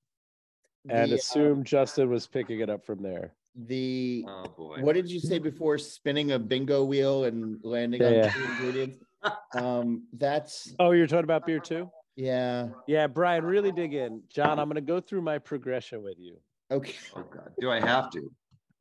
and 0.89 1.11
the, 1.11 1.15
assumed 1.15 1.65
Justin 1.65 2.09
was 2.09 2.27
picking 2.27 2.59
it 2.61 2.69
up 2.69 2.85
from 2.85 3.01
there. 3.01 3.33
the 3.55 4.25
Oh 4.27 4.43
boy. 4.57 4.77
what 4.81 4.95
did 4.95 5.09
you 5.09 5.19
say 5.19 5.39
before 5.39 5.77
spinning 5.77 6.31
a 6.31 6.39
bingo 6.39 6.83
wheel 6.83 7.25
and 7.25 7.59
landing 7.63 8.01
Yeah, 8.01 8.07
on 8.07 8.13
yeah. 8.13 8.29
two 8.31 8.43
ingredients? 8.43 8.97
Um, 9.53 10.07
that's 10.13 10.73
Oh, 10.79 10.91
you're 10.91 11.07
talking 11.07 11.23
about 11.23 11.45
beer 11.45 11.59
too? 11.59 11.89
yeah. 12.15 12.69
Yeah, 12.87 13.07
Brian, 13.07 13.43
really 13.43 13.71
dig 13.71 13.93
in. 13.93 14.23
John, 14.29 14.59
I'm 14.59 14.67
going 14.67 14.75
to 14.75 14.81
go 14.81 14.99
through 15.01 15.21
my 15.21 15.39
progression 15.39 16.03
with 16.03 16.19
you. 16.19 16.37
Okay. 16.69 16.95
Oh 17.15 17.23
god. 17.23 17.53
Do 17.59 17.69
I 17.69 17.79
have 17.79 18.09
to? 18.11 18.31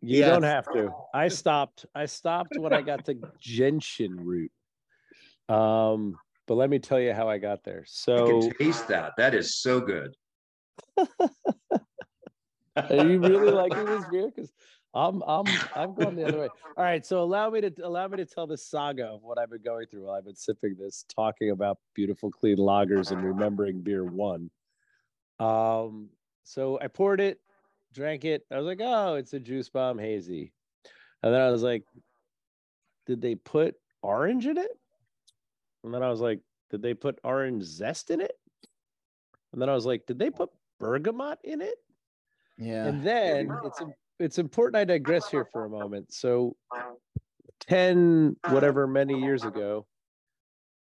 You 0.00 0.24
don't 0.24 0.42
have 0.42 0.66
to. 0.72 0.90
I 1.12 1.28
stopped. 1.28 1.86
I 1.94 2.06
stopped 2.06 2.56
when 2.56 2.72
I 2.72 2.82
got 2.82 3.04
to 3.06 3.18
gentian 3.38 4.16
root. 4.24 4.50
Um, 5.48 6.18
but 6.46 6.54
let 6.54 6.70
me 6.70 6.78
tell 6.78 7.00
you 7.00 7.12
how 7.12 7.28
I 7.28 7.38
got 7.38 7.64
there. 7.64 7.82
I 7.82 7.86
So 7.86 8.26
can 8.26 8.58
taste 8.58 8.88
that. 8.88 9.12
That 9.18 9.34
is 9.34 9.56
so 9.60 9.80
good. 9.80 10.14
Are 12.76 13.06
you 13.06 13.20
really 13.20 13.50
liking 13.50 13.84
this 13.84 14.04
beer? 14.10 14.30
Because 14.34 14.52
I'm 14.92 15.22
I'm 15.22 15.44
I'm 15.76 15.94
going 15.94 16.16
the 16.16 16.26
other 16.26 16.40
way. 16.40 16.48
All 16.76 16.84
right, 16.84 17.04
so 17.04 17.22
allow 17.22 17.50
me 17.50 17.60
to 17.60 17.72
allow 17.84 18.08
me 18.08 18.16
to 18.16 18.26
tell 18.26 18.46
the 18.46 18.56
saga 18.56 19.06
of 19.06 19.22
what 19.22 19.38
I've 19.38 19.50
been 19.50 19.62
going 19.62 19.86
through 19.86 20.04
while 20.06 20.16
I've 20.16 20.24
been 20.24 20.34
sipping 20.34 20.76
this, 20.76 21.04
talking 21.08 21.50
about 21.50 21.78
beautiful 21.94 22.30
clean 22.30 22.56
lagers 22.56 23.12
and 23.12 23.22
remembering 23.22 23.82
beer 23.82 24.04
one. 24.04 24.50
Um, 25.38 26.10
so 26.42 26.78
I 26.80 26.88
poured 26.88 27.20
it, 27.20 27.40
drank 27.92 28.24
it. 28.24 28.44
I 28.50 28.56
was 28.56 28.66
like, 28.66 28.80
oh, 28.82 29.14
it's 29.14 29.32
a 29.32 29.40
juice 29.40 29.68
bomb 29.68 29.98
hazy. 29.98 30.52
And 31.22 31.32
then 31.32 31.40
I 31.40 31.50
was 31.50 31.62
like, 31.62 31.84
did 33.06 33.20
they 33.20 33.34
put 33.34 33.76
orange 34.02 34.46
in 34.46 34.58
it? 34.58 34.70
And 35.84 35.94
then 35.94 36.02
I 36.02 36.10
was 36.10 36.20
like, 36.20 36.40
did 36.70 36.82
they 36.82 36.94
put 36.94 37.18
orange 37.24 37.62
zest 37.62 38.10
in 38.10 38.20
it? 38.20 38.32
And 39.52 39.60
then 39.60 39.68
I 39.68 39.74
was 39.74 39.86
like, 39.86 40.06
did 40.06 40.18
they 40.18 40.30
put 40.30 40.50
bergamot 40.78 41.38
in 41.44 41.60
it? 41.60 41.76
Yeah. 42.58 42.86
And 42.86 43.02
then 43.02 43.50
it's 43.64 43.80
im- 43.80 43.94
it's 44.20 44.38
important 44.38 44.76
I 44.76 44.84
digress 44.84 45.30
here 45.30 45.46
for 45.50 45.64
a 45.64 45.70
moment. 45.70 46.12
So 46.12 46.56
10 47.60 48.36
whatever 48.48 48.86
many 48.86 49.18
years 49.20 49.44
ago, 49.44 49.86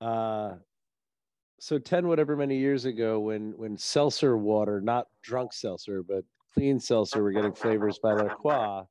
uh 0.02 0.56
so 1.60 1.80
10 1.80 2.08
whatever 2.08 2.36
many 2.36 2.58
years 2.58 2.86
ago 2.86 3.20
when 3.20 3.54
when 3.58 3.78
seltzer 3.78 4.38
water, 4.38 4.82
not 4.82 5.08
drunk 5.24 5.54
seltzer, 5.54 6.04
but 6.04 6.24
clean 6.54 6.80
seltzer 6.80 7.24
were 7.24 7.32
getting 7.32 7.54
flavors 7.54 8.00
by 8.00 8.14
La 8.14 8.28
Croix, 8.28 8.84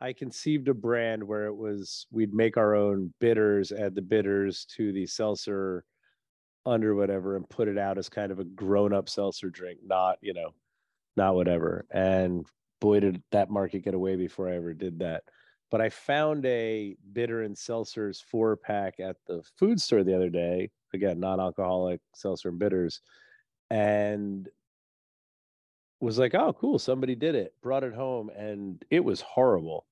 I 0.00 0.12
conceived 0.12 0.68
a 0.68 0.74
brand 0.74 1.22
where 1.22 1.46
it 1.46 1.54
was 1.54 2.06
we'd 2.10 2.32
make 2.32 2.56
our 2.56 2.74
own 2.74 3.12
bitters, 3.20 3.72
add 3.72 3.94
the 3.94 4.02
bitters 4.02 4.64
to 4.76 4.92
the 4.92 5.06
seltzer 5.06 5.84
under 6.66 6.94
whatever 6.94 7.36
and 7.36 7.48
put 7.48 7.68
it 7.68 7.78
out 7.78 7.98
as 7.98 8.08
kind 8.08 8.30
of 8.30 8.38
a 8.38 8.44
grown-up 8.44 9.08
seltzer 9.08 9.48
drink, 9.48 9.80
not, 9.82 10.18
you 10.20 10.34
know, 10.34 10.50
not 11.16 11.34
whatever. 11.34 11.86
And 11.90 12.46
boy, 12.80 13.00
did 13.00 13.22
that 13.32 13.50
market 13.50 13.84
get 13.84 13.94
away 13.94 14.16
before 14.16 14.48
I 14.48 14.56
ever 14.56 14.74
did 14.74 14.98
that. 15.00 15.24
But 15.70 15.80
I 15.80 15.90
found 15.90 16.46
a 16.46 16.96
bitter 17.12 17.42
and 17.42 17.54
seltzers 17.54 18.22
four 18.22 18.56
pack 18.56 19.00
at 19.00 19.16
the 19.26 19.42
food 19.56 19.80
store 19.80 20.02
the 20.02 20.16
other 20.16 20.30
day. 20.30 20.70
Again, 20.94 21.20
non 21.20 21.40
alcoholic 21.40 22.00
seltzer 22.14 22.48
and 22.48 22.58
bitters. 22.58 23.02
And 23.70 24.48
was 26.00 26.18
like, 26.18 26.34
oh, 26.34 26.54
cool. 26.54 26.78
Somebody 26.78 27.14
did 27.14 27.34
it, 27.34 27.54
brought 27.60 27.84
it 27.84 27.92
home, 27.92 28.30
and 28.36 28.82
it 28.90 29.04
was 29.04 29.20
horrible. 29.20 29.84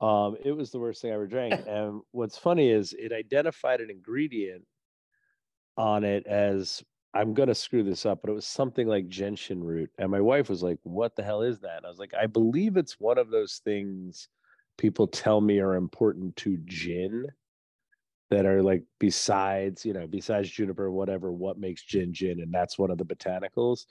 Um, 0.00 0.36
it 0.42 0.52
was 0.52 0.70
the 0.70 0.78
worst 0.78 1.02
thing 1.02 1.10
I 1.10 1.14
ever 1.14 1.26
drank. 1.26 1.64
and 1.68 2.00
what's 2.10 2.38
funny 2.38 2.70
is 2.70 2.94
it 2.98 3.12
identified 3.12 3.80
an 3.80 3.90
ingredient 3.90 4.64
on 5.76 6.04
it 6.04 6.26
as 6.26 6.82
I'm 7.14 7.34
gonna 7.34 7.54
screw 7.54 7.82
this 7.82 8.06
up, 8.06 8.20
but 8.22 8.30
it 8.30 8.34
was 8.34 8.46
something 8.46 8.86
like 8.86 9.08
gentian 9.08 9.62
root. 9.64 9.90
And 9.98 10.10
my 10.10 10.20
wife 10.20 10.48
was 10.48 10.62
like, 10.62 10.78
What 10.84 11.16
the 11.16 11.22
hell 11.24 11.42
is 11.42 11.60
that? 11.60 11.78
And 11.78 11.86
I 11.86 11.88
was 11.88 11.98
like, 11.98 12.14
I 12.14 12.26
believe 12.26 12.76
it's 12.76 13.00
one 13.00 13.18
of 13.18 13.30
those 13.30 13.60
things 13.64 14.28
people 14.78 15.06
tell 15.06 15.40
me 15.40 15.60
are 15.60 15.74
important 15.74 16.34
to 16.36 16.58
gin 16.64 17.26
that 18.30 18.46
are 18.46 18.62
like 18.62 18.84
besides, 19.00 19.84
you 19.84 19.92
know, 19.92 20.06
besides 20.06 20.48
juniper, 20.50 20.90
whatever, 20.90 21.32
what 21.32 21.58
makes 21.58 21.82
gin 21.82 22.12
gin, 22.14 22.40
and 22.40 22.52
that's 22.54 22.78
one 22.78 22.90
of 22.90 22.98
the 22.98 23.04
botanicals. 23.04 23.86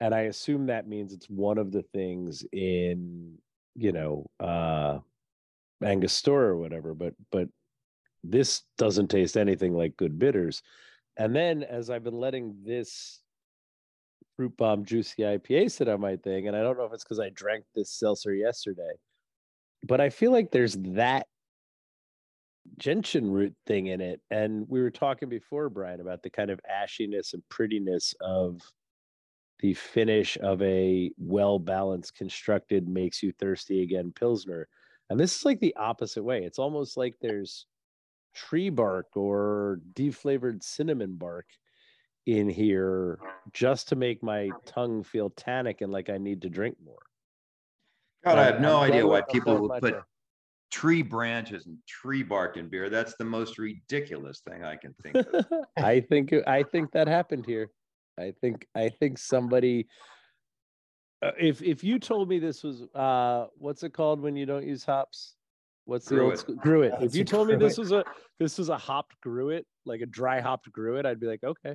And 0.00 0.14
I 0.14 0.22
assume 0.22 0.66
that 0.66 0.88
means 0.88 1.12
it's 1.12 1.28
one 1.28 1.58
of 1.58 1.72
the 1.72 1.82
things 1.92 2.44
in, 2.52 3.36
you 3.74 3.92
know, 3.92 4.30
uh 4.38 5.00
Angostura 5.82 6.48
or 6.48 6.56
whatever, 6.56 6.94
but 6.94 7.14
but 7.32 7.48
this 8.22 8.62
doesn't 8.78 9.08
taste 9.08 9.36
anything 9.36 9.74
like 9.74 9.96
good 9.96 10.18
bitters. 10.18 10.62
And 11.20 11.36
then 11.36 11.62
as 11.64 11.90
I've 11.90 12.02
been 12.02 12.18
letting 12.18 12.56
this 12.64 13.20
fruit 14.36 14.56
bomb 14.56 14.86
juicy 14.86 15.22
IPA 15.22 15.70
sit 15.70 15.86
on 15.86 16.00
my 16.00 16.16
thing, 16.16 16.48
and 16.48 16.56
I 16.56 16.62
don't 16.62 16.78
know 16.78 16.86
if 16.86 16.94
it's 16.94 17.04
because 17.04 17.20
I 17.20 17.28
drank 17.28 17.66
this 17.74 17.90
seltzer 17.90 18.34
yesterday, 18.34 18.94
but 19.86 20.00
I 20.00 20.08
feel 20.08 20.32
like 20.32 20.50
there's 20.50 20.78
that 20.78 21.26
gentian 22.78 23.30
root 23.30 23.54
thing 23.66 23.88
in 23.88 24.00
it. 24.00 24.22
And 24.30 24.64
we 24.70 24.80
were 24.80 24.90
talking 24.90 25.28
before, 25.28 25.68
Brian, 25.68 26.00
about 26.00 26.22
the 26.22 26.30
kind 26.30 26.48
of 26.48 26.58
ashiness 26.72 27.34
and 27.34 27.42
prettiness 27.50 28.14
of 28.22 28.62
the 29.58 29.74
finish 29.74 30.38
of 30.40 30.62
a 30.62 31.10
well 31.18 31.58
balanced, 31.58 32.14
constructed, 32.14 32.88
makes 32.88 33.22
you 33.22 33.30
thirsty 33.32 33.82
again 33.82 34.10
Pilsner. 34.18 34.68
And 35.10 35.20
this 35.20 35.36
is 35.36 35.44
like 35.44 35.60
the 35.60 35.76
opposite 35.76 36.22
way. 36.22 36.44
It's 36.44 36.58
almost 36.58 36.96
like 36.96 37.16
there's 37.20 37.66
tree 38.34 38.70
bark 38.70 39.16
or 39.16 39.80
deflavored 39.94 40.62
cinnamon 40.62 41.16
bark 41.16 41.46
in 42.26 42.48
here 42.48 43.18
just 43.52 43.88
to 43.88 43.96
make 43.96 44.22
my 44.22 44.50
tongue 44.66 45.02
feel 45.02 45.30
tannic 45.30 45.80
and 45.80 45.92
like 45.92 46.10
I 46.10 46.18
need 46.18 46.42
to 46.42 46.48
drink 46.48 46.76
more. 46.84 47.02
God, 48.24 48.38
I 48.38 48.44
have 48.44 48.56
I'm 48.56 48.62
no 48.62 48.78
idea 48.78 49.06
why 49.06 49.22
people 49.22 49.68
would 49.68 49.80
put 49.80 50.02
tree 50.70 51.02
branches 51.02 51.66
and 51.66 51.78
tree 51.86 52.22
bark 52.22 52.56
in 52.56 52.68
beer. 52.68 52.90
That's 52.90 53.14
the 53.16 53.24
most 53.24 53.58
ridiculous 53.58 54.40
thing 54.40 54.64
I 54.64 54.76
can 54.76 54.94
think 55.02 55.16
of. 55.16 55.46
I 55.76 56.00
think 56.00 56.32
I 56.46 56.62
think 56.62 56.92
that 56.92 57.08
happened 57.08 57.46
here. 57.46 57.70
I 58.18 58.32
think 58.40 58.66
I 58.74 58.88
think 58.88 59.18
somebody. 59.18 59.88
Uh, 61.22 61.32
if 61.38 61.62
if 61.62 61.82
you 61.82 61.98
told 61.98 62.28
me 62.28 62.38
this 62.38 62.62
was 62.62 62.82
uh 62.94 63.46
what's 63.58 63.82
it 63.82 63.92
called 63.92 64.20
when 64.20 64.36
you 64.36 64.46
don't 64.46 64.66
use 64.66 64.84
hops? 64.84 65.34
What's 65.90 66.06
the 66.06 66.20
old 66.20 66.28
Gruit. 66.34 66.38
school 66.38 66.54
gruit? 66.54 66.92
If 67.00 67.16
you 67.16 67.22
a 67.22 67.24
told 67.24 67.48
me 67.48 67.56
this 67.56 67.76
was 67.76 67.90
a 67.90 68.04
this 68.38 68.58
was 68.58 68.68
a 68.68 68.78
hopped 68.78 69.20
gruit, 69.22 69.66
like 69.84 70.00
a 70.02 70.06
dry 70.06 70.40
hopped 70.40 70.70
gruit, 70.70 71.04
I'd 71.04 71.18
be 71.18 71.26
like, 71.26 71.42
okay, 71.42 71.74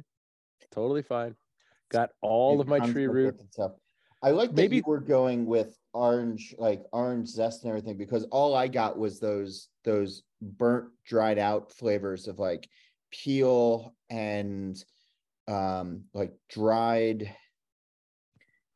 totally 0.72 1.02
fine. 1.02 1.36
Got 1.92 2.12
all 2.22 2.56
It 2.56 2.62
of 2.62 2.68
my 2.70 2.80
tree 2.80 3.08
with 3.08 3.16
root. 3.18 3.40
and 3.42 3.52
stuff. 3.52 3.74
I 4.24 4.32
like 4.32 4.52
that 4.52 4.56
Maybe- 4.56 4.78
you 4.78 4.84
were 4.88 5.02
going 5.02 5.46
with 5.46 5.78
orange, 5.94 6.56
like 6.58 6.82
orange 6.94 7.28
zest 7.28 7.64
and 7.64 7.70
everything, 7.70 7.98
because 7.98 8.24
all 8.32 8.56
I 8.56 8.70
got 8.70 8.98
was 8.98 9.20
those 9.20 9.68
those 9.84 10.24
burnt, 10.42 10.92
dried 11.06 11.38
out 11.38 11.74
flavors 11.74 12.30
of 12.30 12.40
like 12.40 12.70
peel 13.12 13.94
and 14.10 14.82
um 15.50 16.06
like 16.14 16.32
dried. 16.50 17.36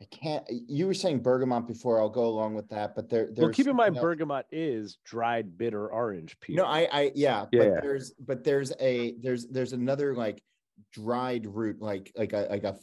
I 0.01 0.05
can't. 0.11 0.45
You 0.49 0.87
were 0.87 0.93
saying 0.93 1.19
bergamot 1.19 1.67
before. 1.67 1.99
I'll 1.99 2.09
go 2.09 2.25
along 2.25 2.53
with 2.55 2.69
that, 2.69 2.95
but 2.95 3.09
there. 3.09 3.25
Well, 3.25 3.33
there's 3.35 3.55
keep 3.55 3.67
in 3.67 3.75
mind, 3.75 3.97
else- 3.97 4.01
bergamot 4.03 4.45
is 4.51 4.97
dried 5.03 5.57
bitter 5.57 5.91
orange 5.91 6.39
peel. 6.39 6.55
No, 6.57 6.65
I, 6.65 6.87
I, 6.91 7.11
yeah, 7.15 7.45
Yeah, 7.51 7.69
but 7.69 7.81
there's, 7.81 8.11
but 8.13 8.43
there's 8.43 8.71
a, 8.79 9.15
there's, 9.21 9.47
there's 9.47 9.73
another 9.73 10.15
like 10.15 10.41
dried 10.93 11.45
root, 11.47 11.81
like, 11.81 12.11
like 12.15 12.31
a, 12.31 12.47
like 12.49 12.63
a. 12.63 12.77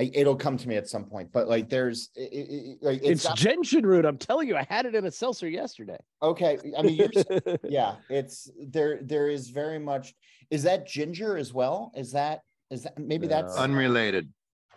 I- 0.00 0.12
It'll 0.14 0.36
come 0.36 0.56
to 0.56 0.68
me 0.68 0.76
at 0.76 0.88
some 0.88 1.04
point, 1.06 1.32
but 1.32 1.48
like 1.48 1.68
there's, 1.68 2.10
i- 2.16 2.20
i- 2.20 2.24
i- 2.24 2.76
like 2.80 2.98
it's 2.98 3.08
it's, 3.08 3.24
got- 3.26 3.36
gentian 3.36 3.84
root. 3.84 4.04
I'm 4.04 4.18
telling 4.18 4.46
you, 4.46 4.54
I 4.56 4.62
had 4.70 4.86
it 4.86 4.94
in 4.94 5.04
a 5.04 5.10
seltzer 5.10 5.48
yesterday. 5.48 5.98
okay. 6.22 6.58
I 6.78 6.82
mean, 6.82 6.94
you're, 6.94 7.58
yeah, 7.64 7.96
it's 8.08 8.48
there. 8.68 9.00
There 9.02 9.28
is 9.28 9.48
very 9.48 9.80
much. 9.80 10.14
Is 10.52 10.62
that 10.62 10.86
ginger 10.86 11.36
as 11.36 11.52
well? 11.52 11.90
Is 11.96 12.12
that 12.12 12.42
is 12.70 12.84
that 12.84 12.96
maybe 13.00 13.26
that's 13.26 13.56
Unrelated. 13.56 14.32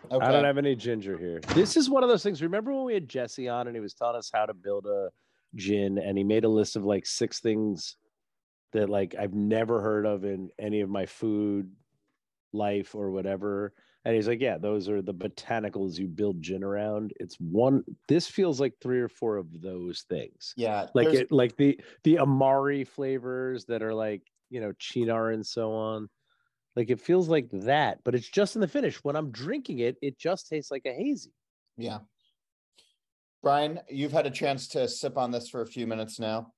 Okay? 0.09 0.25
I 0.25 0.31
don't 0.31 0.43
have 0.45 0.57
any 0.57 0.75
ginger 0.75 1.17
here. 1.17 1.39
This 1.53 1.77
is 1.77 1.89
one 1.89 2.03
of 2.03 2.09
those 2.09 2.23
things. 2.23 2.41
Remember 2.41 2.73
when 2.73 2.85
we 2.85 2.93
had 2.93 3.07
Jesse 3.07 3.47
on 3.47 3.67
and 3.67 3.75
he 3.75 3.79
was 3.81 3.93
telling 3.93 4.15
us 4.17 4.31
how 4.33 4.45
to 4.45 4.53
build 4.53 4.85
a 4.85 5.09
gin 5.55 5.97
and 5.97 6.17
he 6.17 6.23
made 6.23 6.43
a 6.45 6.49
list 6.49 6.75
of 6.75 6.83
like 6.85 7.05
six 7.05 7.39
things 7.39 7.97
that 8.73 8.89
like 8.89 9.15
I've 9.19 9.33
never 9.33 9.81
heard 9.81 10.05
of 10.05 10.23
in 10.23 10.49
any 10.57 10.81
of 10.81 10.89
my 10.89 11.05
food 11.05 11.71
life 12.53 12.95
or 12.95 13.11
whatever. 13.11 13.73
And 14.03 14.15
he's 14.15 14.27
like, 14.27 14.41
yeah, 14.41 14.57
those 14.57 14.89
are 14.89 15.01
the 15.01 15.13
botanicals 15.13 15.99
you 15.99 16.07
build 16.07 16.41
gin 16.41 16.63
around. 16.63 17.13
It's 17.19 17.35
one 17.39 17.83
this 18.07 18.27
feels 18.27 18.59
like 18.59 18.73
three 18.81 18.99
or 18.99 19.09
four 19.09 19.37
of 19.37 19.61
those 19.61 20.05
things. 20.09 20.53
yeah, 20.57 20.87
Like 20.95 21.07
there's- 21.07 21.19
it 21.21 21.31
like 21.31 21.55
the 21.57 21.79
the 22.03 22.19
Amari 22.19 22.83
flavors 22.83 23.65
that 23.65 23.83
are 23.83 23.93
like, 23.93 24.23
you 24.49 24.59
know, 24.59 24.71
Cynar 24.81 25.33
and 25.33 25.45
so 25.45 25.71
on. 25.73 26.09
Like 26.75 26.89
it 26.89 27.01
feels 27.01 27.27
like 27.27 27.49
that, 27.51 27.99
but 28.03 28.15
it's 28.15 28.29
just 28.29 28.55
in 28.55 28.61
the 28.61 28.67
finish. 28.67 29.03
When 29.03 29.15
I'm 29.15 29.31
drinking 29.31 29.79
it, 29.79 29.97
it 30.01 30.17
just 30.17 30.47
tastes 30.47 30.71
like 30.71 30.85
a 30.85 30.93
hazy. 30.93 31.33
yeah. 31.77 31.99
Brian, 33.43 33.79
you've 33.89 34.11
had 34.11 34.27
a 34.27 34.31
chance 34.31 34.67
to 34.67 34.87
sip 34.87 35.17
on 35.17 35.31
this 35.31 35.49
for 35.49 35.61
a 35.63 35.65
few 35.65 35.87
minutes 35.87 36.19
now. 36.19 36.53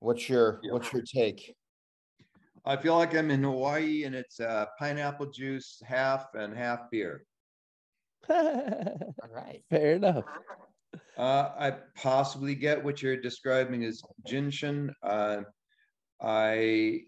What's 0.00 0.28
your 0.28 0.58
Yeah. 0.64 0.72
what's 0.72 0.92
your 0.92 1.02
take? 1.02 1.54
I 2.64 2.76
feel 2.76 2.96
like 2.98 3.14
I'm 3.14 3.30
in 3.30 3.44
Hawaii 3.44 4.02
and 4.04 4.16
it's 4.16 4.40
uh, 4.40 4.66
pineapple 4.80 5.26
juice 5.30 5.80
half 5.86 6.26
and 6.34 6.56
half 6.56 6.90
beer. 6.90 7.24
All 8.28 9.14
right. 9.30 9.62
Fair 9.70 9.92
enough. 9.92 10.24
Uh, 11.16 11.52
I 11.58 11.76
possibly 11.96 12.54
get 12.56 12.82
what 12.82 13.00
you're 13.00 13.16
describing 13.20 13.84
as 13.84 14.02
gentian. 14.26 14.90
Uh, 15.04 15.42
I 16.20 17.02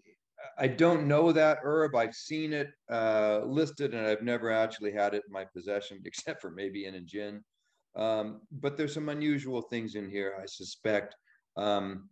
I 0.57 0.67
don't 0.67 1.07
know 1.07 1.31
that 1.31 1.59
herb. 1.63 1.95
I've 1.95 2.15
seen 2.15 2.53
it 2.53 2.69
uh, 2.91 3.41
listed, 3.45 3.93
and 3.93 4.05
I've 4.05 4.21
never 4.21 4.51
actually 4.51 4.91
had 4.91 5.13
it 5.13 5.23
in 5.27 5.33
my 5.33 5.45
possession, 5.45 6.01
except 6.05 6.41
for 6.41 6.51
maybe 6.51 6.85
in 6.85 6.95
a 6.95 7.01
gin. 7.01 7.43
Um, 7.95 8.41
but 8.51 8.77
there's 8.77 8.93
some 8.93 9.09
unusual 9.09 9.61
things 9.61 9.95
in 9.95 10.09
here. 10.09 10.35
I 10.41 10.45
suspect 10.45 11.15
um, 11.57 12.09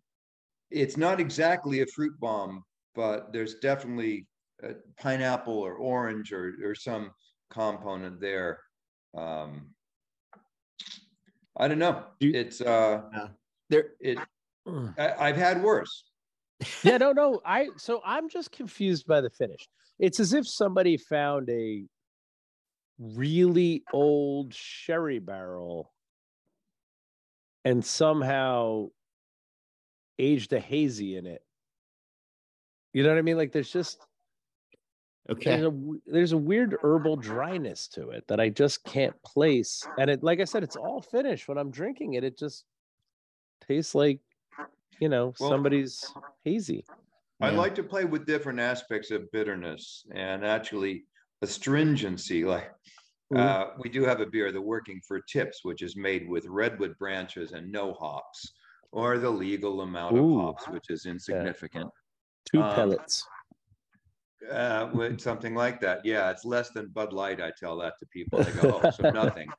it's 0.72 0.98
not 0.98 1.20
exactly 1.20 1.82
a 1.82 1.86
fruit 1.88 2.20
bomb, 2.20 2.64
but 2.96 3.32
there's 3.32 3.56
definitely 3.56 4.28
pineapple 5.00 5.58
or 5.58 5.76
orange 5.76 6.34
or 6.34 6.54
or 6.64 6.76
some 6.76 7.12
component 7.50 8.20
there. 8.20 8.60
Um, 9.18 9.70
I 11.58 11.68
don't 11.68 11.80
know. 11.80 12.04
It's 12.20 12.62
uh, 12.62 13.02
There, 13.70 13.92
it. 14.00 14.18
I, 14.98 15.14
I've 15.20 15.38
had 15.38 15.64
worse. 15.64 16.09
Yeah, 16.84 16.98
no, 16.98 17.12
no. 17.12 17.42
I 17.46 17.70
so 17.78 18.02
I'm 18.06 18.30
just 18.30 18.52
confused 18.52 19.08
by 19.08 19.22
the 19.22 19.30
finish. 19.30 19.68
It's 19.98 20.20
as 20.20 20.34
if 20.34 20.48
somebody 20.48 20.98
found 20.98 21.50
a 21.50 21.86
really 23.00 23.84
old 23.94 24.54
sherry 24.54 25.20
barrel 25.20 25.92
and 27.64 27.84
somehow 27.84 28.88
aged 30.18 30.54
a 30.54 30.60
hazy 30.60 31.18
in 31.18 31.26
it. 31.26 31.42
You 32.94 33.04
know 33.04 33.10
what 33.10 33.18
I 33.18 33.22
mean? 33.22 33.38
Like 33.38 33.52
there's 33.52 33.72
just 33.72 34.00
okay. 35.30 35.52
there's 35.52 35.66
a 35.66 35.74
there's 36.08 36.32
a 36.32 36.38
weird 36.38 36.76
herbal 36.82 37.18
dryness 37.18 37.88
to 37.90 38.10
it 38.10 38.26
that 38.28 38.40
I 38.40 38.50
just 38.50 38.84
can't 38.84 39.16
place. 39.24 39.88
And 39.98 40.10
it, 40.10 40.24
like 40.24 40.40
I 40.40 40.46
said, 40.46 40.64
it's 40.64 40.76
all 40.76 41.02
finished. 41.02 41.48
When 41.48 41.58
I'm 41.58 41.72
drinking 41.72 42.14
it, 42.14 42.24
it 42.24 42.38
just 42.38 42.66
tastes 43.68 43.94
like, 43.94 44.20
you 45.00 45.10
know, 45.10 45.34
Well- 45.40 45.50
somebody's 45.50 46.14
hazy. 46.44 46.86
I 47.42 47.52
Yeah. 47.52 47.58
like 47.58 47.76
to 47.76 47.84
play 47.84 48.06
with 48.06 48.26
different 48.26 48.60
aspects 48.60 49.12
of 49.12 49.32
bitterness 49.32 50.06
and 50.12 50.46
actually 50.46 51.06
astringency. 51.42 52.44
Like 52.50 52.72
Mhm. 53.32 53.38
uh, 53.40 53.74
we 53.78 53.90
do 53.90 54.04
have 54.06 54.22
a 54.22 54.26
beer, 54.26 54.52
the 54.52 54.60
Working 54.62 55.00
for 55.08 55.22
Tips, 55.22 55.64
which 55.64 55.84
is 55.84 55.96
made 55.96 56.28
with 56.28 56.46
redwood 56.48 56.98
branches 56.98 57.52
and 57.52 57.72
no 57.72 57.94
hops, 57.94 58.54
or 58.92 59.20
the 59.20 59.30
legal 59.30 59.82
amount 59.82 60.18
of 60.18 60.26
hops, 60.32 60.68
which 60.68 60.90
is 60.90 61.06
insignificant. 61.06 61.92
Two 62.46 62.62
um, 62.64 62.74
pellets. 62.74 63.28
Uh, 64.50 64.90
with 64.96 65.22
something 65.22 65.54
like 65.54 65.80
that, 65.82 66.04
yeah, 66.04 66.32
it's 66.32 66.44
less 66.44 66.72
than 66.72 66.88
Bud 66.88 67.14
Light. 67.14 67.40
I 67.40 67.52
tell 67.52 67.78
that 67.78 68.00
to 68.00 68.06
people. 68.08 68.42
They 68.44 68.52
go, 68.54 68.82
"Oh, 68.84 68.90
so 68.90 69.04
nothing." 69.12 69.52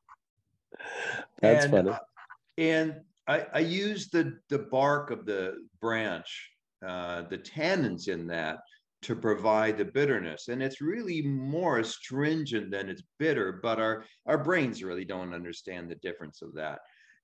That's 1.41 1.67
and, 1.67 1.71
funny. 1.73 1.91
uh, 1.91 1.99
and 2.59 3.05
I, 3.31 3.47
I 3.55 3.59
use 3.61 4.09
the 4.11 4.39
the 4.49 4.59
bark 4.59 5.11
of 5.11 5.25
the 5.25 5.55
branch, 5.81 6.31
uh, 6.87 7.23
the 7.23 7.39
tannins 7.39 8.09
in 8.09 8.27
that 8.29 8.59
to 9.03 9.15
provide 9.17 9.79
the 9.79 9.85
bitterness, 9.85 10.49
and 10.49 10.63
it's 10.63 10.81
really 10.81 11.23
more 11.23 11.79
astringent 11.79 12.71
than 12.71 12.89
it's 12.89 13.05
bitter. 13.19 13.61
But 13.63 13.79
our 13.79 14.05
our 14.27 14.39
brains 14.39 14.83
really 14.83 15.05
don't 15.05 15.33
understand 15.35 15.89
the 15.89 15.95
difference 15.97 16.43
of 16.43 16.55
that. 16.55 16.81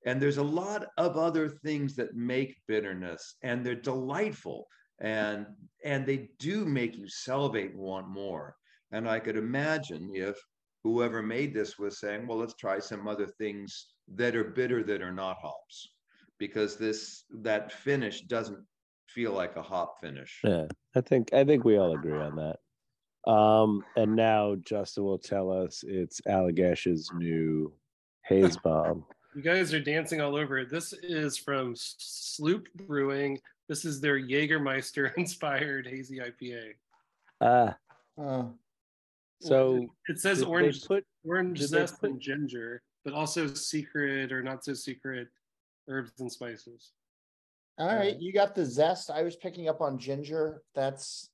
and 0.06 0.22
there's 0.22 0.38
a 0.38 0.42
lot 0.42 0.86
of 0.96 1.16
other 1.16 1.48
things 1.48 1.96
that 1.96 2.14
make 2.14 2.62
bitterness 2.68 3.36
and 3.42 3.64
they're 3.64 3.74
delightful 3.74 4.66
and 5.00 5.46
and 5.84 6.06
they 6.06 6.28
do 6.38 6.64
make 6.64 6.96
you 6.96 7.08
salivate 7.08 7.72
and 7.72 7.80
want 7.80 8.08
more 8.08 8.54
and 8.92 9.08
i 9.08 9.18
could 9.18 9.36
imagine 9.36 10.10
if 10.14 10.36
whoever 10.84 11.22
made 11.22 11.52
this 11.52 11.78
was 11.78 12.00
saying 12.00 12.26
well 12.26 12.38
let's 12.38 12.54
try 12.54 12.78
some 12.78 13.06
other 13.06 13.26
things 13.26 13.88
that 14.14 14.34
are 14.36 14.44
bitter 14.44 14.82
that 14.82 15.02
are 15.02 15.12
not 15.12 15.36
hops 15.42 15.88
because 16.38 16.76
this 16.76 17.24
that 17.42 17.72
finish 17.72 18.22
doesn't 18.22 18.58
feel 19.08 19.32
like 19.32 19.56
a 19.56 19.62
hop 19.62 20.00
finish 20.00 20.40
Yeah, 20.44 20.66
I 20.94 21.00
think 21.00 21.32
I 21.32 21.44
think 21.44 21.64
we 21.64 21.76
all 21.78 21.94
agree 21.94 22.18
on 22.18 22.36
that. 22.36 23.30
Um, 23.30 23.82
and 23.96 24.14
now 24.14 24.54
Justin 24.64 25.04
will 25.04 25.18
tell 25.18 25.50
us 25.50 25.82
it's 25.86 26.20
Allagash's 26.28 27.10
new 27.14 27.72
haze 28.24 28.56
bomb. 28.56 29.04
You 29.34 29.42
guys 29.42 29.74
are 29.74 29.80
dancing 29.80 30.22
all 30.22 30.34
over 30.34 30.56
it. 30.60 30.70
This 30.70 30.94
is 30.94 31.36
from 31.36 31.74
Sloop 31.76 32.68
Brewing. 32.74 33.38
This 33.68 33.84
is 33.84 34.00
their 34.00 34.18
Jägermeister 34.18 35.12
inspired 35.18 35.86
hazy 35.86 36.20
IPA. 36.20 36.70
Ah, 37.42 37.76
Oh, 38.18 38.54
so 39.42 39.86
It 40.08 40.20
says 40.20 40.42
orange 40.42 40.86
put 40.86 41.04
orange 41.22 41.58
zest 41.60 42.00
put- 42.00 42.12
and 42.12 42.18
ginger, 42.20 42.80
but 43.04 43.12
also 43.12 43.46
secret 43.46 44.32
or 44.32 44.42
not 44.42 44.64
so 44.64 44.72
secret 44.72 45.28
herbs 45.88 46.12
and 46.20 46.30
spices. 46.30 46.92
all 47.78 47.94
right. 47.94 48.18
You 48.18 48.32
got 48.32 48.54
the 48.54 48.64
zest. 48.64 49.10
I 49.10 49.22
was 49.22 49.36
picking 49.36 49.68
up 49.68 49.80
on 49.80 49.98
ginger. 49.98 50.62
That's 50.74 51.30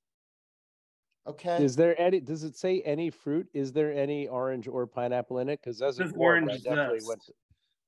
okay. 1.26 1.62
is 1.62 1.76
there 1.76 2.00
any 2.00 2.20
does 2.20 2.44
it 2.44 2.56
say 2.56 2.80
any 2.82 3.10
fruit? 3.10 3.46
Is 3.54 3.72
there 3.72 3.92
any 3.92 4.28
orange 4.28 4.68
or 4.68 4.86
pineapple 4.86 5.38
in 5.38 5.48
it? 5.48 5.60
Because 5.62 5.80
as 5.82 5.98
a 5.98 6.04
says 6.04 6.12
dwarf, 6.12 6.16
I 6.16 6.24
orange 6.24 6.62
definitely 6.62 7.00
zest. 7.00 7.08
went 7.08 7.22
to- 7.26 7.32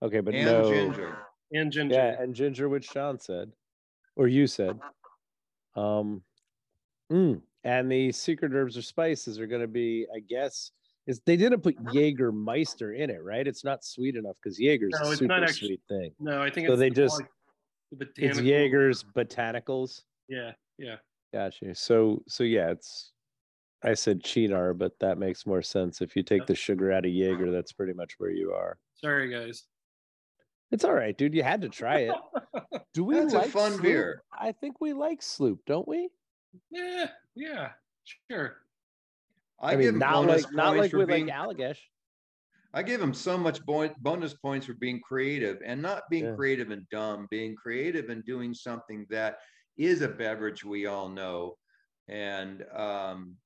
Okay, 0.03 0.21
but 0.21 0.35
and 0.35 0.45
no 0.45 0.71
ginger 0.71 1.17
And 1.53 1.73
ginger. 1.73 1.95
Yeah, 1.95 2.21
and 2.21 2.35
ginger, 2.35 2.69
which 2.69 2.85
Sean 2.91 3.19
said, 3.19 3.53
or 4.17 4.29
you 4.29 4.47
said. 4.47 4.79
Um, 5.77 6.23
mm, 7.11 7.41
and 7.65 7.91
the 7.91 8.13
secret 8.13 8.53
herbs 8.53 8.77
or 8.77 8.83
spices 8.83 9.41
are 9.41 9.47
going 9.47 9.63
to 9.63 9.67
be, 9.69 10.07
I 10.15 10.21
guess, 10.21 10.73
is 11.07 11.21
they 11.27 11.37
didn't 11.37 11.61
put 11.61 11.77
uh-huh. 11.79 11.93
Jägermeister 11.93 12.97
in 12.99 13.11
it, 13.11 13.23
right? 13.23 13.47
It's 13.47 13.65
not 13.65 13.85
sweet 13.85 14.17
enough 14.17 14.37
because 14.43 14.59
Jaeger's 14.59 14.95
No, 15.01 15.11
a 15.11 15.17
super 15.17 15.27
not 15.27 15.43
actu- 15.45 15.67
sweet 15.67 15.81
thing. 15.89 16.13
No, 16.19 16.43
I 16.43 16.51
think 16.51 16.67
So 16.67 16.73
it's 16.75 16.81
they 16.81 16.89
the 16.89 16.95
just- 16.95 17.19
botanic- 17.93 18.15
the 18.17 18.25
It's 18.27 18.39
Jaeger's 18.41 19.05
botanicals. 19.05 20.03
Yeah, 20.29 20.53
yeah. 20.79 20.97
Gotcha. 21.33 21.75
So, 21.75 22.23
so 22.29 22.45
yeah, 22.45 22.71
it's. 22.71 23.13
I 23.83 23.93
said 23.93 24.23
Cynar, 24.23 24.77
but 24.77 24.99
that 25.01 25.19
makes 25.19 25.45
more 25.47 25.61
sense. 25.61 26.01
If 26.01 26.17
you 26.17 26.23
take 26.23 26.47
the 26.47 26.55
sugar 26.55 26.91
out 26.91 27.05
of 27.05 27.13
Jaeger, 27.13 27.51
that's 27.51 27.73
pretty 27.73 27.93
much 27.93 28.15
where 28.17 28.31
you 28.31 28.53
are. 28.53 28.79
Sorry, 28.95 29.29
guys. 29.31 29.65
It's 30.73 30.85
all 30.85 30.95
right, 30.95 31.17
dude. 31.17 31.35
You 31.35 31.43
had 31.43 31.61
to 31.61 31.69
try 31.69 31.99
it. 32.11 32.15
Do 32.95 33.05
we 33.05 33.17
That's 33.17 33.35
a 33.35 33.39
like 33.39 33.51
fun 33.51 33.73
Sloop? 33.73 33.83
beer. 33.83 34.23
I 34.33 34.53
think 34.53 34.81
we 34.81 34.95
like 34.95 35.21
Sloop, 35.21 35.61
don't 35.67 35.87
we? 35.87 36.09
Yeah, 36.71 37.09
yeah, 37.37 37.73
sure. 38.31 38.57
I, 39.65 39.69
I, 39.69 39.71
give 39.73 39.79
mean, 39.81 39.89
him 39.91 39.99
not 39.99 40.13
bonus 40.15 40.45
like 40.45 40.53
not 40.53 40.77
like 40.77 40.93
with 40.93 41.09
being, 41.09 41.27
like 41.27 41.35
Allagash. 41.37 41.79
I 42.73 42.83
give 42.83 43.01
him 43.01 43.15
so 43.15 43.39
much 43.39 43.65
bo- 43.65 43.95
bonus 44.01 44.35
points 44.35 44.67
for 44.67 44.75
being 44.75 45.01
creative 45.01 45.59
and 45.65 45.81
not 45.81 46.03
being 46.11 46.25
Yeah. 46.25 46.35
creative 46.35 46.71
and 46.71 46.83
dumb, 46.91 47.27
being 47.31 47.55
creative 47.55 48.09
and 48.11 48.25
doing 48.25 48.53
something 48.53 49.07
that 49.11 49.37
is 49.79 50.03
a 50.03 50.09
beverage 50.09 50.65
we 50.65 50.87
all 50.87 51.09
know, 51.09 51.57
and 52.09 52.65
um, 52.77 53.37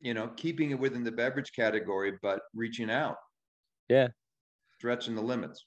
you 0.00 0.14
know, 0.14 0.28
keeping 0.36 0.70
it 0.70 0.78
within 0.78 1.02
the 1.04 1.12
beverage 1.12 1.50
category, 1.54 2.12
but 2.22 2.40
reaching 2.54 2.90
out, 2.90 3.16
Yeah. 3.88 4.08
stretching 4.78 5.14
the 5.16 5.22
limits. 5.22 5.64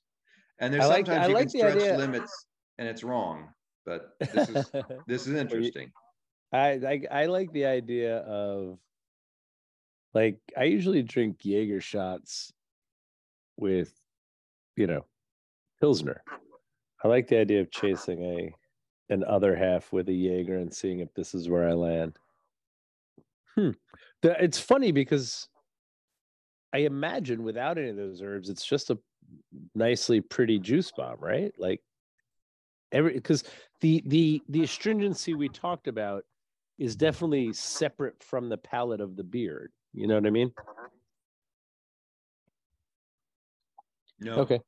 And 0.59 0.73
there's 0.73 0.85
I 0.85 0.87
like- 0.87 1.05
sometimes 1.05 1.25
I 1.25 1.29
you 1.29 1.33
like 1.35 1.43
can 1.43 1.59
stretch 1.59 1.75
idea- 1.75 1.97
limits 1.97 2.45
and 2.77 2.87
it's 2.87 3.03
wrong, 3.03 3.49
but 3.85 4.11
this 4.19 4.49
is 4.49 4.71
this 5.07 5.27
is 5.27 5.33
interesting. 5.35 5.91
I, 6.53 6.67
I 6.93 7.01
I 7.11 7.25
like 7.25 7.51
the 7.51 7.65
idea 7.65 8.19
of 8.19 8.79
like 10.13 10.39
I 10.57 10.65
usually 10.65 11.03
drink 11.03 11.37
Jaeger 11.43 11.81
shots 11.81 12.51
with 13.57 13.93
you 14.75 14.87
know 14.87 15.05
Pilsner. 15.79 16.23
I 17.03 17.07
like 17.07 17.27
the 17.27 17.39
idea 17.39 17.61
of 17.61 17.71
chasing 17.71 18.23
a 18.23 18.53
an 19.09 19.23
other 19.23 19.55
half 19.55 19.91
with 19.91 20.07
a 20.09 20.13
Jaeger 20.13 20.57
and 20.57 20.73
seeing 20.73 20.99
if 20.99 21.13
this 21.13 21.33
is 21.33 21.49
where 21.49 21.67
I 21.67 21.73
land. 21.73 22.17
Hmm. 23.55 23.71
The, 24.21 24.41
it's 24.43 24.59
funny 24.59 24.91
because 24.91 25.47
I 26.73 26.79
imagine 26.79 27.43
without 27.43 27.77
any 27.77 27.89
of 27.89 27.95
those 27.95 28.21
herbs, 28.21 28.49
it's 28.49 28.65
just 28.65 28.91
a 28.91 28.99
nicely 29.73 30.21
pretty 30.21 30.59
juice 30.59 30.91
bomb, 30.95 31.17
right? 31.19 31.53
Like 31.57 31.81
every 32.91 33.13
because 33.13 33.43
the 33.81 34.03
the 34.05 34.41
the 34.49 34.63
astringency 34.63 35.33
we 35.33 35.49
talked 35.49 35.87
about 35.87 36.23
is 36.77 36.95
definitely 36.95 37.53
separate 37.53 38.23
from 38.23 38.49
the 38.49 38.57
palate 38.57 39.01
of 39.01 39.15
the 39.15 39.23
beard. 39.23 39.71
You 39.93 40.07
know 40.07 40.15
what 40.15 40.25
I 40.25 40.29
mean? 40.29 40.51
No, 44.19 44.33
Okay. 44.41 44.59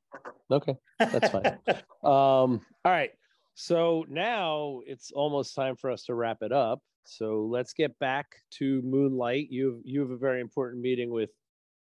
Okay. 0.51 0.75
That's 0.99 1.29
fine. 1.29 1.57
um, 2.03 2.61
all 2.83 2.91
right. 2.91 3.11
So 3.55 4.05
now 4.09 4.81
it's 4.85 5.11
almost 5.11 5.55
time 5.55 5.75
for 5.75 5.91
us 5.91 6.03
to 6.05 6.13
wrap 6.13 6.37
it 6.41 6.51
up. 6.51 6.81
So 7.05 7.47
let's 7.49 7.73
get 7.73 7.97
back 7.99 8.35
to 8.51 8.81
Moonlight. 8.81 9.47
You 9.49 9.71
have 9.71 9.81
you 9.83 10.01
have 10.01 10.11
a 10.11 10.17
very 10.17 10.41
important 10.41 10.81
meeting 10.81 11.09
with 11.09 11.31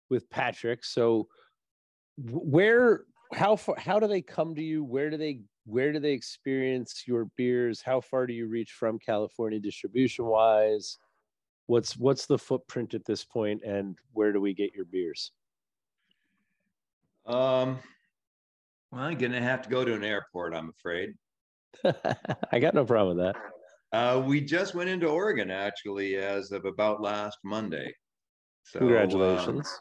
with 0.10 0.30
Patrick. 0.30 0.84
So 0.84 1.28
where 2.18 3.06
how 3.34 3.56
far 3.56 3.76
how 3.78 4.00
do 4.00 4.08
they 4.08 4.22
come 4.22 4.56
to 4.56 4.64
you? 4.64 4.84
Where 4.84 5.10
do 5.10 5.18
they 5.18 5.42
where 5.66 5.92
do 5.92 6.00
they 6.00 6.14
experience 6.14 7.04
your 7.08 7.26
beers? 7.38 7.82
How 7.82 8.02
far 8.02 8.26
do 8.26 8.34
you 8.34 8.48
reach 8.48 8.72
from 8.72 9.00
California 9.00 9.60
distribution 9.60 10.26
wise? 10.26 10.98
What's 11.72 11.96
what's 11.96 12.26
the 12.26 12.38
footprint 12.38 12.96
at 12.96 13.06
this 13.06 13.24
point 13.24 13.64
and 13.64 13.98
where 14.12 14.34
do 14.34 14.42
we 14.42 14.54
get 14.54 14.76
your 14.76 14.84
beers? 14.84 15.32
Um, 17.26 17.80
well, 18.92 19.04
I'm 19.04 19.18
gonna 19.18 19.42
have 19.42 19.62
to 19.62 19.70
go 19.70 19.86
to 19.86 19.94
an 19.94 20.04
airport, 20.04 20.54
I'm 20.54 20.68
afraid. 20.68 21.14
I 22.52 22.60
got 22.60 22.74
no 22.74 22.84
problem 22.84 23.16
with 23.16 23.26
that. 23.26 23.42
Uh, 23.98 24.20
we 24.20 24.42
just 24.42 24.76
went 24.76 24.90
into 24.90 25.08
Oregon 25.08 25.50
actually 25.50 26.18
as 26.18 26.52
of 26.52 26.66
about 26.66 27.02
last 27.02 27.38
Monday. 27.46 27.96
So, 28.64 28.80
um, 28.80 28.88
Congratulations. 28.88 29.80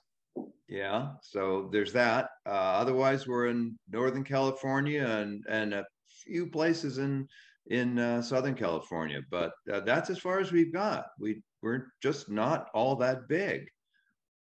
yeah, 0.68 1.14
so 1.22 1.70
there's 1.72 1.92
that. 1.94 2.28
Uh, 2.46 2.50
otherwise, 2.50 3.26
we're 3.26 3.48
in 3.48 3.76
Northern 3.90 4.22
California 4.22 5.04
and 5.04 5.44
and 5.48 5.74
a 5.74 5.84
few 6.06 6.46
places 6.46 6.98
in 6.98 7.26
in 7.66 7.98
uh, 7.98 8.22
Southern 8.22 8.54
California, 8.54 9.22
but 9.28 9.50
uh, 9.72 9.80
that's 9.80 10.08
as 10.08 10.20
far 10.20 10.38
as 10.38 10.52
we've 10.52 10.72
got. 10.72 11.06
We 11.18 11.42
we're 11.62 11.86
just 12.02 12.28
not 12.28 12.68
all 12.74 12.96
that 12.96 13.28
big. 13.28 13.68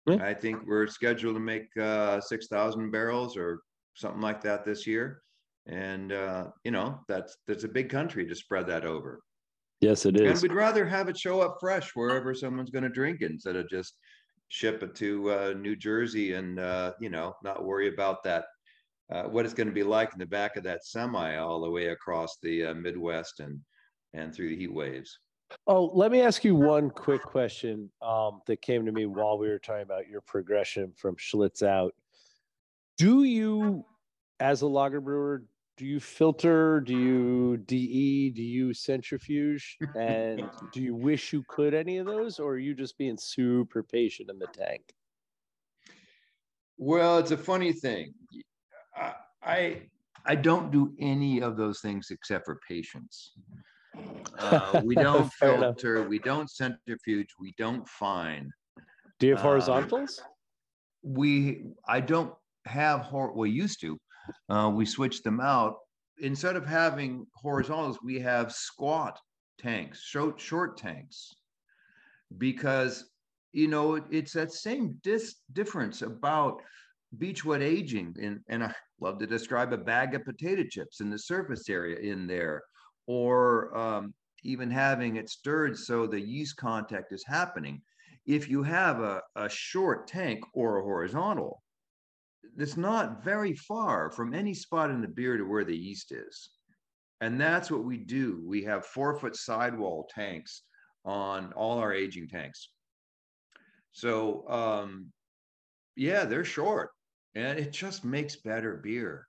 Yeah. 0.05 0.16
I 0.16 0.34
think 0.34 0.68
we're 0.68 0.88
scheduled 0.88 1.36
to 1.36 1.39
make 1.39 1.76
uh, 1.78 2.20
six 2.20 2.47
thousand 2.47 2.91
barrels 2.91 3.38
or 3.38 3.61
something 3.93 4.22
like 4.22 4.41
that 4.41 4.66
this 4.66 4.86
year, 4.86 5.22
and 5.68 6.11
uh, 6.11 6.47
you 6.64 6.72
know 6.72 6.99
that's 7.07 7.38
that's 7.47 7.64
a 7.64 7.70
big 7.70 7.89
country 7.89 8.28
to 8.28 8.36
spread 8.36 8.68
that 8.68 8.86
over. 8.86 9.22
Yes, 9.80 10.05
it 10.05 10.20
is. 10.20 10.32
And 10.32 10.41
we'd 10.41 10.55
rather 10.55 10.86
have 10.86 11.09
it 11.09 11.18
show 11.18 11.41
up 11.41 11.57
fresh 11.59 11.91
wherever 11.93 12.34
someone's 12.34 12.70
going 12.70 12.84
to 12.84 12.89
drink 12.89 13.22
it 13.22 13.32
instead 13.32 13.55
of 13.55 13.70
just 13.70 13.97
ship 14.49 14.84
it 14.84 14.95
to 14.95 15.32
uh, 15.32 15.53
New 15.57 15.76
Jersey 15.76 16.34
and 16.34 16.59
uh, 16.59 16.93
you 16.99 17.09
know 17.09 17.34
not 17.43 17.64
worry 17.66 17.88
about 17.88 18.24
that. 18.24 18.45
Uh, 19.11 19.24
what 19.24 19.45
it's 19.45 19.53
going 19.53 19.68
to 19.68 19.74
be 19.74 19.84
like 19.84 20.11
in 20.14 20.20
the 20.20 20.26
back 20.26 20.55
of 20.55 20.64
that 20.64 20.86
semi 20.86 21.36
all 21.36 21.61
the 21.61 21.70
way 21.70 21.88
across 21.88 22.38
the 22.41 22.66
uh, 22.66 22.74
Midwest 22.74 23.39
and 23.39 23.59
and 24.14 24.34
through 24.34 24.49
the 24.49 24.55
heat 24.57 24.74
waves. 24.74 25.20
Oh, 25.68 25.86
let 25.93 26.12
me 26.12 26.22
ask 26.22 26.43
you 26.43 26.56
one 26.56 26.89
quick 26.89 27.22
question 27.22 27.91
um, 28.01 28.41
that 28.47 28.62
came 28.62 28.86
to 28.86 28.91
me 28.91 29.06
while 29.06 29.38
we 29.38 29.47
were 29.49 29.60
talking 29.60 29.84
about 29.84 30.08
your 30.08 30.22
progression 30.22 30.93
from 30.93 31.16
Schlitz 31.16 31.64
out. 31.64 31.93
Do 32.97 33.24
you, 33.24 33.86
as 34.39 34.62
a 34.62 34.68
lager 34.68 35.01
brewer, 35.01 35.43
do 35.78 35.86
you 35.86 35.99
filter? 35.99 36.82
Do 36.82 36.93
you 36.93 37.58
DE? 37.58 38.30
Do 38.30 38.43
you 38.43 38.74
centrifuge? 38.74 39.78
And 39.95 40.49
do 40.72 40.82
you 40.82 40.95
wish 40.95 41.34
you 41.34 41.43
could 41.47 41.74
any 41.74 41.97
of 41.97 42.06
those, 42.06 42.39
or 42.39 42.54
are 42.54 42.60
you 42.60 42.74
just 42.74 42.97
being 42.97 43.18
super 43.18 43.84
patient 43.84 44.30
in 44.30 44.39
the 44.39 44.47
tank? 44.47 44.93
Well, 46.78 47.20
it's 47.20 47.32
a 47.32 47.38
funny 47.38 47.74
thing. 47.74 48.14
I 48.95 49.14
I, 49.43 49.82
I 50.26 50.36
don't 50.36 50.72
do 50.72 50.95
any 50.99 51.41
of 51.41 51.58
those 51.58 51.82
things 51.82 52.12
except 52.12 52.45
for 52.45 52.60
patience. 52.68 53.34
Uh, 54.39 54.82
we 54.84 54.96
don't 55.08 55.32
Fair 55.34 55.56
enough. 55.56 55.76
filter. 55.80 56.08
We 56.08 56.20
don't 56.20 56.50
centrifuge. 56.50 57.28
We 57.39 57.54
don't 57.58 57.88
fine. 57.88 58.52
Do 59.20 59.28
you 59.28 59.36
have 59.36 59.46
Um, 59.46 59.52
horizontals? 59.52 60.22
we 61.02 61.66
I 61.88 62.00
don't 62.00 62.34
have 62.66 63.02
hor 63.02 63.34
we 63.36 63.50
used 63.50 63.82
to. 63.82 64.00
Uh, 64.50 64.72
we 64.74 64.86
switched 64.86 65.24
them 65.24 65.39
out. 65.41 65.76
Instead 66.20 66.56
of 66.56 66.66
having 66.66 67.26
horizontals, 67.36 68.00
we 68.04 68.20
have 68.20 68.52
squat 68.54 69.20
tanks, 69.60 70.02
short 70.02 70.39
short 70.39 70.78
tanks, 70.78 71.34
because 72.38 73.10
you 73.52 73.68
know 73.68 73.96
it- 73.96 74.06
it's 74.12 74.34
that 74.34 74.52
same 74.52 75.00
dis 75.04 75.36
difference 75.52 76.02
about 76.02 76.62
beechwood 77.18 77.62
aging 77.62 78.16
in, 78.20 78.44
and 78.48 78.64
I 78.64 78.74
love 79.00 79.20
to 79.20 79.28
describe 79.28 79.74
a 79.74 79.78
bag 79.78 80.16
of 80.16 80.24
potato 80.24 80.64
chips 80.70 81.02
in 81.02 81.10
the 81.10 81.20
surface 81.20 81.70
area 81.70 81.98
in 81.98 82.26
there, 82.28 82.64
or 83.08 83.76
um, 83.78 84.14
even 84.43 84.70
having 84.70 85.16
it 85.16 85.30
stirred 85.30 85.78
so 85.78 86.06
the 86.06 86.20
yeast 86.20 86.58
contact 86.58 87.12
is 87.12 87.24
happening. 87.26 87.82
If 88.26 88.49
you 88.49 88.64
have 88.64 88.99
a, 88.99 89.22
a 89.36 89.49
short 89.49 90.08
tank 90.08 90.43
or 90.54 90.78
a 90.78 90.84
horizontal, 90.84 91.62
it's 92.58 92.78
not 92.78 93.24
very 93.24 93.56
far 93.56 94.12
from 94.12 94.34
any 94.34 94.54
spot 94.54 94.91
in 94.91 95.01
the 95.01 95.08
beer 95.08 95.38
to 95.38 95.43
where 95.43 95.66
the 95.66 95.76
yeast 95.76 96.12
is. 96.12 96.49
And 97.22 97.39
that's 97.39 97.72
what 97.72 97.86
we 97.86 97.97
do. 97.97 98.43
We 98.45 98.64
have 98.64 98.86
four 98.86 99.18
foot 99.18 99.36
sidewall 99.36 100.10
tanks 100.14 100.64
on 101.06 101.54
all 101.54 101.80
our 101.80 101.93
aging 101.93 102.28
tanks. 102.28 102.70
So, 103.91 104.47
um, 104.49 105.12
yeah, 105.95 106.26
they're 106.26 106.45
short 106.45 106.89
and 107.36 107.60
it 107.60 107.72
just 107.72 108.04
makes 108.04 108.36
better 108.38 108.78
beer. 108.78 109.28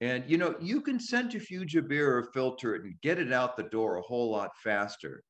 And 0.00 0.24
you 0.26 0.38
know, 0.38 0.54
you 0.60 0.80
can 0.80 0.98
centrifuge 0.98 1.76
a 1.76 1.82
beer 1.82 2.16
or 2.16 2.30
filter 2.32 2.74
it 2.74 2.84
and 2.84 2.94
get 3.02 3.18
it 3.18 3.32
out 3.32 3.56
the 3.56 3.64
door 3.64 3.96
a 3.96 4.02
whole 4.02 4.30
lot 4.30 4.50
faster. 4.62 5.22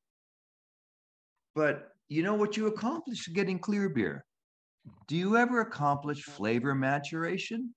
But 1.55 1.89
you 2.07 2.23
know 2.23 2.35
what 2.35 2.55
you 2.55 2.67
accomplish 2.67 3.27
getting 3.33 3.59
clear 3.59 3.89
beer? 3.89 4.25
Do 5.07 5.15
you 5.15 5.37
ever 5.37 5.61
accomplish 5.61 6.23
flavor 6.23 6.73
maturation? 6.73 7.73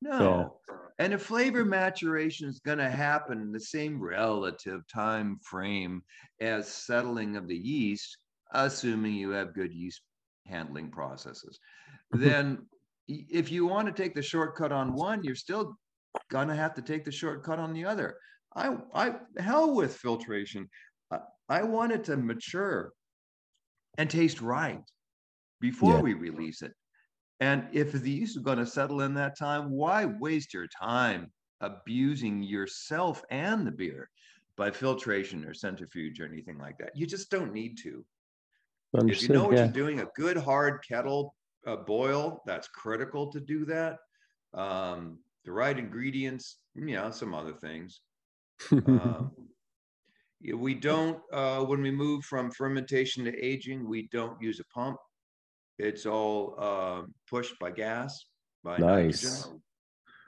No. 0.00 0.58
Yeah. 0.68 0.76
And 0.98 1.14
if 1.14 1.22
flavor 1.22 1.64
maturation 1.64 2.48
is 2.48 2.60
going 2.60 2.78
to 2.78 2.90
happen 2.90 3.40
in 3.40 3.52
the 3.52 3.60
same 3.60 4.00
relative 4.00 4.82
time 4.92 5.38
frame 5.42 6.02
as 6.40 6.68
settling 6.68 7.36
of 7.36 7.48
the 7.48 7.56
yeast, 7.56 8.18
assuming 8.52 9.14
you 9.14 9.30
have 9.30 9.54
good 9.54 9.72
yeast 9.72 10.02
handling 10.46 10.90
processes, 10.90 11.58
then 12.12 12.66
if 13.10 13.50
you 13.50 13.66
want 13.66 13.88
to 13.88 14.02
take 14.02 14.14
the 14.14 14.22
shortcut 14.22 14.72
on 14.72 14.94
one, 14.94 15.22
you're 15.24 15.34
still 15.34 15.76
gonna 16.30 16.54
have 16.54 16.74
to 16.74 16.82
take 16.82 17.04
the 17.04 17.12
shortcut 17.12 17.58
on 17.58 17.72
the 17.72 17.84
other. 17.84 18.16
I, 18.54 18.76
I 18.94 19.14
hell 19.38 19.74
with 19.74 19.96
filtration. 19.96 20.68
I, 21.10 21.18
I 21.48 21.62
want 21.62 21.92
it 21.92 22.04
to 22.04 22.16
mature 22.16 22.92
and 23.98 24.08
taste 24.08 24.40
right 24.40 24.82
before 25.60 25.94
yeah. 25.94 26.00
we 26.00 26.14
release 26.14 26.62
it. 26.62 26.72
And 27.40 27.66
if 27.72 27.92
the 27.92 28.10
yeast 28.10 28.36
is 28.36 28.42
going 28.42 28.58
to 28.58 28.66
settle 28.66 29.00
in 29.00 29.14
that 29.14 29.38
time, 29.38 29.70
why 29.70 30.04
waste 30.04 30.52
your 30.52 30.66
time 30.66 31.32
abusing 31.60 32.42
yourself 32.42 33.22
and 33.30 33.66
the 33.66 33.70
beer 33.70 34.10
by 34.56 34.70
filtration 34.70 35.44
or 35.44 35.54
centrifuge 35.54 36.20
or 36.20 36.26
anything 36.26 36.58
like 36.58 36.76
that? 36.78 36.90
You 36.94 37.06
just 37.06 37.30
don't 37.30 37.52
need 37.52 37.78
to. 37.82 38.04
Understood, 38.98 39.22
if 39.22 39.28
you 39.28 39.34
know 39.34 39.44
what 39.46 39.56
yeah. 39.56 39.64
you're 39.64 39.72
doing, 39.72 40.00
a 40.00 40.08
good 40.16 40.36
hard 40.36 40.80
kettle 40.86 41.34
uh, 41.66 41.76
boil, 41.76 42.42
that's 42.46 42.68
critical 42.68 43.30
to 43.32 43.40
do 43.40 43.64
that. 43.66 43.98
Um, 44.54 45.18
the 45.44 45.52
right 45.52 45.78
ingredients, 45.78 46.58
you 46.74 46.94
know, 46.94 47.10
some 47.10 47.34
other 47.34 47.52
things. 47.52 48.00
um, 48.72 49.32
we 50.54 50.74
don't, 50.74 51.20
uh, 51.32 51.64
when 51.64 51.82
we 51.82 51.90
move 51.90 52.24
from 52.24 52.50
fermentation 52.50 53.24
to 53.24 53.44
aging, 53.44 53.88
we 53.88 54.08
don't 54.12 54.40
use 54.40 54.60
a 54.60 54.64
pump. 54.74 54.96
It's 55.78 56.04
all 56.04 56.56
uh, 56.58 57.02
pushed 57.28 57.58
by 57.58 57.70
gas, 57.70 58.26
by 58.62 58.78
nice. 58.78 59.22
nitrogen. 59.22 59.62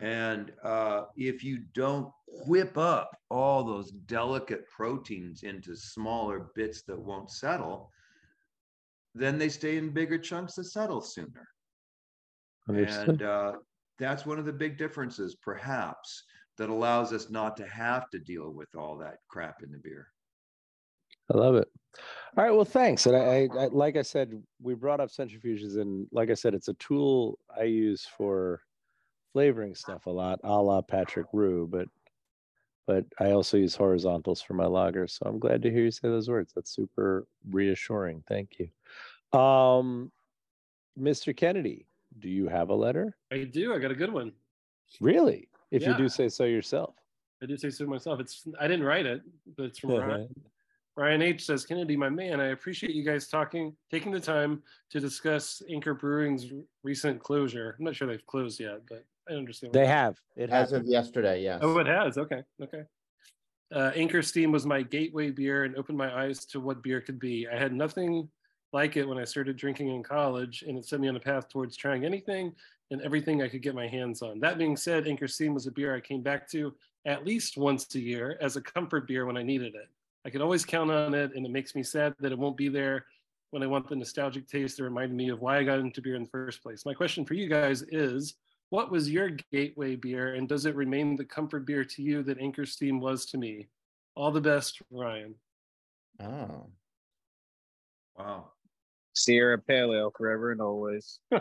And 0.01 0.51
uh, 0.65 1.05
if 1.17 1.45
you 1.45 1.61
don't 1.75 2.11
whip 2.47 2.77
up 2.77 3.11
all 3.31 3.63
those 3.63 3.93
delicate 3.93 4.67
proteins 4.69 5.45
into 5.45 5.77
smaller 5.77 6.51
bits 6.57 6.83
that 6.89 6.99
won't 6.99 7.31
settle, 7.31 7.91
then 9.15 9.39
they 9.39 9.49
stay 9.49 9.77
in 9.77 9.91
bigger 9.91 10.19
chunks 10.19 10.55
that 10.55 10.65
settle 10.65 11.01
sooner. 11.01 11.49
Understood. 12.69 13.09
And 13.09 13.23
uh, 13.23 13.53
that's 13.99 14.25
one 14.25 14.39
of 14.39 14.47
the 14.47 14.53
big 14.53 14.79
differences, 14.79 15.35
perhaps, 15.35 16.25
that 16.59 16.71
allows 16.71 17.13
us 17.13 17.31
not 17.31 17.57
to 17.57 17.67
have 17.67 18.09
to 18.11 18.19
deal 18.19 18.51
with 18.51 18.75
all 18.77 18.97
that 18.99 19.17
crap 19.29 19.63
in 19.63 19.71
the 19.71 19.79
beer. 19.79 20.09
I 21.33 21.39
love 21.39 21.55
it. 21.55 21.69
All 22.37 22.45
right. 22.45 22.55
Well, 22.55 22.65
thanks. 22.65 23.07
And 23.07 23.17
I, 23.17 23.49
I, 23.59 23.67
like 23.67 23.97
I 23.97 24.03
said, 24.03 24.33
we 24.61 24.75
brought 24.75 25.01
up 25.01 25.11
centrifuges, 25.11 25.79
and 25.79 26.07
like 26.13 26.31
I 26.31 26.35
said, 26.35 26.55
it's 26.55 26.69
a 26.69 26.75
tool 26.75 27.39
I 27.59 27.65
use 27.65 28.07
for 28.17 28.61
flavoring 29.33 29.75
stuff 29.75 30.07
a 30.07 30.11
lot, 30.11 30.41
a 30.43 30.49
la 30.49 30.83
Patrick 30.83 31.27
Rue. 31.33 31.69
But 31.71 31.89
but 32.87 33.05
I 33.19 33.31
also 33.31 33.57
use 33.57 33.75
horizontals 33.75 34.43
for 34.43 34.55
my 34.55 34.65
lagers. 34.65 35.19
So 35.19 35.27
I'm 35.27 35.39
glad 35.39 35.63
to 35.63 35.71
hear 35.71 35.85
you 35.85 35.91
say 35.91 36.09
those 36.09 36.29
words. 36.29 36.53
That's 36.55 36.75
super 36.75 37.27
reassuring. 37.51 38.25
Thank 38.29 38.59
you. 38.59 39.39
Um, 39.39 40.11
Mr. 40.99 41.37
Kennedy, 41.37 41.87
do 42.19 42.29
you 42.29 42.49
have 42.49 42.71
a 42.71 42.75
letter? 42.75 43.17
I 43.33 43.45
do. 43.45 43.75
I 43.75 43.79
got 43.79 43.91
a 43.91 43.95
good 43.97 44.13
one. 44.13 44.33
Really? 45.01 45.49
If 45.71 45.83
yeah. 45.83 45.91
you 45.91 45.97
do 45.97 46.09
say 46.09 46.29
so 46.29 46.45
yourself. 46.45 46.95
I 47.43 47.47
do 47.47 47.57
say 47.57 47.71
so 47.71 47.87
myself. 47.87 48.21
It's 48.21 48.47
I 48.61 48.69
didn't 48.69 48.85
write 48.85 49.07
it, 49.07 49.23
but 49.57 49.65
it's 49.65 49.79
from 49.79 49.93
Ryan. 49.93 50.29
Ryan 50.97 51.23
H 51.23 51.47
says, 51.47 51.65
Kennedy, 51.65 51.97
my 51.97 52.11
man, 52.11 52.39
I 52.39 52.49
appreciate 52.49 52.95
you 52.95 53.03
guys 53.03 53.27
talking, 53.27 53.75
taking 53.91 54.13
the 54.13 54.21
time 54.21 54.63
to 54.91 55.01
discuss 55.01 55.63
Anchor 55.71 55.95
Brewing's 55.95 56.53
recent 56.83 57.19
closure. 57.19 57.77
I'm 57.79 57.85
not 57.87 57.97
sure 57.97 58.07
they've 58.07 58.27
closed 58.27 58.61
yet, 58.61 58.81
but 58.87 59.03
I 59.29 59.35
understand. 59.35 59.73
They 59.73 59.87
have. 59.87 60.19
It 60.37 60.51
has 60.51 60.73
of 60.73 60.87
yesterday. 60.87 61.43
Yes. 61.43 61.61
Oh, 61.63 61.79
it 61.79 61.87
has. 61.87 62.19
Okay. 62.19 62.43
Okay. 62.61 62.83
Uh, 63.73 63.91
Anchor 63.95 64.23
Steam 64.23 64.53
was 64.53 64.67
my 64.67 64.83
gateway 64.83 65.31
beer 65.31 65.65
and 65.65 65.77
opened 65.77 65.97
my 65.97 66.25
eyes 66.25 66.45
to 66.47 66.61
what 66.61 66.83
beer 66.83 67.01
could 67.01 67.19
be. 67.19 67.49
I 67.49 67.57
had 67.57 67.73
nothing 67.73 68.29
like 68.73 68.97
it 68.97 69.07
when 69.07 69.19
I 69.19 69.25
started 69.25 69.57
drinking 69.57 69.89
in 69.89 70.03
college, 70.03 70.65
and 70.67 70.77
it 70.77 70.85
set 70.85 71.01
me 71.01 71.09
on 71.09 71.17
a 71.17 71.21
path 71.21 71.49
towards 71.49 71.77
trying 71.77 72.05
anything 72.05 72.55
and 72.91 73.01
everything 73.03 73.43
I 73.43 73.49
could 73.49 73.63
get 73.63 73.75
my 73.75 73.89
hands 73.89 74.21
on. 74.21 74.41
That 74.41 74.59
being 74.59 74.77
said, 74.77 75.07
Anchor 75.07 75.29
Steam 75.29 75.55
was 75.55 75.67
a 75.67 75.71
beer 75.71 75.95
I 75.95 76.01
came 76.01 76.23
back 76.23 76.49
to 76.51 76.75
at 77.07 77.25
least 77.25 77.57
once 77.57 77.95
a 77.95 78.01
year 78.01 78.37
as 78.41 78.57
a 78.57 78.61
comfort 78.61 79.07
beer 79.07 79.25
when 79.25 79.37
I 79.37 79.43
needed 79.43 79.75
it. 79.75 79.89
I 80.25 80.31
could 80.31 80.43
always 80.43 80.65
count 80.65 80.91
on 80.91 81.15
it, 81.15 81.35
and 81.35 81.47
it 81.47 81.51
makes 81.51 81.75
me 81.75 81.83
sad 81.83 82.15
that 82.21 82.33
it 82.33 82.39
won't 82.39 82.57
be 82.57 82.69
there 82.69 83.07
when 83.51 83.63
I 83.63 83.67
want 83.67 83.89
the 83.89 83.97
nostalgic 83.97 84.47
taste 84.49 84.77
that 84.77 84.85
reminded 84.85 85.17
me 85.17 85.31
of 85.31 85.41
why 85.41 85.59
I 85.59 85.65
got 85.65 85.79
into 85.79 86.01
beer 86.01 86.17
in 86.17 86.23
the 86.23 86.29
first 86.29 86.63
place. 86.63 86.87
My 86.87 86.95
question 86.95 87.25
for 87.25 87.35
you 87.35 87.49
guys 87.49 87.83
is 87.83 88.35
what 88.73 88.91
was 88.91 89.11
your 89.11 89.29
gateway 89.53 89.97
beer, 89.97 90.33
and 90.33 90.49
does 90.49 90.65
it 90.65 90.75
remain 90.75 91.15
the 91.15 91.27
comfort 91.27 91.67
beer 91.67 91.85
to 91.85 92.01
you 92.01 92.23
that 92.23 92.39
Anchor 92.39 92.65
Steam 92.65 93.01
was 93.01 93.27
to 93.27 93.37
me? 93.37 93.69
All 94.15 94.31
the 94.31 94.41
best, 94.41 94.81
Ryan. 94.91 95.35
Oh. 96.19 96.71
Wow. 98.17 98.53
Sierra 99.13 99.59
Pale 99.59 99.93
Ale 99.93 100.11
forever 100.17 100.53
and 100.53 100.63
always. 100.63 101.19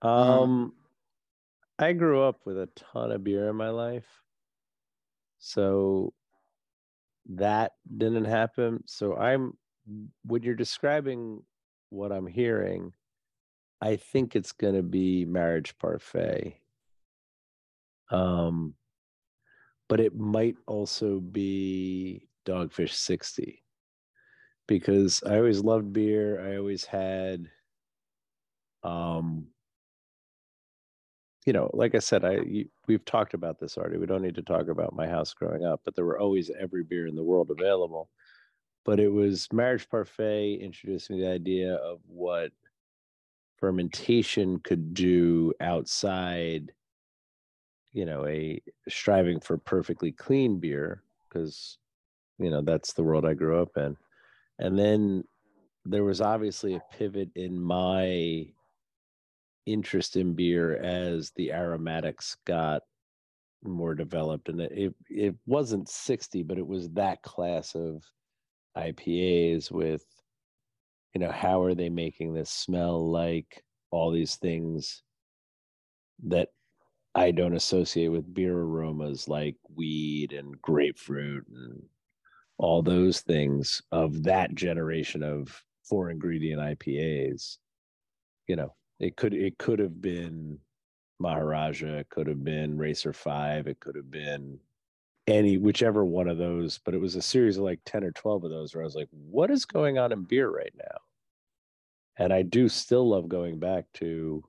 um, 0.00 0.72
I 1.78 1.92
grew 1.92 2.22
up 2.22 2.40
with 2.46 2.56
a 2.56 2.70
ton 2.94 3.12
of 3.12 3.24
beer 3.24 3.50
in 3.50 3.56
my 3.56 3.68
life. 3.68 4.08
So 5.38 6.14
that 7.28 7.72
didn't 7.94 8.24
happen. 8.24 8.84
So 8.86 9.14
I'm 9.16 9.58
when 10.24 10.42
you're 10.42 10.54
describing 10.54 11.42
what 11.90 12.10
I'm 12.10 12.26
hearing, 12.26 12.94
I 13.84 13.96
think 13.96 14.34
it's 14.34 14.52
going 14.52 14.76
to 14.76 14.82
be 14.82 15.26
Mariage 15.26 15.74
Parfait. 15.78 16.58
Um, 18.10 18.72
but 19.90 20.00
it 20.00 20.16
might 20.16 20.56
also 20.66 21.20
be 21.20 22.26
Dogfish 22.46 22.94
60 22.94 23.62
because 24.66 25.22
I 25.26 25.36
always 25.36 25.62
loved 25.62 25.92
beer. 25.92 26.40
I 26.40 26.56
always 26.56 26.86
had, 26.86 27.50
um, 28.82 29.48
you 31.44 31.52
know, 31.52 31.70
like 31.74 31.94
I 31.94 31.98
said, 31.98 32.24
I 32.24 32.38
we've 32.88 33.04
talked 33.04 33.34
about 33.34 33.60
this 33.60 33.76
already. 33.76 33.98
We 33.98 34.06
don't 34.06 34.22
need 34.22 34.36
to 34.36 34.42
talk 34.42 34.68
about 34.68 34.96
my 34.96 35.06
house 35.06 35.34
growing 35.34 35.66
up, 35.66 35.82
but 35.84 35.94
there 35.94 36.06
were 36.06 36.18
always 36.18 36.50
every 36.58 36.84
beer 36.84 37.06
in 37.06 37.16
the 37.16 37.22
world 37.22 37.50
available. 37.50 38.08
But 38.86 38.98
it 38.98 39.10
was 39.10 39.46
Mariage 39.52 39.86
Parfait 39.90 40.54
introduced 40.54 41.10
me 41.10 41.20
the 41.20 41.28
idea 41.28 41.74
of 41.74 41.98
what 42.06 42.50
fermentation 43.58 44.60
could 44.60 44.94
do 44.94 45.52
outside, 45.60 46.72
you 47.92 48.04
know, 48.04 48.26
a 48.26 48.60
striving 48.88 49.40
for 49.40 49.58
perfectly 49.58 50.12
clean 50.12 50.58
beer, 50.58 51.02
because 51.28 51.78
you 52.38 52.50
know 52.50 52.62
that's 52.62 52.92
the 52.92 53.02
world 53.02 53.24
I 53.24 53.34
grew 53.34 53.60
up 53.60 53.76
in. 53.76 53.96
And 54.58 54.78
then 54.78 55.24
there 55.84 56.04
was 56.04 56.20
obviously 56.20 56.74
a 56.74 56.82
pivot 56.92 57.30
in 57.34 57.60
my 57.60 58.46
interest 59.66 60.16
in 60.16 60.34
beer 60.34 60.76
as 60.76 61.30
the 61.36 61.52
aromatics 61.52 62.36
got 62.44 62.82
more 63.62 63.94
developed 63.94 64.50
and 64.50 64.60
it 64.60 64.94
it 65.08 65.34
wasn't 65.46 65.88
60 65.88 66.42
but 66.42 66.58
it 66.58 66.66
was 66.66 66.90
that 66.90 67.22
class 67.22 67.74
of 67.74 68.04
IPAs 68.76 69.70
with 69.70 70.04
you 71.14 71.20
know 71.20 71.30
how 71.30 71.62
are 71.62 71.74
they 71.74 71.88
making 71.88 72.34
this 72.34 72.50
smell 72.50 73.10
like 73.10 73.62
all 73.90 74.10
these 74.10 74.36
things 74.36 75.02
that 76.24 76.48
I 77.14 77.30
don't 77.30 77.54
associate 77.54 78.08
with 78.08 78.34
beer 78.34 78.56
aromas 78.58 79.28
like 79.28 79.56
weed 79.74 80.32
and 80.32 80.60
grapefruit 80.60 81.46
and 81.48 81.82
all 82.58 82.82
those 82.82 83.20
things 83.20 83.82
of 83.92 84.24
that 84.24 84.54
generation 84.54 85.22
of 85.22 85.62
four 85.84 86.10
ingredient 86.10 86.60
IPAs. 86.60 87.58
You 88.48 88.56
know, 88.56 88.74
it 88.98 89.16
could 89.16 89.34
it 89.34 89.58
could 89.58 89.78
have 89.78 90.00
been 90.00 90.58
Maharaja, 91.20 91.98
it 91.98 92.08
could 92.08 92.26
have 92.26 92.42
been 92.42 92.76
Racer 92.76 93.12
Five, 93.12 93.68
it 93.68 93.78
could 93.78 93.94
have 93.94 94.10
been 94.10 94.58
any 95.26 95.56
whichever 95.56 96.04
one 96.04 96.28
of 96.28 96.38
those, 96.38 96.78
but 96.84 96.94
it 96.94 97.00
was 97.00 97.16
a 97.16 97.22
series 97.22 97.56
of 97.56 97.64
like 97.64 97.80
10 97.86 98.04
or 98.04 98.12
12 98.12 98.44
of 98.44 98.50
those 98.50 98.74
where 98.74 98.82
I 98.82 98.84
was 98.84 98.94
like, 98.94 99.08
what 99.10 99.50
is 99.50 99.64
going 99.64 99.98
on 99.98 100.12
in 100.12 100.22
beer 100.24 100.48
right 100.50 100.72
now? 100.76 100.98
And 102.16 102.32
I 102.32 102.42
do 102.42 102.68
still 102.68 103.08
love 103.08 103.28
going 103.28 103.58
back 103.58 103.86
to 103.94 104.44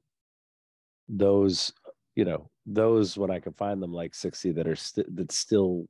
those, 1.08 1.72
you 2.16 2.26
know, 2.26 2.50
those 2.66 3.18
when 3.18 3.32
I 3.32 3.40
can 3.40 3.54
find 3.54 3.82
them 3.82 3.94
like 3.94 4.14
60 4.14 4.52
that 4.54 4.68
are 4.68 4.76
st- 4.76 5.16
that 5.16 5.32
still 5.32 5.88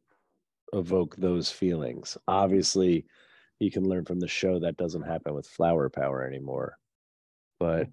evoke 0.74 1.16
those 1.16 1.52
feelings. 1.52 2.18
Obviously, 2.28 3.06
you 3.60 3.72
can 3.72 3.88
learn 3.88 4.06
from 4.06 4.20
the 4.20 4.28
show 4.28 4.60
that 4.60 4.78
doesn't 4.78 5.04
happen 5.04 5.34
with 5.34 5.48
flower 5.48 5.90
power 5.90 6.26
anymore. 6.26 6.78
But 7.60 7.88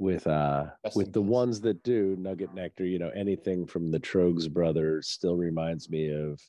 with 0.00 0.26
uh 0.26 0.64
Rest 0.82 0.96
with 0.96 1.12
the 1.12 1.22
ones 1.22 1.60
that 1.60 1.82
do 1.82 2.16
nugget 2.18 2.54
nectar 2.54 2.84
you 2.86 2.98
know 2.98 3.10
anything 3.10 3.66
from 3.66 3.90
the 3.90 4.00
Tröegs 4.00 4.50
brothers 4.50 5.08
still 5.08 5.36
reminds 5.36 5.90
me 5.90 6.10
of 6.10 6.40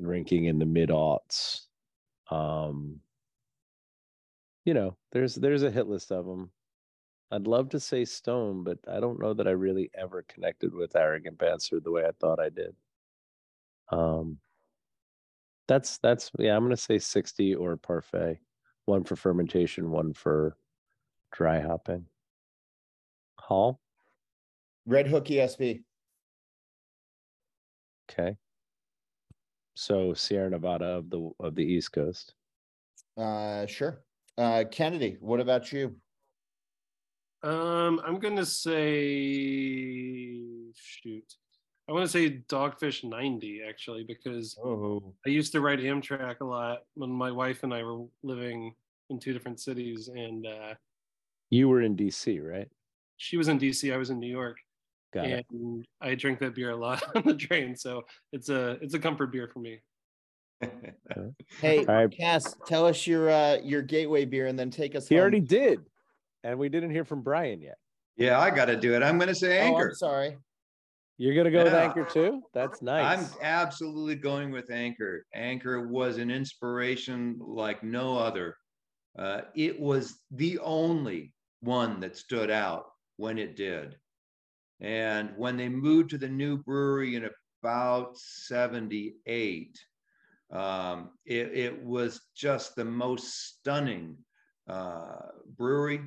drinking 0.00 0.44
in 0.44 0.58
the 0.58 0.64
mid 0.64 0.88
aughts 0.88 1.66
um 2.30 3.00
you 4.64 4.74
know 4.74 4.96
there's 5.10 5.34
there's 5.34 5.64
a 5.64 5.70
hit 5.70 5.88
list 5.88 6.12
of 6.12 6.24
them 6.24 6.50
i'd 7.32 7.48
love 7.48 7.68
to 7.70 7.80
say 7.80 8.04
stone 8.04 8.62
but 8.62 8.78
i 8.88 9.00
don't 9.00 9.20
know 9.20 9.34
that 9.34 9.48
i 9.48 9.50
really 9.50 9.90
ever 9.94 10.24
connected 10.28 10.72
with 10.72 10.94
arrogant 10.94 11.36
bastard 11.36 11.82
the 11.82 11.90
way 11.90 12.04
i 12.04 12.10
thought 12.20 12.40
i 12.40 12.48
did. 12.48 12.74
Um 13.90 14.38
that's 15.66 15.98
that's 15.98 16.30
yeah 16.38 16.56
i'm 16.56 16.62
gonna 16.62 16.76
say 16.76 16.98
60 16.98 17.56
or 17.56 17.76
parfait. 17.76 18.38
One 18.84 19.04
for 19.04 19.16
fermentation 19.16 19.90
one 19.90 20.12
for 20.12 20.56
dry 21.32 21.60
hopping 21.60 22.06
Hall. 23.46 23.80
Redhook 24.88 25.26
ESB. 25.28 25.82
Okay. 28.10 28.36
So 29.74 30.14
Sierra 30.14 30.50
Nevada 30.50 30.84
of 30.86 31.10
the 31.10 31.30
of 31.40 31.54
the 31.54 31.64
East 31.64 31.92
Coast. 31.92 32.34
Uh, 33.16 33.66
sure. 33.66 34.02
Uh, 34.38 34.64
Kennedy, 34.70 35.16
what 35.20 35.40
about 35.40 35.72
you? 35.72 35.96
Um, 37.42 38.00
I'm 38.04 38.18
gonna 38.18 38.46
say 38.46 40.40
shoot. 40.74 41.34
I 41.88 41.92
want 41.92 42.04
to 42.04 42.08
say 42.08 42.42
Dogfish 42.48 43.02
90 43.02 43.62
actually 43.68 44.04
because 44.04 44.56
Oh, 44.64 45.14
I 45.26 45.30
used 45.30 45.52
to 45.52 45.60
ride 45.60 45.80
Amtrak 45.80 46.40
a 46.40 46.44
lot 46.44 46.84
when 46.94 47.10
my 47.10 47.30
wife 47.30 47.64
and 47.64 47.74
I 47.74 47.82
were 47.82 48.04
living 48.22 48.74
in 49.10 49.18
two 49.18 49.32
different 49.32 49.60
cities, 49.60 50.08
and 50.08 50.46
uh, 50.46 50.74
You 51.50 51.68
were 51.68 51.82
in 51.82 51.96
DC, 51.96 52.40
right? 52.40 52.68
She 53.22 53.36
was 53.36 53.46
in 53.46 53.58
DC, 53.60 53.94
I 53.94 53.96
was 53.98 54.10
in 54.10 54.18
New 54.18 54.26
York, 54.30 54.56
Got 55.14 55.26
it. 55.26 55.46
and 55.52 55.86
I 56.00 56.16
drink 56.16 56.40
that 56.40 56.56
beer 56.56 56.70
a 56.70 56.76
lot 56.76 57.00
on 57.16 57.22
the 57.24 57.36
train. 57.36 57.76
So 57.76 58.02
it's 58.32 58.48
a 58.48 58.72
it's 58.82 58.94
a 58.94 58.98
comfort 58.98 59.30
beer 59.30 59.46
for 59.46 59.60
me. 59.60 59.78
hey, 61.60 61.78
All 61.86 61.94
right. 61.94 62.10
Casse, 62.10 62.56
tell 62.66 62.84
us 62.86 63.06
your 63.06 63.30
uh 63.30 63.58
your 63.62 63.80
gateway 63.82 64.24
beer 64.24 64.46
and 64.48 64.58
then 64.58 64.70
take 64.70 64.96
us. 64.96 65.06
He 65.08 65.14
home. 65.14 65.22
already 65.22 65.40
did. 65.40 65.80
And 66.42 66.58
we 66.58 66.68
didn't 66.68 66.90
hear 66.90 67.04
from 67.04 67.22
Brian 67.22 67.60
yet. 67.60 67.76
yeah, 68.16 68.40
I 68.40 68.50
got 68.50 68.64
to 68.64 68.76
do 68.76 68.94
it. 68.96 69.02
I'm 69.04 69.16
going 69.18 69.28
to 69.28 69.34
say 69.36 69.60
Oh, 69.60 69.66
Anchor. 69.66 69.88
I'm 69.90 69.94
sorry. 69.94 70.36
You're 71.18 71.36
gonna 71.36 71.52
go 71.52 71.62
with 71.62 71.74
Anchor 71.74 72.04
too? 72.04 72.42
That's 72.52 72.82
nice. 72.82 73.04
I'm 73.20 73.26
absolutely 73.42 74.16
going 74.16 74.50
with 74.50 74.72
Anchor. 74.72 75.24
Anchor 75.32 75.86
was 75.86 76.16
an 76.18 76.32
inspiration 76.32 77.36
like 77.38 77.84
no 77.84 78.16
other. 78.18 78.56
Uh, 79.16 79.42
it 79.54 79.78
was 79.78 80.18
the 80.32 80.58
only 80.58 81.32
one 81.60 82.00
that 82.00 82.16
stood 82.16 82.50
out 82.50 82.86
when 83.22 83.38
it 83.38 83.54
did. 83.54 83.96
And 84.80 85.30
when 85.36 85.56
they 85.56 85.68
moved 85.68 86.10
to 86.10 86.18
the 86.18 86.28
new 86.28 86.56
brewery 86.56 87.14
in 87.14 87.30
about 87.62 88.18
78, 88.18 89.78
um, 90.50 91.10
it, 91.24 91.56
it 91.56 91.84
was 91.84 92.20
just 92.34 92.74
the 92.74 92.84
most 92.84 93.46
stunning 93.46 94.16
uh, 94.68 95.28
brewery. 95.56 96.00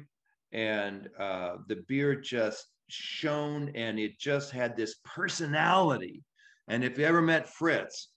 And 0.52 1.10
uh, 1.18 1.56
the 1.70 1.86
beer 1.88 2.16
just 2.20 2.66
shone 2.90 3.72
and 3.76 3.98
it 3.98 4.20
just 4.20 4.52
had 4.52 4.76
this 4.76 4.96
personality. 5.06 6.22
And 6.68 6.84
if 6.84 6.98
you 6.98 7.06
ever 7.06 7.22
met 7.22 7.50
Fritz, 7.50 8.10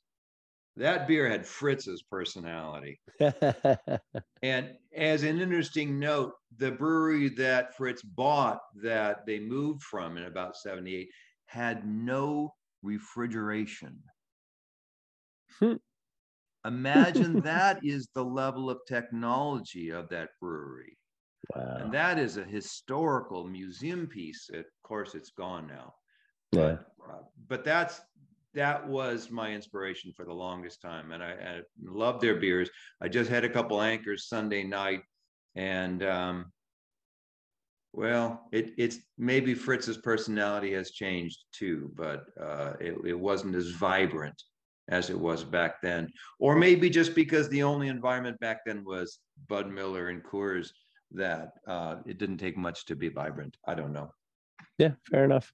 that 0.78 1.06
beer 1.06 1.28
had 1.28 1.46
Fritz's 1.46 2.02
personality. 2.02 3.00
And 4.42 4.70
as 4.96 5.24
an 5.24 5.40
interesting 5.40 5.98
note, 5.98 6.34
the 6.56 6.70
brewery 6.70 7.28
that 7.30 7.76
Fritz 7.76 8.02
bought 8.02 8.60
that 8.82 9.26
they 9.26 9.40
moved 9.40 9.82
from 9.82 10.16
in 10.16 10.24
about 10.24 10.56
78 10.56 11.08
had 11.46 11.86
no 11.86 12.54
refrigeration. 12.82 13.98
Hmm. 15.58 15.74
Imagine 16.64 17.40
that 17.42 17.80
is 17.84 18.08
the 18.14 18.24
level 18.24 18.70
of 18.70 18.78
technology 18.86 19.90
of 19.90 20.08
that 20.10 20.30
brewery. 20.40 20.96
wow. 21.54 21.78
And 21.80 21.92
that 21.92 22.18
is 22.18 22.36
a 22.36 22.44
historical 22.44 23.44
museum 23.44 24.06
piece. 24.06 24.48
Of 24.52 24.64
course, 24.84 25.14
it's 25.14 25.30
gone 25.30 25.66
now. 25.66 25.94
Yeah. 26.52 26.76
But, 26.98 27.10
uh, 27.10 27.22
but 27.48 27.64
that's 27.64 28.00
that 28.58 28.88
was 28.88 29.30
my 29.30 29.52
inspiration 29.52 30.12
for 30.12 30.24
the 30.24 30.32
longest 30.32 30.82
time, 30.82 31.12
and 31.12 31.22
I, 31.22 31.30
I 31.30 31.60
love 31.80 32.20
their 32.20 32.34
beers. 32.34 32.68
I 33.00 33.06
just 33.06 33.30
had 33.30 33.44
a 33.44 33.48
couple 33.48 33.80
anchors 33.80 34.26
Sunday 34.26 34.64
night, 34.64 35.02
and 35.54 36.02
um, 36.02 36.52
well, 37.92 38.48
it, 38.50 38.72
it's 38.76 38.98
maybe 39.16 39.54
Fritz's 39.54 39.98
personality 39.98 40.74
has 40.74 40.90
changed 40.90 41.44
too, 41.52 41.92
but 41.96 42.24
uh, 42.40 42.72
it, 42.80 42.96
it 43.06 43.18
wasn't 43.18 43.54
as 43.54 43.70
vibrant 43.70 44.42
as 44.88 45.08
it 45.08 45.18
was 45.18 45.44
back 45.44 45.80
then, 45.80 46.08
or 46.40 46.56
maybe 46.56 46.90
just 46.90 47.14
because 47.14 47.48
the 47.50 47.62
only 47.62 47.86
environment 47.86 48.40
back 48.40 48.62
then 48.66 48.84
was 48.84 49.20
Bud 49.48 49.70
Miller 49.70 50.08
and 50.08 50.20
Coors 50.24 50.70
that 51.12 51.52
uh, 51.68 51.96
it 52.06 52.18
didn't 52.18 52.38
take 52.38 52.56
much 52.56 52.86
to 52.86 52.96
be 52.96 53.08
vibrant. 53.08 53.56
I 53.68 53.76
don't 53.76 53.92
know. 53.92 54.10
Yeah, 54.78 54.94
fair 55.08 55.24
enough. 55.24 55.52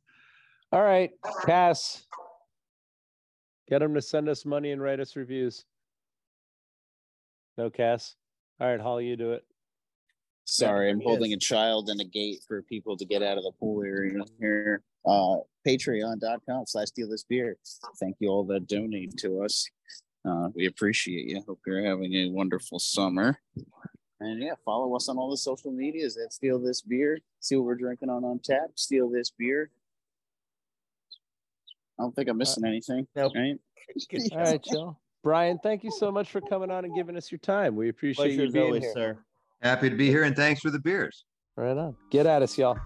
All 0.73 0.83
right, 0.83 1.11
Casse. 1.45 2.07
Get 3.69 3.81
them 3.81 3.95
to 3.95 4.03
send 4.03 4.29
us 4.29 4.45
money 4.45 4.73
and 4.73 4.83
write 4.83 5.01
us 5.01 5.17
reviews. 5.17 5.65
No, 7.57 7.71
Casse. 7.71 8.17
All 8.61 8.69
right, 8.69 8.81
Holly, 8.81 9.07
you 9.07 9.17
do 9.17 9.33
it. 9.33 9.45
Sorry, 10.45 10.91
I'm 10.91 11.01
holding 11.01 11.33
a 11.33 11.39
child 11.39 11.89
in 11.89 11.99
a 12.01 12.05
gate 12.05 12.41
for 12.47 12.61
people 12.63 12.97
to 12.99 13.07
get 13.07 13.23
out 13.23 13.39
of 13.39 13.45
the 13.45 13.53
pool 13.59 13.83
area 13.83 14.13
here. 14.39 14.83
Uh, 15.07 15.37
Patreon.com 15.67 16.65
slash 16.67 16.89
steal 16.89 17.09
this 17.09 17.25
beer. 17.25 17.57
Thank 17.99 18.17
you 18.21 18.29
all 18.29 18.45
that 18.45 18.67
donate 18.67 19.17
to 19.19 19.43
us. 19.43 19.67
Uh, 20.29 20.49
we 20.55 20.67
appreciate 20.67 21.29
you. 21.29 21.43
Hope 21.47 21.61
you're 21.67 21.85
having 21.85 22.13
a 22.15 22.31
wonderful 22.31 22.79
summer. 22.79 23.39
And 24.21 24.43
yeah, 24.43 24.55
follow 24.65 24.95
us 24.95 25.09
on 25.09 25.17
all 25.17 25.31
the 25.31 25.37
social 25.37 25.73
medias 25.73 26.19
at 26.23 26.33
Steal 26.33 26.59
This 26.59 26.83
Beer. 26.83 27.19
See 27.41 27.57
what 27.57 27.65
we're 27.65 27.75
drinking 27.75 28.11
on 28.11 28.25
on 28.25 28.39
tap. 28.43 28.71
Steal 28.75 29.11
This 29.11 29.31
Beer. 29.31 29.71
I 31.99 32.03
don't 32.03 32.15
think 32.15 32.29
I'm 32.29 32.39
missing 32.39 32.65
anything. 32.65 33.07
Uh, 33.17 33.23
nope. 33.23 33.33
Right? 33.37 33.57
All 34.33 34.39
right, 34.39 34.65
Jill. 34.65 35.01
Brian, 35.23 35.59
thank 35.63 35.85
you 35.85 35.91
so 35.91 36.13
much 36.13 36.31
for 36.31 36.41
coming 36.41 36.71
on 36.71 36.85
and 36.85 36.95
giving 36.95 37.17
us 37.17 37.31
your 37.33 37.39
time. 37.39 37.77
We 37.77 37.89
appreciate 37.89 38.27
Pleasure 38.27 38.41
you 38.43 38.47
as 38.47 38.53
being 38.53 38.65
always, 38.67 38.83
here. 38.83 38.93
sir. 38.93 39.19
Happy 39.63 39.89
to 39.89 39.97
be 39.97 40.09
here, 40.09 40.25
and 40.25 40.37
thanks 40.37 40.61
for 40.61 40.71
the 40.71 40.79
beers. 40.79 41.25
Right 41.57 41.77
on. 41.77 41.97
Get 42.11 42.27
at 42.27 42.43
us, 42.43 42.59
y'all. 42.59 42.79